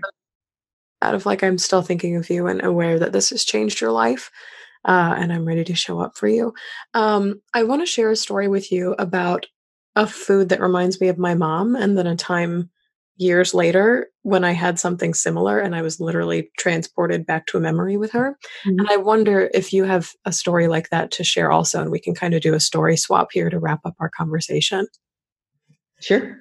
Out 1.02 1.14
of 1.14 1.26
like 1.26 1.42
i'm 1.42 1.58
still 1.58 1.82
thinking 1.82 2.16
of 2.16 2.30
you 2.30 2.46
and 2.46 2.64
aware 2.64 2.98
that 2.98 3.12
this 3.12 3.30
has 3.30 3.44
changed 3.44 3.80
your 3.80 3.90
life 3.92 4.30
uh, 4.84 5.14
and 5.18 5.32
I'm 5.32 5.44
ready 5.44 5.64
to 5.64 5.74
show 5.74 6.00
up 6.00 6.16
for 6.16 6.28
you. 6.28 6.54
Um, 6.94 7.40
I 7.54 7.62
want 7.62 7.82
to 7.82 7.86
share 7.86 8.10
a 8.10 8.16
story 8.16 8.48
with 8.48 8.72
you 8.72 8.94
about 8.98 9.46
a 9.96 10.06
food 10.06 10.48
that 10.50 10.60
reminds 10.60 11.00
me 11.00 11.08
of 11.08 11.18
my 11.18 11.34
mom, 11.34 11.76
and 11.76 11.98
then 11.98 12.06
a 12.06 12.16
time 12.16 12.70
years 13.20 13.52
later 13.52 14.08
when 14.22 14.44
I 14.44 14.52
had 14.52 14.78
something 14.78 15.12
similar 15.12 15.58
and 15.58 15.76
I 15.76 15.82
was 15.82 16.00
literally 16.00 16.50
transported 16.58 17.26
back 17.26 17.46
to 17.46 17.58
a 17.58 17.60
memory 17.60 17.98
with 17.98 18.12
her. 18.12 18.38
Mm-hmm. 18.66 18.80
And 18.80 18.88
I 18.88 18.96
wonder 18.96 19.50
if 19.52 19.74
you 19.74 19.84
have 19.84 20.10
a 20.24 20.32
story 20.32 20.68
like 20.68 20.88
that 20.88 21.10
to 21.12 21.24
share 21.24 21.52
also, 21.52 21.82
and 21.82 21.90
we 21.90 22.00
can 22.00 22.14
kind 22.14 22.32
of 22.32 22.40
do 22.40 22.54
a 22.54 22.60
story 22.60 22.96
swap 22.96 23.28
here 23.32 23.50
to 23.50 23.58
wrap 23.58 23.80
up 23.84 23.94
our 24.00 24.08
conversation. 24.08 24.86
Sure. 26.00 26.38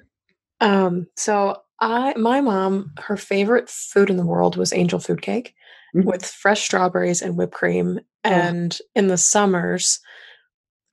Um, 0.60 1.06
so 1.16 1.56
I 1.80 2.14
my 2.16 2.40
mom, 2.40 2.92
her 2.98 3.16
favorite 3.16 3.68
food 3.68 4.08
in 4.08 4.16
the 4.16 4.26
world 4.26 4.56
was 4.56 4.72
angel 4.72 5.00
food 5.00 5.20
cake. 5.20 5.54
With 5.94 6.24
fresh 6.24 6.62
strawberries 6.62 7.22
and 7.22 7.36
whipped 7.36 7.54
cream. 7.54 8.00
Oh. 8.24 8.30
And 8.30 8.76
in 8.94 9.08
the 9.08 9.16
summers, 9.16 10.00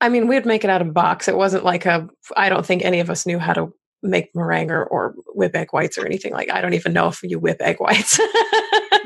I 0.00 0.08
mean, 0.08 0.28
we'd 0.28 0.46
make 0.46 0.64
it 0.64 0.70
out 0.70 0.80
of 0.80 0.88
a 0.88 0.92
box. 0.92 1.28
It 1.28 1.36
wasn't 1.36 1.64
like 1.64 1.86
a, 1.86 2.08
I 2.36 2.48
don't 2.48 2.64
think 2.64 2.84
any 2.84 3.00
of 3.00 3.10
us 3.10 3.26
knew 3.26 3.38
how 3.38 3.52
to 3.52 3.72
make 4.02 4.30
meringue 4.34 4.70
or, 4.70 4.84
or 4.84 5.14
whip 5.34 5.56
egg 5.56 5.68
whites 5.72 5.98
or 5.98 6.06
anything 6.06 6.32
like 6.32 6.48
I 6.52 6.60
don't 6.60 6.74
even 6.74 6.92
know 6.92 7.08
if 7.08 7.20
you 7.24 7.40
whip 7.40 7.60
egg 7.60 7.80
whites 7.80 8.20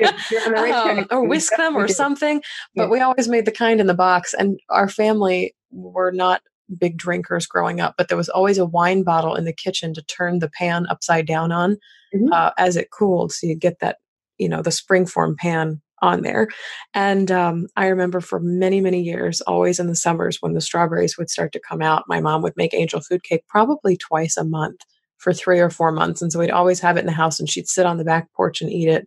um, 0.74 1.06
or 1.10 1.26
whisk 1.26 1.56
them 1.56 1.76
or 1.76 1.88
something. 1.88 2.42
But 2.74 2.84
yeah. 2.84 2.88
we 2.90 3.00
always 3.00 3.28
made 3.28 3.46
the 3.46 3.52
kind 3.52 3.80
in 3.80 3.86
the 3.86 3.94
box. 3.94 4.34
And 4.34 4.58
our 4.68 4.88
family 4.88 5.54
were 5.70 6.12
not 6.12 6.42
big 6.78 6.96
drinkers 6.96 7.46
growing 7.46 7.80
up, 7.80 7.94
but 7.96 8.08
there 8.08 8.16
was 8.16 8.28
always 8.28 8.58
a 8.58 8.66
wine 8.66 9.02
bottle 9.02 9.34
in 9.34 9.44
the 9.44 9.52
kitchen 9.52 9.94
to 9.94 10.02
turn 10.02 10.38
the 10.38 10.50
pan 10.50 10.86
upside 10.88 11.26
down 11.26 11.52
on 11.52 11.76
mm-hmm. 12.14 12.32
uh, 12.32 12.50
as 12.58 12.76
it 12.76 12.90
cooled. 12.90 13.32
So 13.32 13.46
you 13.46 13.54
get 13.54 13.78
that, 13.80 13.98
you 14.38 14.48
know, 14.48 14.62
the 14.62 14.70
springform 14.70 15.36
pan 15.36 15.81
on 16.02 16.22
there. 16.22 16.48
And 16.92 17.30
um, 17.30 17.68
I 17.76 17.86
remember 17.86 18.20
for 18.20 18.40
many, 18.40 18.80
many 18.80 19.00
years, 19.00 19.40
always 19.42 19.78
in 19.78 19.86
the 19.86 19.96
summers 19.96 20.38
when 20.40 20.52
the 20.52 20.60
strawberries 20.60 21.16
would 21.16 21.30
start 21.30 21.52
to 21.52 21.60
come 21.60 21.80
out, 21.80 22.04
my 22.08 22.20
mom 22.20 22.42
would 22.42 22.56
make 22.56 22.74
angel 22.74 23.00
food 23.00 23.22
cake 23.22 23.44
probably 23.48 23.96
twice 23.96 24.36
a 24.36 24.44
month 24.44 24.80
for 25.18 25.32
three 25.32 25.60
or 25.60 25.70
four 25.70 25.92
months. 25.92 26.20
And 26.20 26.32
so 26.32 26.40
we'd 26.40 26.50
always 26.50 26.80
have 26.80 26.96
it 26.96 27.00
in 27.00 27.06
the 27.06 27.12
house 27.12 27.38
and 27.38 27.48
she'd 27.48 27.68
sit 27.68 27.86
on 27.86 27.96
the 27.96 28.04
back 28.04 28.30
porch 28.32 28.60
and 28.60 28.70
eat 28.70 28.88
it 28.88 29.06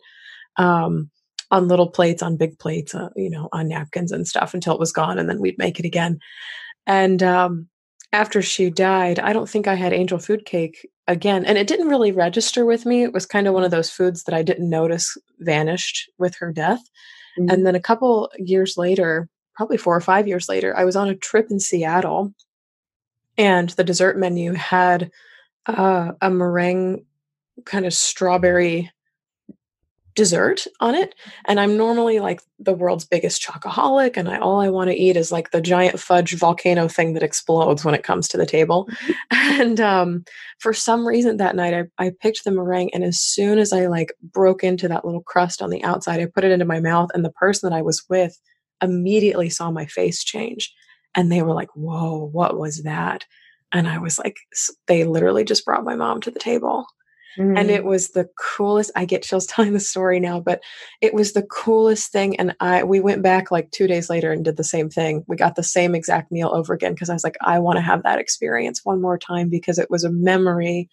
um, 0.56 1.12
on 1.52 1.68
little 1.68 1.90
plates, 1.90 2.24
on 2.24 2.38
big 2.38 2.58
plates, 2.58 2.96
uh, 2.96 3.10
you 3.16 3.30
know, 3.30 3.50
on 3.52 3.68
napkins 3.68 4.14
and 4.14 4.26
stuff 4.26 4.54
until 4.54 4.74
it 4.74 4.80
was 4.80 4.94
gone. 4.94 5.20
And 5.20 5.30
then 5.30 5.42
we'd 5.42 5.58
make 5.58 5.78
it 5.78 5.86
again. 5.86 6.20
And 6.88 7.22
um, 7.22 7.68
after 8.14 8.42
she 8.42 8.70
died, 8.70 9.20
I 9.20 9.34
don't 9.34 9.50
think 9.50 9.68
I 9.68 9.76
had 9.76 9.92
angel 9.92 10.18
food 10.18 10.46
cake 10.46 10.88
again. 11.08 11.46
And 11.46 11.58
it 11.58 11.68
didn't 11.68 11.90
really 11.90 12.12
register 12.12 12.66
with 12.66 12.86
me. 12.86 13.04
It 13.04 13.14
was 13.14 13.26
kind 13.26 13.48
of 13.48 13.54
one 13.54 13.64
of 13.64 13.72
those 13.72 13.90
foods 13.90 14.24
that 14.24 14.36
I 14.36 14.44
didn't 14.44 14.70
notice 14.70 15.18
vanished 15.40 16.10
with 16.18 16.36
her 16.38 16.52
death. 16.52 16.82
Mm-hmm. 17.40 17.50
And 17.50 17.66
then 17.66 17.76
a 17.76 17.82
couple 17.82 18.32
years 18.38 18.78
later, 18.78 19.30
probably 19.56 19.78
four 19.78 19.96
or 19.96 20.02
five 20.02 20.28
years 20.28 20.50
later, 20.50 20.76
I 20.76 20.86
was 20.86 20.96
on 20.96 21.10
a 21.10 21.16
trip 21.16 21.48
in 21.50 21.60
Seattle 21.60 22.34
and 23.38 23.70
the 23.72 23.84
dessert 23.84 24.18
menu 24.18 24.54
had 24.54 25.12
uh, 25.66 26.14
a 26.22 26.30
meringue 26.30 27.06
kind 27.66 27.86
of 27.86 27.94
strawberry 27.94 28.92
dessert 30.16 30.66
on 30.80 30.96
it 30.96 31.14
and 31.46 31.60
i'm 31.60 31.76
normally 31.76 32.20
like 32.20 32.42
the 32.58 32.74
world's 32.74 33.06
biggest 33.06 33.42
chocoholic 33.42 34.16
and 34.16 34.30
I, 34.30 34.38
all 34.38 34.62
i 34.62 34.70
want 34.70 34.90
to 34.90 34.96
eat 34.96 35.18
is 35.18 35.32
like 35.32 35.52
the 35.52 35.60
giant 35.60 36.00
fudge 36.00 36.34
volcano 36.36 36.88
thing 36.88 37.14
that 37.14 37.24
explodes 37.24 37.84
when 37.84 37.94
it 37.94 38.04
comes 38.04 38.30
to 38.30 38.38
the 38.38 38.46
table. 38.46 38.88
Mm-hmm. 38.88 39.12
and 39.62 39.82
um, 39.82 40.24
for 40.60 40.74
some 40.74 41.06
reason 41.06 41.38
that 41.38 41.56
night 41.56 41.74
I, 41.74 42.06
I 42.06 42.12
picked 42.22 42.46
the 42.46 42.52
meringue 42.52 42.92
and 42.94 43.04
as 43.04 43.20
soon 43.20 43.60
as 43.60 43.74
i 43.74 43.88
like 43.88 44.14
broke 44.24 44.64
into 44.64 44.88
that 44.88 45.04
little 45.04 45.22
crust 45.22 45.62
on 45.62 45.70
the 45.70 45.84
outside 45.84 46.22
i 46.22 46.26
put 46.26 46.46
it 46.46 46.52
into 46.52 46.66
my 46.66 46.80
mouth 46.80 47.10
and 47.14 47.26
the 47.26 47.32
person 47.32 47.70
that 47.70 47.76
i 47.76 47.82
was 47.82 48.04
with 48.10 48.40
immediately 48.82 49.50
saw 49.50 49.70
my 49.70 49.86
face 49.86 50.24
change 50.24 50.74
and 51.14 51.32
they 51.32 51.42
were 51.42 51.54
like 51.54 51.70
whoa 51.76 52.30
what 52.32 52.58
was 52.58 52.84
that? 52.84 53.26
And 53.74 53.88
i 53.88 53.98
was 53.98 54.18
like 54.18 54.38
they 54.88 55.04
literally 55.04 55.44
just 55.44 55.66
brought 55.66 55.84
my 55.84 55.96
mom 55.96 56.22
to 56.22 56.32
the 56.32 56.40
table 56.40 56.86
Mm-hmm. 57.38 57.58
And 57.58 57.70
it 57.70 57.84
was 57.84 58.10
the 58.10 58.30
coolest. 58.40 58.92
I 58.96 59.06
get 59.06 59.24
chills 59.24 59.46
telling 59.48 59.74
the 59.74 59.80
story 59.80 60.20
now, 60.20 60.40
but 60.40 60.64
it 61.02 61.14
was 61.14 61.34
the 61.34 61.44
coolest 61.44 62.12
thing. 62.12 62.40
And 62.40 62.56
I 62.60 62.84
we 62.84 63.00
went 63.00 63.22
back 63.22 63.52
like 63.52 63.72
two 63.72 63.88
days 63.88 64.10
later 64.10 64.32
and 64.32 64.44
did 64.46 64.58
the 64.58 64.64
same 64.64 64.90
thing. 64.90 65.24
We 65.28 65.36
got 65.36 65.56
the 65.56 65.64
same 65.64 65.96
exact 65.96 66.32
meal 66.32 66.52
over 66.54 66.74
again 66.74 66.94
because 66.94 67.10
I 67.10 67.14
was 67.14 67.24
like, 67.24 67.38
I 67.42 67.60
want 67.60 67.78
to 67.78 67.82
have 67.82 68.04
that 68.04 68.20
experience 68.20 68.82
one 68.84 69.02
more 69.02 69.18
time 69.18 69.50
because 69.50 69.80
it 69.80 69.90
was 69.90 70.04
a 70.04 70.12
memory 70.12 70.90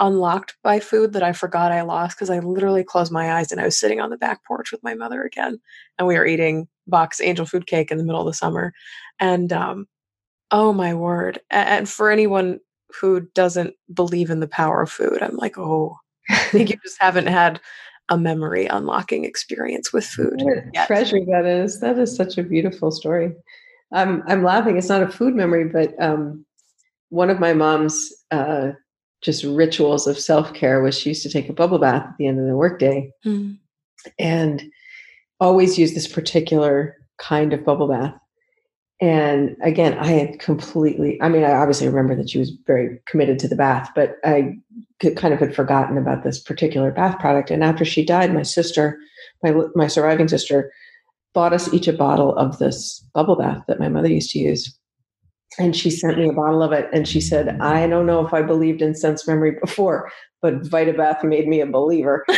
unlocked 0.00 0.56
by 0.62 0.80
food 0.80 1.12
that 1.12 1.22
I 1.22 1.32
forgot 1.32 1.72
I 1.72 1.82
lost 1.82 2.16
because 2.16 2.30
I 2.30 2.38
literally 2.38 2.82
closed 2.82 3.12
my 3.12 3.34
eyes 3.34 3.52
and 3.52 3.60
I 3.60 3.66
was 3.66 3.78
sitting 3.78 4.00
on 4.00 4.08
the 4.08 4.16
back 4.16 4.44
porch 4.46 4.72
with 4.72 4.82
my 4.82 4.94
mother 4.94 5.22
again. 5.22 5.60
And 5.98 6.08
we 6.08 6.16
were 6.16 6.26
eating 6.26 6.68
box 6.86 7.20
angel 7.20 7.44
food 7.44 7.66
cake 7.66 7.90
in 7.90 7.98
the 7.98 8.04
middle 8.04 8.22
of 8.22 8.26
the 8.26 8.32
summer. 8.32 8.72
And 9.20 9.52
um, 9.52 9.86
oh 10.50 10.72
my 10.72 10.94
word. 10.94 11.40
And 11.50 11.88
for 11.88 12.10
anyone 12.10 12.60
who 12.98 13.20
doesn't 13.34 13.74
believe 13.92 14.30
in 14.30 14.40
the 14.40 14.48
power 14.48 14.82
of 14.82 14.90
food. 14.90 15.22
I'm 15.22 15.36
like, 15.36 15.58
oh, 15.58 15.96
I 16.30 16.36
think 16.36 16.70
you 16.70 16.76
just 16.84 17.00
haven't 17.00 17.26
had 17.26 17.60
a 18.08 18.18
memory 18.18 18.66
unlocking 18.66 19.24
experience 19.24 19.92
with 19.92 20.04
food. 20.04 20.42
treasure 20.86 21.24
that 21.26 21.46
is. 21.46 21.80
That 21.80 21.98
is 21.98 22.14
such 22.14 22.38
a 22.38 22.42
beautiful 22.42 22.90
story. 22.90 23.32
I'm 23.92 24.22
I'm 24.26 24.42
laughing. 24.42 24.76
It's 24.76 24.88
not 24.88 25.02
a 25.02 25.08
food 25.08 25.34
memory, 25.34 25.64
but 25.64 25.94
um, 26.02 26.44
one 27.08 27.30
of 27.30 27.40
my 27.40 27.52
mom's 27.52 28.12
uh, 28.30 28.72
just 29.22 29.44
rituals 29.44 30.06
of 30.06 30.18
self 30.18 30.52
care 30.54 30.82
was 30.82 30.98
she 30.98 31.10
used 31.10 31.22
to 31.22 31.30
take 31.30 31.48
a 31.48 31.52
bubble 31.52 31.78
bath 31.78 32.06
at 32.06 32.16
the 32.18 32.26
end 32.26 32.40
of 32.40 32.46
the 32.46 32.56
workday, 32.56 33.10
mm. 33.24 33.56
and 34.18 34.62
always 35.38 35.78
use 35.78 35.94
this 35.94 36.08
particular 36.08 36.96
kind 37.18 37.52
of 37.52 37.64
bubble 37.64 37.88
bath. 37.88 38.14
And 39.00 39.56
again, 39.62 39.96
I 39.98 40.08
had 40.08 40.38
completely, 40.38 41.20
I 41.22 41.28
mean, 41.28 41.42
I 41.42 41.52
obviously 41.52 41.88
remember 41.88 42.14
that 42.16 42.28
she 42.28 42.38
was 42.38 42.50
very 42.66 43.00
committed 43.06 43.38
to 43.38 43.48
the 43.48 43.56
bath, 43.56 43.90
but 43.94 44.16
I 44.24 44.56
kind 45.16 45.32
of 45.32 45.40
had 45.40 45.54
forgotten 45.54 45.96
about 45.96 46.22
this 46.22 46.38
particular 46.38 46.90
bath 46.90 47.18
product. 47.18 47.50
And 47.50 47.64
after 47.64 47.84
she 47.84 48.04
died, 48.04 48.34
my 48.34 48.42
sister, 48.42 48.98
my, 49.42 49.54
my 49.74 49.86
surviving 49.86 50.28
sister, 50.28 50.70
bought 51.32 51.54
us 51.54 51.72
each 51.72 51.88
a 51.88 51.94
bottle 51.94 52.36
of 52.36 52.58
this 52.58 53.02
bubble 53.14 53.36
bath 53.36 53.62
that 53.68 53.80
my 53.80 53.88
mother 53.88 54.08
used 54.08 54.32
to 54.32 54.38
use. 54.38 54.76
And 55.58 55.74
she 55.74 55.90
sent 55.90 56.18
me 56.18 56.28
a 56.28 56.32
bottle 56.32 56.62
of 56.62 56.72
it. 56.72 56.88
And 56.92 57.08
she 57.08 57.20
said, 57.20 57.58
I 57.60 57.86
don't 57.86 58.06
know 58.06 58.24
if 58.24 58.34
I 58.34 58.42
believed 58.42 58.82
in 58.82 58.94
sense 58.94 59.26
memory 59.26 59.56
before, 59.62 60.12
but 60.42 60.60
Vitabath 60.62 61.24
made 61.24 61.48
me 61.48 61.60
a 61.60 61.66
believer. 61.66 62.24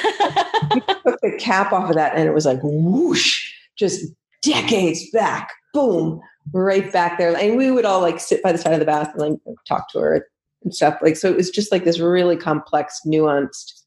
took 1.05 1.21
the 1.21 1.37
cap 1.39 1.73
off 1.73 1.91
of 1.91 1.97
that 1.97 2.15
and 2.17 2.29
it 2.29 2.35
was 2.35 2.47
like 2.47 2.61
whoosh, 2.63 3.53
just 3.77 4.05
decades 4.43 5.11
back, 5.11 5.51
boom, 5.73 6.21
right 6.53 6.93
back 6.93 7.19
there. 7.19 7.37
And 7.37 7.57
we 7.57 7.71
would 7.71 7.85
all 7.85 8.01
like 8.01 8.21
sit 8.21 8.43
by 8.43 8.53
the 8.53 8.59
side 8.59 8.73
of 8.73 8.81
the 8.81 8.87
bath 8.87 9.13
and 9.15 9.21
like 9.21 9.57
talk 9.67 9.91
to 9.91 9.99
her 9.99 10.27
and 10.63 10.75
stuff. 10.75 10.99
Like, 11.03 11.17
so 11.17 11.29
it 11.29 11.37
was 11.37 11.51
just 11.51 11.73
like 11.73 11.85
this 11.85 11.99
really 11.99 12.37
complex, 12.37 13.01
nuanced 13.07 13.83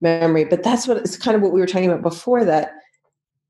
memory. 0.00 0.44
But 0.44 0.62
that's 0.62 0.88
what 0.88 0.96
it's 0.98 1.16
kind 1.16 1.36
of 1.36 1.42
what 1.42 1.52
we 1.52 1.60
were 1.60 1.66
talking 1.66 1.90
about 1.90 2.02
before 2.02 2.44
that 2.44 2.72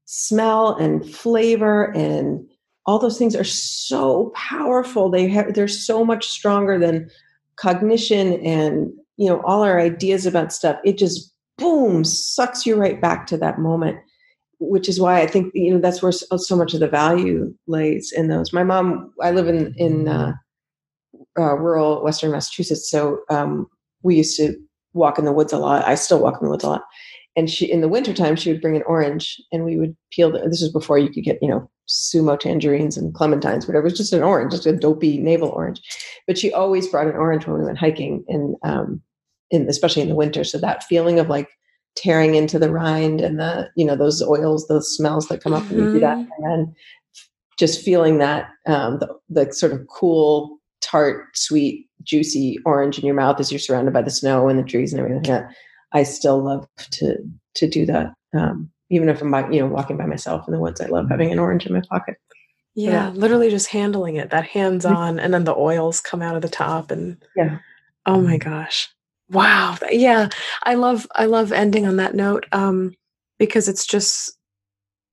smell 0.05 0.75
and 0.77 1.09
flavor 1.09 1.93
and 1.93 2.47
all 2.85 2.99
those 2.99 3.17
things 3.17 3.37
are 3.37 3.45
so 3.45 4.33
powerful. 4.35 5.09
They 5.09 5.29
have, 5.29 5.55
they're 5.55 5.69
so 5.69 6.05
much 6.05 6.27
stronger 6.27 6.79
than 6.79 7.09
cognition 7.57 8.35
and, 8.45 8.93
you 9.17 9.29
know, 9.29 9.41
all 9.43 9.63
our 9.63 9.81
ideas 9.81 10.27
about 10.27 10.53
stuff. 10.53 10.79
It 10.85 10.99
just 10.99 11.33
boom, 11.59 12.05
sucks 12.05 12.67
you 12.67 12.75
right 12.75 13.01
back 13.01 13.27
to 13.29 13.37
that 13.37 13.59
moment 13.61 13.99
which 14.69 14.89
is 14.89 15.01
why 15.01 15.21
I 15.21 15.27
think 15.27 15.53
you 15.55 15.75
know 15.75 15.81
that's 15.81 16.03
where 16.03 16.13
so, 16.13 16.37
so, 16.37 16.57
much 16.57 16.75
of 16.75 16.81
the 16.81 16.89
value 16.89 17.53
lays 17.67 18.13
in 18.13 18.29
those. 18.29 18.53
My 18.53 18.65
mom, 18.65 19.13
I 19.21 19.31
live 19.31 19.49
in 19.49 19.75
in 19.77 20.09
uh, 20.09 20.33
uh, 21.39 21.55
rural 21.57 22.03
Western 22.03 22.31
Massachusetts, 22.31 22.91
so 22.91 23.21
um, 23.31 23.67
we 24.03 24.17
used 24.17 24.37
to 24.39 24.55
walk 24.95 25.19
in 25.19 25.25
the 25.25 25.33
woods 25.33 25.53
a 25.53 25.59
lot. 25.59 25.87
I 25.87 25.95
still 25.95 26.21
walk 26.21 26.39
in 26.41 26.47
the 26.47 26.51
woods 26.51 26.65
a 26.65 26.69
lot, 26.69 26.83
and 27.37 27.51
she 27.51 27.71
in 27.71 27.81
the 27.81 27.89
wintertime 27.89 28.37
she 28.37 28.53
would 28.53 28.63
bring 28.63 28.77
an 28.77 28.85
orange, 28.87 29.41
and 29.51 29.65
we 29.65 29.77
would 29.77 29.97
peel. 30.13 30.31
The, 30.31 30.39
this 30.49 30.63
was 30.63 30.73
before 30.73 30.99
you 30.99 31.11
could 31.11 31.25
get 31.25 31.39
you 31.43 31.49
know 31.49 31.69
sumo 31.89 32.39
tangerines 32.39 32.97
and 32.97 33.13
clementines, 33.15 33.67
whatever. 33.67 33.87
It 33.87 33.91
was 33.91 33.99
just 33.99 34.13
an 34.13 34.23
orange, 34.23 34.53
just 34.53 34.67
a 34.67 34.77
dopey 34.77 35.19
navel 35.19 35.49
orange. 35.49 35.81
But 36.27 36.39
she 36.39 36.53
always 36.53 36.89
brought 36.89 37.09
an 37.09 37.17
orange 37.17 37.47
when 37.47 37.59
we 37.59 37.65
went 37.65 37.79
hiking, 37.79 38.25
and 38.29 38.57
um, 38.63 39.03
in 39.51 39.69
especially 39.69 40.03
in 40.03 40.09
the 40.09 40.15
winter. 40.15 40.45
So 40.45 40.59
that 40.59 40.85
feeling 40.85 41.19
of 41.19 41.29
like 41.29 41.49
tearing 41.95 42.35
into 42.35 42.59
the 42.59 42.71
rind 42.71 43.21
and 43.21 43.39
the 43.39 43.69
you 43.77 43.85
know 43.85 43.97
those 43.97 44.23
oils 44.23 44.67
those 44.69 44.95
smells 44.95 45.29
that 45.29 45.43
come 45.43 45.53
up 45.53 45.63
mm-hmm. 45.65 45.77
when 45.77 45.85
you 45.87 45.93
do 45.95 46.01
that 46.01 46.17
mm-hmm. 46.17 46.45
and 46.45 46.45
then 46.45 46.75
just 47.59 47.85
feeling 47.85 48.19
that 48.19 48.49
um, 48.67 48.99
the, 48.99 49.09
the 49.29 49.53
sort 49.53 49.73
of 49.73 49.87
cool 49.89 50.59
tart 50.81 51.27
sweet 51.37 51.87
juicy 52.03 52.59
orange 52.65 52.99
in 52.99 53.05
your 53.05 53.15
mouth 53.15 53.39
as 53.39 53.53
you're 53.53 53.59
surrounded 53.59 53.93
by 53.93 54.03
the 54.03 54.11
snow 54.11 54.49
and 54.49 54.59
the 54.59 54.65
trees 54.65 54.93
and 54.93 55.01
everything 55.01 55.23
like 55.23 55.27
that 55.27 55.55
i 55.93 56.03
still 56.03 56.43
love 56.43 56.67
to 56.91 57.17
to 57.55 57.69
do 57.69 57.85
that 57.87 58.13
um, 58.35 58.71
even 58.91 59.09
if 59.09 59.21
i'm 59.21 59.31
by, 59.31 59.49
you 59.51 59.61
know 59.61 59.67
walking 59.67 59.97
by 59.97 60.07
myself 60.07 60.47
in 60.49 60.53
the 60.53 60.61
woods 60.61 60.81
i 60.81 60.87
love 60.87 61.09
having 61.11 61.31
an 61.31 61.39
orange 61.39 61.67
in 61.67 61.73
my 61.73 61.83
pocket 61.91 62.17
yeah, 62.75 62.91
yeah. 62.91 63.09
literally 63.11 63.51
just 63.51 63.69
handling 63.69 64.17
it 64.17 64.31
that 64.31 64.45
hands 64.45 64.85
on 64.87 65.21
and 65.21 65.35
then 65.35 65.45
the 65.45 65.55
oils 65.55 66.01
come 66.01 66.23
out 66.23 66.37
of 66.37 66.43
the 66.43 66.49
top 66.49 66.91
and 66.91 67.23
yeah 67.37 67.59
oh 68.07 68.21
my 68.21 68.39
gosh 68.39 68.89
Wow. 69.33 69.77
Yeah. 69.91 70.29
I 70.63 70.75
love 70.75 71.07
I 71.15 71.27
love 71.27 71.53
ending 71.53 71.87
on 71.87 71.97
that 71.97 72.15
note 72.15 72.47
um 72.53 72.93
because 73.39 73.69
it's 73.69 73.87
just 73.87 74.37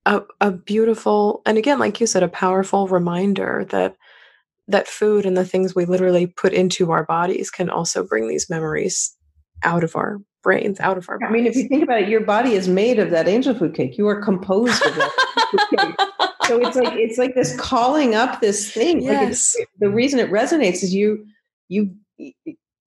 a, 0.06 0.22
a 0.42 0.52
beautiful 0.52 1.42
and 1.46 1.58
again 1.58 1.80
like 1.80 2.00
you 2.00 2.08
said 2.08 2.24
a 2.24 2.28
powerful 2.28 2.88
reminder 2.88 3.66
that 3.70 3.96
that 4.68 4.88
food 4.88 5.26
and 5.26 5.36
the 5.36 5.46
things 5.46 5.74
we 5.74 5.86
literally 5.86 6.28
put 6.28 6.54
into 6.54 6.92
our 6.92 7.04
bodies 7.06 7.50
can 7.50 7.70
also 7.70 8.04
bring 8.04 8.28
these 8.28 8.50
memories 8.50 9.16
out 9.64 9.84
of 9.84 9.96
our 9.96 10.20
brains, 10.44 10.80
out 10.80 10.98
of 10.98 11.10
our 11.10 11.18
bodies. 11.18 11.30
I 11.30 11.34
mean, 11.34 11.46
if 11.48 11.56
you 11.56 11.68
think 11.68 11.84
about 11.84 12.04
it, 12.04 12.10
your 12.10 12.22
body 12.22 12.54
is 12.54 12.68
made 12.68 13.00
of 13.00 13.10
that 13.10 13.28
angel 13.28 13.56
food 13.56 13.74
cake. 13.74 13.98
You 13.98 14.08
are 14.08 14.22
composed 14.22 14.86
of 14.86 14.96
that. 14.96 16.36
so 16.46 16.60
it's 16.62 16.76
like 16.76 16.94
it's 16.94 17.18
like 17.18 17.36
this 17.36 17.60
calling 17.60 18.16
up 18.16 18.42
this 18.42 18.72
thing. 18.72 19.02
Yes. 19.02 19.56
Like 19.58 19.70
the 19.80 19.90
reason 19.90 20.20
it 20.20 20.30
resonates 20.30 20.84
is 20.84 20.94
you 20.94 21.26
you 21.68 21.96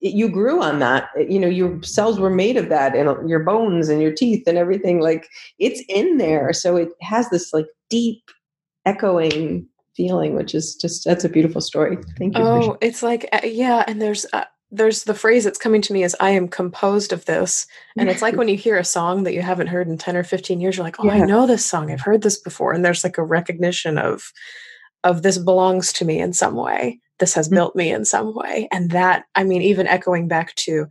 you 0.03 0.29
grew 0.29 0.61
on 0.61 0.79
that. 0.79 1.09
You 1.17 1.39
know, 1.39 1.47
your 1.47 1.81
cells 1.81 2.19
were 2.19 2.29
made 2.29 2.57
of 2.57 2.69
that, 2.69 2.95
and 2.95 3.29
your 3.29 3.39
bones 3.39 3.89
and 3.89 4.01
your 4.01 4.11
teeth 4.11 4.43
and 4.47 4.57
everything. 4.57 4.99
Like 4.99 5.27
it's 5.59 5.81
in 5.87 6.17
there, 6.17 6.53
so 6.53 6.75
it 6.75 6.89
has 7.01 7.29
this 7.29 7.53
like 7.53 7.67
deep 7.89 8.21
echoing 8.85 9.67
feeling, 9.95 10.35
which 10.35 10.53
is 10.53 10.75
just 10.75 11.05
that's 11.05 11.23
a 11.23 11.29
beautiful 11.29 11.61
story. 11.61 11.97
Thank 12.17 12.37
you. 12.37 12.43
Oh, 12.43 12.77
it's 12.81 13.01
like 13.01 13.27
uh, 13.31 13.41
yeah, 13.43 13.85
and 13.87 14.01
there's 14.01 14.25
uh, 14.33 14.43
there's 14.73 15.03
the 15.03 15.13
phrase 15.13 15.43
that's 15.43 15.59
coming 15.59 15.81
to 15.83 15.93
me 15.93 16.03
is 16.03 16.17
I 16.19 16.31
am 16.31 16.47
composed 16.47 17.13
of 17.13 17.25
this. 17.25 17.67
And 17.95 18.09
it's 18.09 18.23
like 18.23 18.35
when 18.35 18.47
you 18.47 18.57
hear 18.57 18.75
a 18.75 18.83
song 18.83 19.23
that 19.23 19.33
you 19.33 19.43
haven't 19.43 19.67
heard 19.67 19.87
in 19.87 19.99
10 19.99 20.17
or 20.17 20.23
15 20.23 20.59
years, 20.59 20.75
you're 20.75 20.83
like, 20.83 20.99
oh, 20.99 21.05
yeah. 21.05 21.13
I 21.13 21.19
know 21.19 21.45
this 21.45 21.63
song. 21.63 21.91
I've 21.91 22.01
heard 22.01 22.23
this 22.23 22.39
before. 22.39 22.73
And 22.73 22.83
there's 22.83 23.03
like 23.03 23.19
a 23.19 23.23
recognition 23.23 23.99
of 23.99 24.33
of 25.03 25.21
this 25.21 25.37
belongs 25.37 25.93
to 25.93 26.05
me 26.05 26.19
in 26.19 26.33
some 26.33 26.55
way. 26.55 26.99
This 27.19 27.33
has 27.33 27.47
mm-hmm. 27.47 27.55
built 27.55 27.75
me 27.75 27.91
in 27.91 28.05
some 28.05 28.33
way. 28.33 28.67
And 28.71 28.91
that, 28.91 29.25
I 29.35 29.43
mean, 29.43 29.61
even 29.61 29.87
echoing 29.87 30.27
back 30.27 30.55
to 30.55 30.87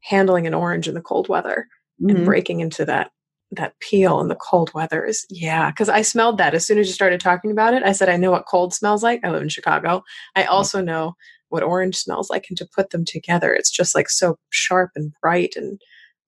handling 0.00 0.46
an 0.46 0.54
orange 0.54 0.88
in 0.88 0.94
the 0.94 1.00
cold 1.00 1.28
weather 1.28 1.66
mm-hmm. 2.00 2.16
and 2.16 2.24
breaking 2.24 2.60
into 2.60 2.84
that 2.84 3.10
that 3.50 3.78
peel 3.78 4.20
in 4.20 4.28
the 4.28 4.34
cold 4.34 4.72
weather 4.74 5.04
is 5.04 5.26
yeah 5.30 5.70
because 5.70 5.88
i 5.88 6.02
smelled 6.02 6.38
that 6.38 6.54
as 6.54 6.66
soon 6.66 6.78
as 6.78 6.88
you 6.88 6.92
started 6.92 7.20
talking 7.20 7.50
about 7.50 7.74
it 7.74 7.82
i 7.84 7.92
said 7.92 8.08
i 8.08 8.16
know 8.16 8.30
what 8.30 8.46
cold 8.46 8.74
smells 8.74 9.02
like 9.02 9.20
i 9.22 9.30
live 9.30 9.42
in 9.42 9.48
chicago 9.48 10.02
i 10.34 10.42
mm-hmm. 10.42 10.52
also 10.52 10.80
know 10.80 11.14
what 11.50 11.62
orange 11.62 11.96
smells 11.96 12.30
like 12.30 12.46
and 12.48 12.58
to 12.58 12.66
put 12.74 12.90
them 12.90 13.04
together 13.04 13.54
it's 13.54 13.70
just 13.70 13.94
like 13.94 14.10
so 14.10 14.36
sharp 14.50 14.90
and 14.96 15.12
bright 15.22 15.54
and 15.56 15.80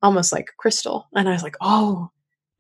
almost 0.03 0.33
like 0.33 0.53
crystal 0.59 1.09
and 1.15 1.29
i 1.29 1.33
was 1.33 1.43
like 1.43 1.57
oh 1.61 2.09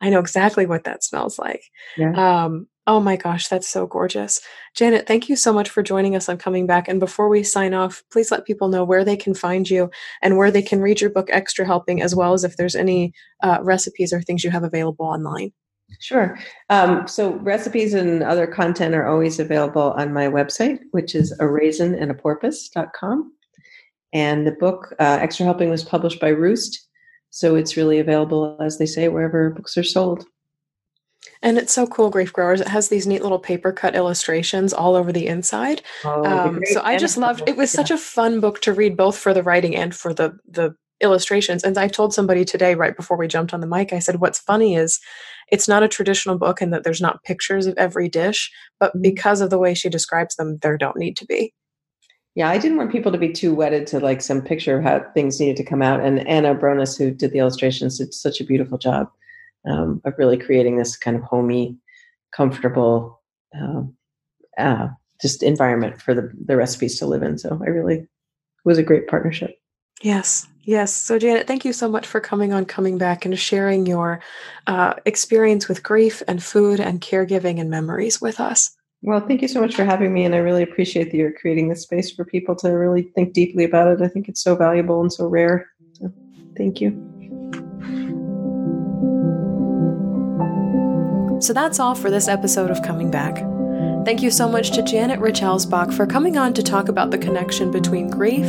i 0.00 0.10
know 0.10 0.18
exactly 0.18 0.66
what 0.66 0.84
that 0.84 1.04
smells 1.04 1.38
like 1.38 1.62
yeah. 1.96 2.44
um 2.44 2.66
oh 2.86 3.00
my 3.00 3.16
gosh 3.16 3.48
that's 3.48 3.68
so 3.68 3.86
gorgeous 3.86 4.40
janet 4.74 5.06
thank 5.06 5.28
you 5.28 5.36
so 5.36 5.52
much 5.52 5.68
for 5.68 5.82
joining 5.82 6.16
us 6.16 6.28
on 6.28 6.36
coming 6.36 6.66
back 6.66 6.88
and 6.88 7.00
before 7.00 7.28
we 7.28 7.42
sign 7.42 7.74
off 7.74 8.02
please 8.10 8.30
let 8.30 8.46
people 8.46 8.68
know 8.68 8.84
where 8.84 9.04
they 9.04 9.16
can 9.16 9.34
find 9.34 9.68
you 9.68 9.90
and 10.22 10.36
where 10.36 10.50
they 10.50 10.62
can 10.62 10.80
read 10.80 11.00
your 11.00 11.10
book 11.10 11.28
extra 11.30 11.64
helping 11.66 12.02
as 12.02 12.14
well 12.14 12.32
as 12.32 12.44
if 12.44 12.56
there's 12.56 12.76
any 12.76 13.12
uh, 13.42 13.58
recipes 13.62 14.12
or 14.12 14.20
things 14.22 14.44
you 14.44 14.50
have 14.50 14.64
available 14.64 15.06
online 15.06 15.52
Sure. 16.00 16.38
Um, 16.68 17.06
so 17.06 17.34
recipes 17.36 17.94
and 17.94 18.22
other 18.22 18.46
content 18.46 18.94
are 18.94 19.06
always 19.06 19.38
available 19.38 19.92
on 19.92 20.12
my 20.12 20.26
website, 20.26 20.80
which 20.90 21.14
is 21.14 21.34
a 21.38 21.46
raisin 21.46 21.94
and 21.94 22.10
a 22.10 22.14
porpoise.com. 22.14 23.32
And 24.12 24.46
the 24.46 24.52
book, 24.52 24.94
uh, 24.98 25.18
Extra 25.20 25.44
Helping, 25.44 25.70
was 25.70 25.84
published 25.84 26.20
by 26.20 26.28
Roost. 26.28 26.86
So 27.30 27.54
it's 27.54 27.76
really 27.76 27.98
available, 27.98 28.56
as 28.60 28.78
they 28.78 28.86
say, 28.86 29.08
wherever 29.08 29.50
books 29.50 29.76
are 29.76 29.84
sold. 29.84 30.24
And 31.42 31.58
it's 31.58 31.72
so 31.72 31.86
cool, 31.86 32.10
Grief 32.10 32.32
Growers. 32.32 32.60
It 32.60 32.68
has 32.68 32.88
these 32.88 33.06
neat 33.06 33.22
little 33.22 33.38
paper 33.38 33.72
cut 33.72 33.94
illustrations 33.94 34.72
all 34.72 34.96
over 34.96 35.12
the 35.12 35.26
inside. 35.26 35.82
Oh, 36.04 36.24
um, 36.24 36.60
so 36.64 36.80
I 36.82 36.96
just 36.96 37.16
loved 37.16 37.42
it. 37.46 37.56
Was 37.56 37.72
yeah. 37.72 37.78
such 37.78 37.90
a 37.90 37.98
fun 37.98 38.40
book 38.40 38.60
to 38.62 38.72
read, 38.72 38.96
both 38.96 39.16
for 39.16 39.34
the 39.34 39.42
writing 39.42 39.76
and 39.76 39.94
for 39.94 40.14
the 40.14 40.38
the 40.48 40.74
illustrations. 41.00 41.62
And 41.62 41.76
I 41.76 41.88
told 41.88 42.14
somebody 42.14 42.44
today, 42.44 42.74
right 42.74 42.96
before 42.96 43.16
we 43.16 43.28
jumped 43.28 43.52
on 43.52 43.60
the 43.60 43.66
mic, 43.66 43.92
I 43.92 43.98
said, 43.98 44.20
"What's 44.20 44.38
funny 44.38 44.74
is 44.74 45.00
it's 45.50 45.68
not 45.68 45.82
a 45.82 45.88
traditional 45.88 46.38
book 46.38 46.60
and 46.60 46.72
that 46.72 46.84
there's 46.84 47.00
not 47.00 47.22
pictures 47.22 47.66
of 47.66 47.76
every 47.76 48.08
dish, 48.08 48.50
but 48.80 48.90
mm-hmm. 48.90 49.02
because 49.02 49.40
of 49.40 49.50
the 49.50 49.58
way 49.58 49.74
she 49.74 49.88
describes 49.88 50.36
them, 50.36 50.58
there 50.62 50.76
don't 50.76 50.96
need 50.96 51.16
to 51.18 51.26
be. 51.26 51.52
Yeah, 52.34 52.50
I 52.50 52.58
didn't 52.58 52.76
want 52.76 52.92
people 52.92 53.12
to 53.12 53.18
be 53.18 53.32
too 53.32 53.54
wedded 53.54 53.86
to 53.88 54.00
like 54.00 54.20
some 54.20 54.42
picture 54.42 54.78
of 54.78 54.84
how 54.84 55.02
things 55.14 55.40
needed 55.40 55.56
to 55.56 55.64
come 55.64 55.80
out. 55.80 56.00
And 56.00 56.26
Anna 56.28 56.54
Brones, 56.54 56.98
who 56.98 57.10
did 57.10 57.32
the 57.32 57.38
illustrations, 57.38 57.98
did 57.98 58.12
such 58.12 58.40
a 58.40 58.44
beautiful 58.44 58.76
job 58.76 59.10
um, 59.66 60.00
of 60.04 60.14
really 60.18 60.36
creating 60.36 60.76
this 60.76 60.96
kind 60.96 61.16
of 61.16 61.22
homey, 61.22 61.76
comfortable, 62.34 63.22
um, 63.54 63.94
uh, 64.58 64.88
just 65.20 65.42
environment 65.42 66.00
for 66.00 66.14
the, 66.14 66.30
the 66.44 66.56
recipes 66.56 66.98
to 66.98 67.06
live 67.06 67.22
in. 67.22 67.38
So 67.38 67.60
I 67.64 67.68
really 67.68 67.96
it 67.96 68.08
was 68.64 68.78
a 68.78 68.82
great 68.82 69.08
partnership. 69.08 69.58
Yes, 70.02 70.46
yes. 70.62 70.92
So, 70.92 71.18
Janet, 71.18 71.46
thank 71.46 71.64
you 71.64 71.72
so 71.72 71.88
much 71.88 72.06
for 72.06 72.20
coming 72.20 72.52
on, 72.52 72.66
coming 72.66 72.98
back, 72.98 73.24
and 73.24 73.38
sharing 73.38 73.86
your 73.86 74.20
uh, 74.66 74.94
experience 75.06 75.68
with 75.68 75.82
grief 75.82 76.22
and 76.28 76.42
food 76.42 76.80
and 76.80 77.00
caregiving 77.00 77.60
and 77.60 77.70
memories 77.70 78.20
with 78.20 78.40
us. 78.40 78.76
Well, 79.02 79.20
thank 79.20 79.40
you 79.40 79.48
so 79.48 79.60
much 79.60 79.74
for 79.74 79.84
having 79.84 80.12
me, 80.12 80.24
and 80.24 80.34
I 80.34 80.38
really 80.38 80.62
appreciate 80.62 81.10
that 81.10 81.16
you're 81.16 81.32
creating 81.32 81.68
this 81.68 81.82
space 81.82 82.10
for 82.10 82.24
people 82.24 82.56
to 82.56 82.70
really 82.70 83.02
think 83.02 83.32
deeply 83.32 83.64
about 83.64 83.88
it. 83.88 84.02
I 84.02 84.08
think 84.08 84.28
it's 84.28 84.42
so 84.42 84.54
valuable 84.54 85.00
and 85.00 85.12
so 85.12 85.26
rare. 85.26 85.68
So, 85.94 86.12
thank 86.56 86.80
you. 86.80 86.90
So 91.40 91.52
that's 91.52 91.78
all 91.78 91.94
for 91.94 92.10
this 92.10 92.28
episode 92.28 92.70
of 92.70 92.82
Coming 92.82 93.10
Back. 93.10 93.36
Thank 94.06 94.22
you 94.22 94.30
so 94.30 94.48
much 94.48 94.70
to 94.70 94.82
Janet 94.82 95.20
Reich 95.20 95.34
Elsbach 95.34 95.92
for 95.92 96.06
coming 96.06 96.38
on 96.38 96.54
to 96.54 96.62
talk 96.62 96.88
about 96.88 97.10
the 97.10 97.18
connection 97.18 97.70
between 97.70 98.08
grief, 98.08 98.46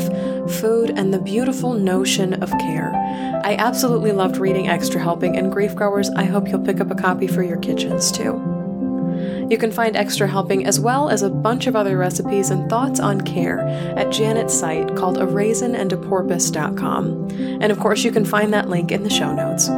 food, 0.59 0.91
and 0.91 1.13
the 1.13 1.19
beautiful 1.19 1.73
notion 1.73 2.41
of 2.41 2.49
care. 2.51 2.93
I 3.43 3.55
absolutely 3.55 4.11
loved 4.11 4.37
reading 4.37 4.69
Extra 4.69 5.01
Helping, 5.01 5.35
and 5.35 5.51
Grief 5.51 5.75
Growers, 5.75 6.09
I 6.11 6.25
hope 6.25 6.47
you'll 6.47 6.63
pick 6.63 6.79
up 6.79 6.91
a 6.91 6.95
copy 6.95 7.25
for 7.27 7.43
your 7.43 7.57
kitchens 7.57 8.11
too. 8.11 8.39
You 9.49 9.57
can 9.57 9.71
find 9.71 9.95
Extra 9.95 10.27
Helping 10.27 10.67
as 10.67 10.79
well 10.79 11.09
as 11.09 11.23
a 11.23 11.29
bunch 11.29 11.67
of 11.67 11.75
other 11.75 11.97
recipes 11.97 12.51
and 12.51 12.69
thoughts 12.69 12.99
on 12.99 13.21
care 13.21 13.61
at 13.97 14.11
Janet's 14.11 14.53
site 14.53 14.95
called 14.95 15.17
a 15.17 15.25
raisinandaporpoise.com. 15.25 17.29
And 17.61 17.71
of 17.71 17.79
course, 17.79 18.03
you 18.03 18.11
can 18.11 18.25
find 18.25 18.53
that 18.53 18.69
link 18.69 18.91
in 18.91 19.01
the 19.03 19.09
show 19.09 19.33
notes. 19.33 19.69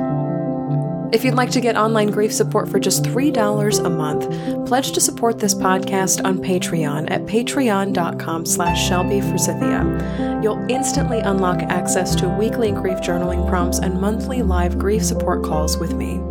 If 1.11 1.25
you'd 1.25 1.33
like 1.33 1.49
to 1.51 1.61
get 1.61 1.75
online 1.75 2.11
grief 2.11 2.31
support 2.31 2.69
for 2.69 2.79
just 2.79 3.03
$3 3.03 3.85
a 3.85 3.89
month, 3.89 4.67
pledge 4.67 4.91
to 4.91 5.01
support 5.01 5.39
this 5.39 5.55
podcast 5.55 6.23
on 6.23 6.37
Patreon 6.37 7.09
at 7.09 7.25
patreon.com 7.25 8.45
slash 8.45 8.87
Shelby 8.87 9.19
You'll 10.43 10.63
instantly 10.69 11.19
unlock 11.19 11.63
access 11.63 12.15
to 12.17 12.29
weekly 12.29 12.71
grief 12.71 12.99
journaling 12.99 13.49
prompts 13.49 13.79
and 13.79 13.99
monthly 13.99 14.43
live 14.43 14.77
grief 14.77 15.03
support 15.03 15.43
calls 15.43 15.77
with 15.77 15.93
me. 15.93 16.21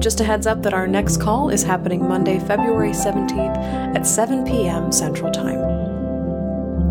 Just 0.00 0.20
a 0.20 0.24
heads 0.24 0.48
up 0.48 0.62
that 0.62 0.74
our 0.74 0.88
next 0.88 1.20
call 1.20 1.48
is 1.48 1.62
happening 1.62 2.06
Monday, 2.06 2.40
February 2.40 2.90
17th 2.90 3.96
at 3.96 4.04
7 4.04 4.44
p.m. 4.44 4.90
Central 4.90 5.30
Time. 5.30 5.73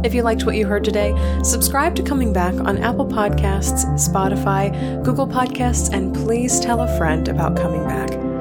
If 0.04 0.14
you 0.14 0.22
liked 0.22 0.45
what 0.45 0.58
you 0.58 0.68
heard 0.68 0.84
today, 0.84 1.14
subscribe 1.43 1.95
to 1.95 2.04
Coming 2.04 2.34
Back 2.34 2.56
on 2.56 2.78
Apple 2.78 3.08
Podcasts, 3.08 3.86
Spotify, 3.95 5.01
Google 5.04 5.28
Podcasts, 5.28 5.93
and 5.93 6.14
please 6.14 6.60
tell 6.60 6.82
a 6.82 6.97
friend 6.97 7.30
about 7.30 7.56
Coming 7.56 7.86
Back. 7.86 8.32